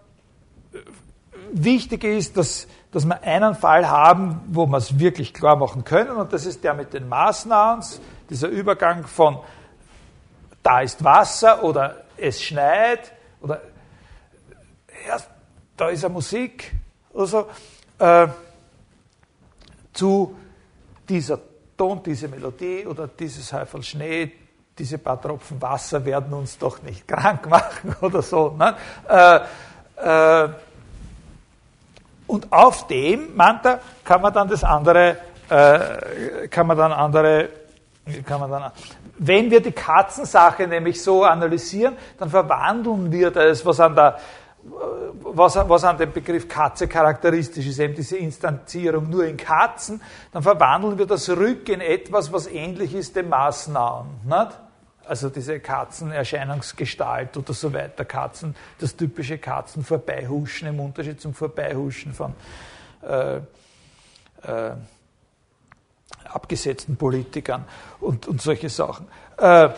[1.53, 6.17] wichtig ist, dass, dass wir einen Fall haben, wo wir es wirklich klar machen können,
[6.17, 9.39] und das ist der mit den Maßnahms, dieser Übergang von
[10.65, 13.61] da ist Wasser oder es schneit oder
[15.07, 15.19] ja,
[15.77, 16.73] da ist eine Musik
[17.13, 17.47] oder so,
[17.99, 18.27] äh,
[19.93, 20.35] zu
[21.09, 21.39] dieser
[21.77, 24.33] Ton, diese Melodie oder dieses Häufel Schnee,
[24.79, 28.51] diese paar Tropfen Wasser werden uns doch nicht krank machen oder so.
[28.51, 28.75] Ne?
[29.09, 30.49] Äh, äh,
[32.27, 33.63] und auf dem, meint
[34.03, 35.19] kann man dann das andere,
[35.49, 37.51] äh, kann man dann andere,
[38.25, 38.73] kann man dann,
[39.19, 44.19] wenn wir die Katzensache nämlich so analysieren, dann verwandeln wir das, was an der
[44.67, 50.01] was, was an dem Begriff Katze charakteristisch ist, eben diese Instanzierung nur in Katzen,
[50.33, 54.07] dann verwandeln wir das rück in etwas, was ähnlich ist dem Maßnahen.
[54.25, 54.59] Nicht?
[55.07, 62.33] Also diese Katzenerscheinungsgestalt oder so weiter, Katzen, das typische Katzenvorbeihuschen im Unterschied zum Vorbeihuschen von
[63.07, 63.41] äh, äh,
[66.25, 67.65] abgesetzten Politikern
[68.01, 69.07] und, und solche Sachen.
[69.39, 69.71] Äh, äh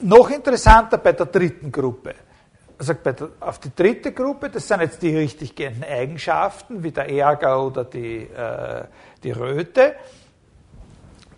[0.00, 2.14] noch interessanter bei der dritten Gruppe
[2.78, 2.94] also
[3.40, 7.84] auf die dritte Gruppe, das sind jetzt die richtig gehenden Eigenschaften, wie der Ärger oder
[7.84, 8.84] die, äh,
[9.22, 9.94] die Röte.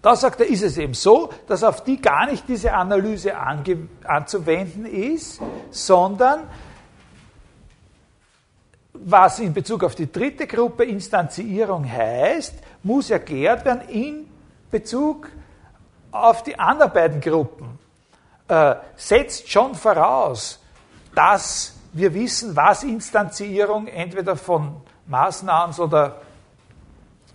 [0.00, 3.32] Da sagt er, ist es eben so, dass auf die gar nicht diese Analyse
[4.04, 5.40] anzuwenden ist,
[5.70, 6.44] sondern
[8.92, 12.54] was in Bezug auf die dritte Gruppe Instanzierung heißt,
[12.86, 14.28] muss erklärt werden in
[14.70, 15.28] Bezug
[16.12, 17.78] auf die anderen beiden Gruppen.
[18.46, 20.60] Äh, setzt schon voraus,
[21.14, 26.20] dass wir wissen, was Instanzierung entweder von Maßnahms oder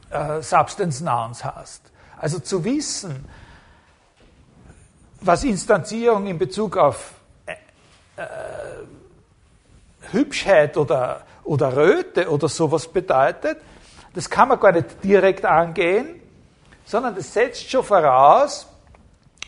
[0.10, 1.82] äh, Substance Nouns heißt.
[2.18, 3.28] Also zu wissen,
[5.20, 7.14] was Instanzierung in Bezug auf
[7.46, 7.54] äh,
[8.22, 8.26] äh,
[10.12, 13.58] Hübschheit oder, oder Röte oder sowas bedeutet,
[14.14, 16.22] das kann man gar nicht direkt angehen,
[16.86, 18.68] sondern das setzt schon voraus,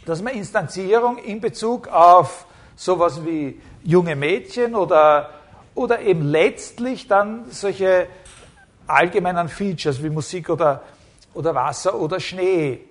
[0.06, 2.45] dass man Instanzierung in Bezug auf
[2.76, 5.30] sowas wie junge Mädchen oder,
[5.76, 8.07] oder eben letztlich dann solche
[8.88, 10.81] allgemeinen Features wie Musik oder,
[11.34, 12.81] oder Wasser oder Schnee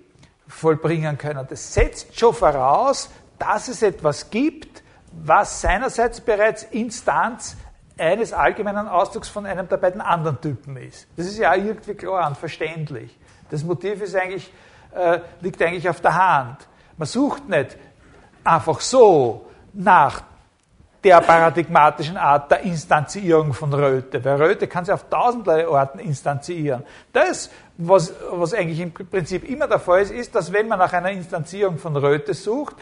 [0.48, 1.46] vollbringen können.
[1.48, 4.82] Das setzt schon voraus, dass es etwas gibt,
[5.12, 7.56] was seinerseits bereits Instanz
[7.98, 11.06] eines allgemeinen Ausdrucks von einem der beiden anderen Typen ist.
[11.16, 13.16] Das ist ja irgendwie klar und verständlich.
[13.50, 14.52] Das Motiv ist eigentlich,
[14.94, 16.68] äh, liegt eigentlich auf der Hand.
[16.96, 17.76] Man sucht nicht
[18.44, 20.22] einfach so nach
[21.04, 24.24] der paradigmatischen Art der Instanzierung von Röte.
[24.24, 26.84] Weil Röte kann sich auf tausenderlei Orten instanzieren.
[27.12, 30.92] Das, was, was eigentlich im Prinzip immer der Fall ist, ist, dass wenn man nach
[30.92, 32.76] einer Instanzierung von Röte sucht,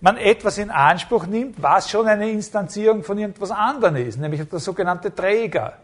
[0.00, 4.58] man etwas in Anspruch nimmt, was schon eine Instanzierung von irgendwas anderem ist, nämlich der
[4.58, 5.74] sogenannte Träger.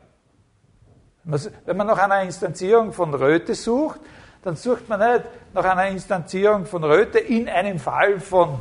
[1.25, 4.01] Wenn man nach einer Instanzierung von Röte sucht,
[4.43, 8.61] dann sucht man nicht nach einer Instanzierung von Röte in einem Fall von,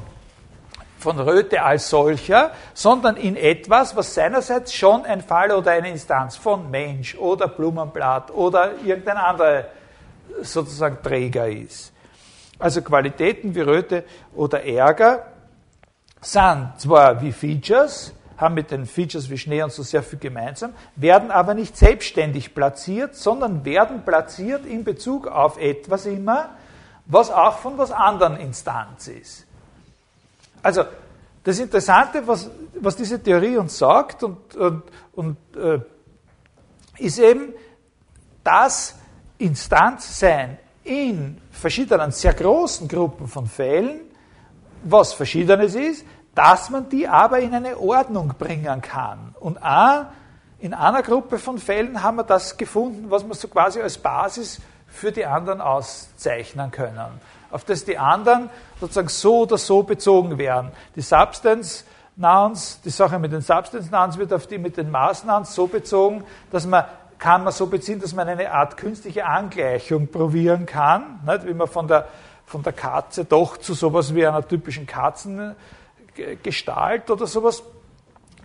[0.97, 6.35] von Röte als solcher, sondern in etwas, was seinerseits schon ein Fall oder eine Instanz
[6.35, 9.65] von Mensch oder Blumenblatt oder irgendein anderer
[10.41, 11.93] sozusagen Träger ist.
[12.57, 15.34] Also Qualitäten wie Röte oder Ärger
[16.25, 20.73] sind zwar wie Features, haben mit den Features wie Schnee und so sehr viel gemeinsam,
[20.95, 26.49] werden aber nicht selbstständig platziert, sondern werden platziert in Bezug auf etwas immer,
[27.05, 29.45] was auch von was anderen Instanz ist.
[30.63, 30.83] Also
[31.43, 32.49] das Interessante, was,
[32.79, 34.83] was diese Theorie uns sagt, und, und,
[35.13, 35.79] und äh,
[36.97, 37.53] ist eben,
[38.43, 38.95] dass
[39.37, 44.01] Instanzsein in verschiedenen, sehr großen Gruppen von Fällen
[44.85, 49.33] was Verschiedenes ist, dass man die aber in eine Ordnung bringen kann.
[49.39, 50.05] Und auch
[50.59, 54.59] in einer Gruppe von Fällen haben wir das gefunden, was wir so quasi als Basis
[54.87, 57.19] für die anderen auszeichnen können.
[57.51, 58.49] Auf das die anderen
[58.79, 60.71] sozusagen so oder so bezogen werden.
[60.95, 61.85] Die Substance
[62.17, 65.67] Nouns, die Sache mit den Substance Nouns wird auf die mit den Maß Nouns so
[65.67, 66.85] bezogen, dass man
[67.17, 71.47] kann man so beziehen, dass man eine Art künstliche Angleichung probieren kann, nicht?
[71.47, 72.07] wie man von der,
[72.45, 75.55] von der Katze doch zu sowas wie einer typischen Katzen
[76.43, 77.63] Gestalt oder sowas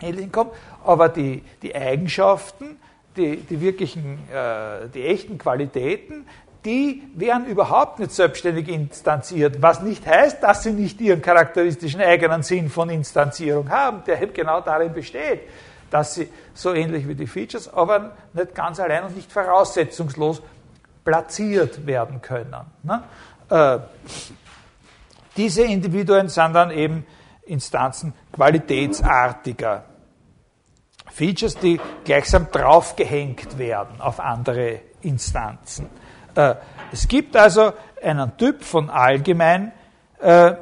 [0.00, 0.52] ähnlichem kommt,
[0.84, 2.78] aber die, die Eigenschaften,
[3.16, 6.26] die, die wirklichen, äh, die echten Qualitäten,
[6.64, 12.42] die werden überhaupt nicht selbstständig instanziert, was nicht heißt, dass sie nicht ihren charakteristischen eigenen
[12.42, 15.40] Sinn von Instanzierung haben, der genau darin besteht,
[15.90, 20.42] dass sie so ähnlich wie die Features, aber nicht ganz allein und nicht voraussetzungslos
[21.02, 22.54] platziert werden können.
[22.82, 23.02] Ne?
[23.48, 23.78] Äh,
[25.36, 27.06] diese Individuen sind dann eben
[27.50, 29.84] Instanzen qualitätsartiger.
[31.10, 35.90] Features, die gleichsam draufgehängt werden auf andere Instanzen.
[36.34, 36.54] Äh,
[36.92, 37.72] es gibt also
[38.02, 39.72] einen Typ von allgemein
[40.20, 40.54] äh,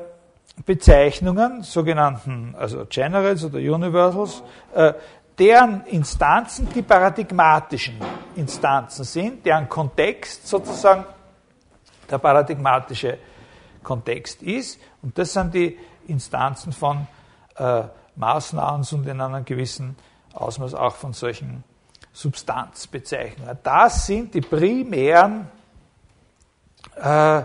[0.65, 4.43] Bezeichnungen, sogenannten also Generals oder Universals,
[4.75, 4.95] äh,
[5.39, 7.97] deren Instanzen die paradigmatischen
[8.35, 11.05] Instanzen sind, deren Kontext sozusagen
[12.11, 13.19] der paradigmatische
[13.83, 14.81] Kontext ist.
[15.03, 15.79] Und das sind die
[16.09, 17.07] Instanzen von
[17.57, 17.85] äh,
[18.17, 19.97] Maßnahmen und in einem gewissen
[20.35, 21.65] Ausmaß auch von solchen
[22.13, 23.59] Substanzbezeichnungen.
[23.63, 25.49] Das sind die primären
[26.97, 27.45] äh, äh,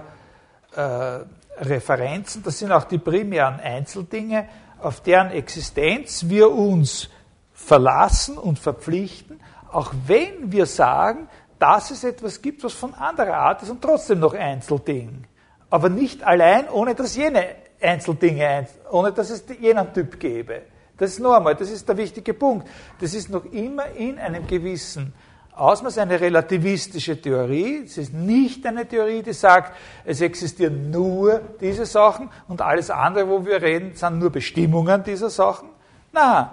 [1.57, 4.47] Referenzen, das sind auch die primären Einzeldinge,
[4.81, 7.09] auf deren Existenz wir uns
[7.53, 9.39] verlassen und verpflichten,
[9.71, 11.27] auch wenn wir sagen,
[11.59, 15.25] dass es etwas gibt, was von anderer Art ist und trotzdem noch Einzelding.
[15.69, 17.45] Aber nicht allein, ohne dass jene
[17.83, 20.61] Einzeldinge, ohne dass es jenen Typ gäbe.
[20.97, 22.67] Das ist noch einmal, das ist der wichtige Punkt.
[22.99, 25.13] Das ist noch immer in einem gewissen
[25.55, 27.83] Ausmaß eine relativistische Theorie.
[27.85, 33.27] Es ist nicht eine Theorie, die sagt, es existieren nur diese Sachen und alles andere,
[33.27, 35.69] wo wir reden, sind nur Bestimmungen dieser Sachen.
[36.11, 36.47] Nein,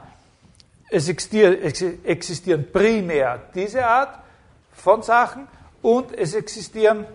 [0.90, 4.18] es existieren primär diese Art
[4.72, 5.46] von Sachen
[5.82, 7.06] und es existieren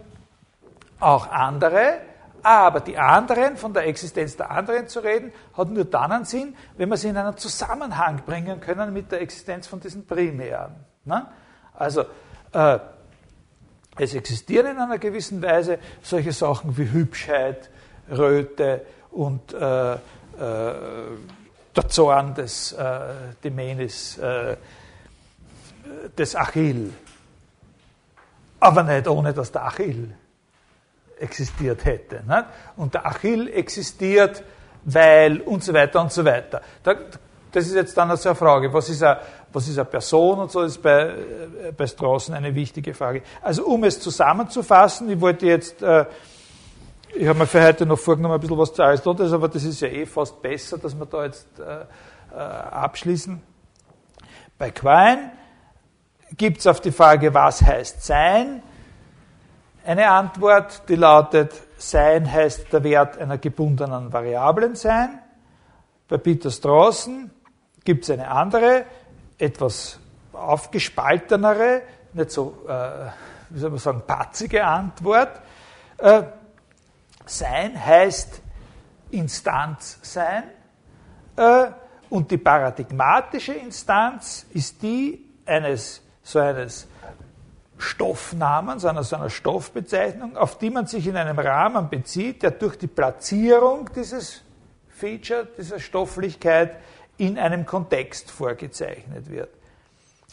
[0.99, 1.97] auch andere,
[2.45, 6.55] aber die anderen, von der Existenz der anderen zu reden, hat nur dann einen Sinn,
[6.77, 10.75] wenn wir sie in einen Zusammenhang bringen können mit der Existenz von diesen Primären.
[11.05, 11.25] Ne?
[11.73, 12.05] Also,
[12.51, 12.77] äh,
[13.97, 17.71] es existieren in einer gewissen Weise solche Sachen wie Hübschheit,
[18.11, 19.97] Röte und äh, äh,
[20.37, 22.99] der Zorn des äh,
[23.43, 24.55] Demenis, äh,
[26.15, 26.93] des Achill.
[28.59, 30.15] Aber nicht ohne, dass der Achill
[31.19, 32.23] existiert hätte.
[32.75, 34.43] Und der Achill existiert,
[34.83, 36.61] weil und so weiter und so weiter.
[36.83, 39.19] das ist jetzt dann also eine Frage, was ist eine,
[39.51, 43.21] was ist eine Person und so, ist bei, äh, bei Straßen eine wichtige Frage.
[43.41, 46.05] Also um es zusammenzufassen, ich wollte jetzt äh,
[47.17, 49.79] ich habe mir für heute noch vorgenommen, ein bisschen was zu Aristoteles, aber das ist
[49.79, 53.41] ja eh fast besser, dass wir da jetzt äh, abschließen.
[54.57, 55.31] Bei Quine
[56.35, 58.61] gibt es auf die Frage, was heißt Sein,
[59.85, 65.19] eine Antwort, die lautet, Sein heißt der Wert einer gebundenen Variablen sein.
[66.07, 67.29] Bei Peter Strawson
[67.83, 68.85] gibt es eine andere,
[69.37, 69.99] etwas
[70.33, 71.81] aufgespaltenere,
[72.13, 73.09] nicht so, äh,
[73.49, 75.41] wie soll man sagen, patzige Antwort.
[75.97, 76.23] Äh,
[77.25, 78.41] sein heißt
[79.11, 80.43] Instanz sein.
[81.35, 81.67] Äh,
[82.09, 86.87] und die paradigmatische Instanz ist die eines so eines
[87.77, 92.77] Stoffnamens, einer so einer Stoffbezeichnung, auf die man sich in einem Rahmen bezieht, der durch
[92.77, 94.41] die Platzierung dieses
[94.89, 96.77] Feature, dieser Stofflichkeit
[97.17, 99.49] in einem Kontext vorgezeichnet wird.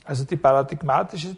[0.05, 1.37] Also die paradigmatische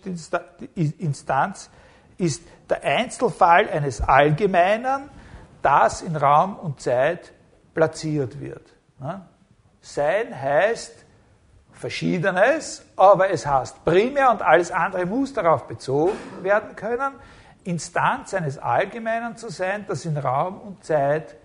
[0.75, 1.71] Instanz
[2.17, 5.11] ist der Einzelfall eines Allgemeinen,
[5.63, 7.33] das in Raum und Zeit
[7.75, 8.73] platziert wird.
[9.81, 11.04] Sein heißt
[11.85, 17.13] Verschiedenes, aber es heißt primär und alles andere muss darauf bezogen werden können,
[17.65, 21.37] Instanz eines Allgemeinen zu sein, das in Raum und Zeit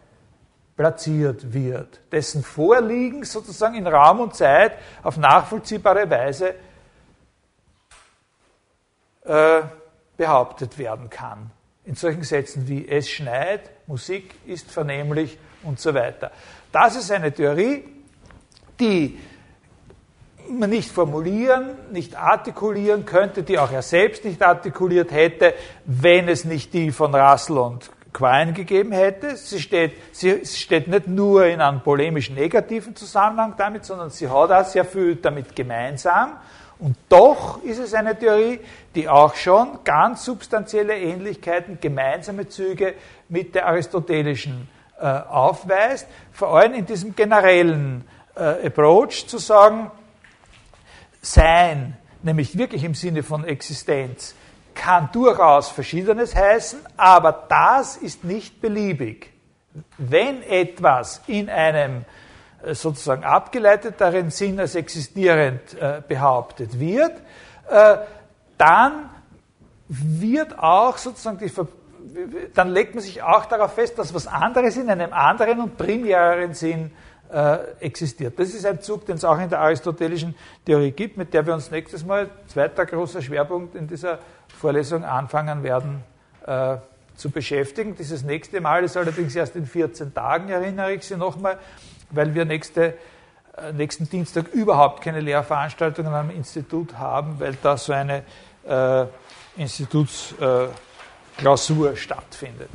[0.77, 6.55] platziert wird, dessen Vorliegen sozusagen in Raum und Zeit auf nachvollziehbare Weise
[9.25, 9.61] äh,
[10.15, 11.51] behauptet werden kann.
[11.83, 16.31] In solchen Sätzen wie es schneit, Musik ist vernehmlich und so weiter.
[16.71, 17.83] Das ist eine Theorie,
[18.79, 19.19] die
[20.49, 25.53] nicht formulieren, nicht artikulieren könnte, die auch er selbst nicht artikuliert hätte,
[25.85, 29.35] wenn es nicht die von Russell und Quine gegeben hätte.
[29.35, 34.51] Sie steht, sie steht nicht nur in einem polemischen negativen Zusammenhang damit, sondern sie hat
[34.51, 36.37] auch sehr viel damit gemeinsam.
[36.79, 38.61] Und doch ist es eine Theorie,
[38.95, 42.95] die auch schon ganz substanzielle Ähnlichkeiten, gemeinsame Züge
[43.27, 44.69] mit der aristotelischen
[44.99, 48.05] äh, aufweist, vor allem in diesem generellen
[48.35, 49.91] äh, Approach zu sagen,
[51.33, 54.35] sein, nämlich wirklich im Sinne von Existenz,
[54.75, 59.31] kann durchaus Verschiedenes heißen, aber das ist nicht beliebig.
[59.97, 62.05] Wenn etwas in einem
[62.63, 67.13] äh, sozusagen abgeleiteteren Sinn als existierend äh, behauptet wird,
[67.69, 67.97] äh,
[68.57, 69.09] dann
[69.87, 71.51] wird auch sozusagen die,
[72.53, 76.53] dann legt man sich auch darauf fest, dass was anderes in einem anderen und primäreren
[76.53, 77.08] Sinn äh,
[77.79, 78.39] existiert.
[78.39, 80.33] Das ist ein Zug, den es auch in der aristotelischen
[80.65, 84.17] Theorie gibt, mit der wir uns nächstes Mal, zweiter großer Schwerpunkt in dieser
[84.59, 86.03] Vorlesung, anfangen werden
[86.45, 86.77] äh,
[87.15, 87.95] zu beschäftigen.
[87.95, 91.59] Dieses nächste Mal ist allerdings erst in 14 Tagen, erinnere ich Sie nochmal,
[92.09, 92.95] weil wir nächste,
[93.57, 98.23] äh, nächsten Dienstag überhaupt keine Lehrveranstaltungen am Institut haben, weil da so eine
[98.67, 99.05] äh,
[99.57, 102.71] Institutsklausur stattfindet.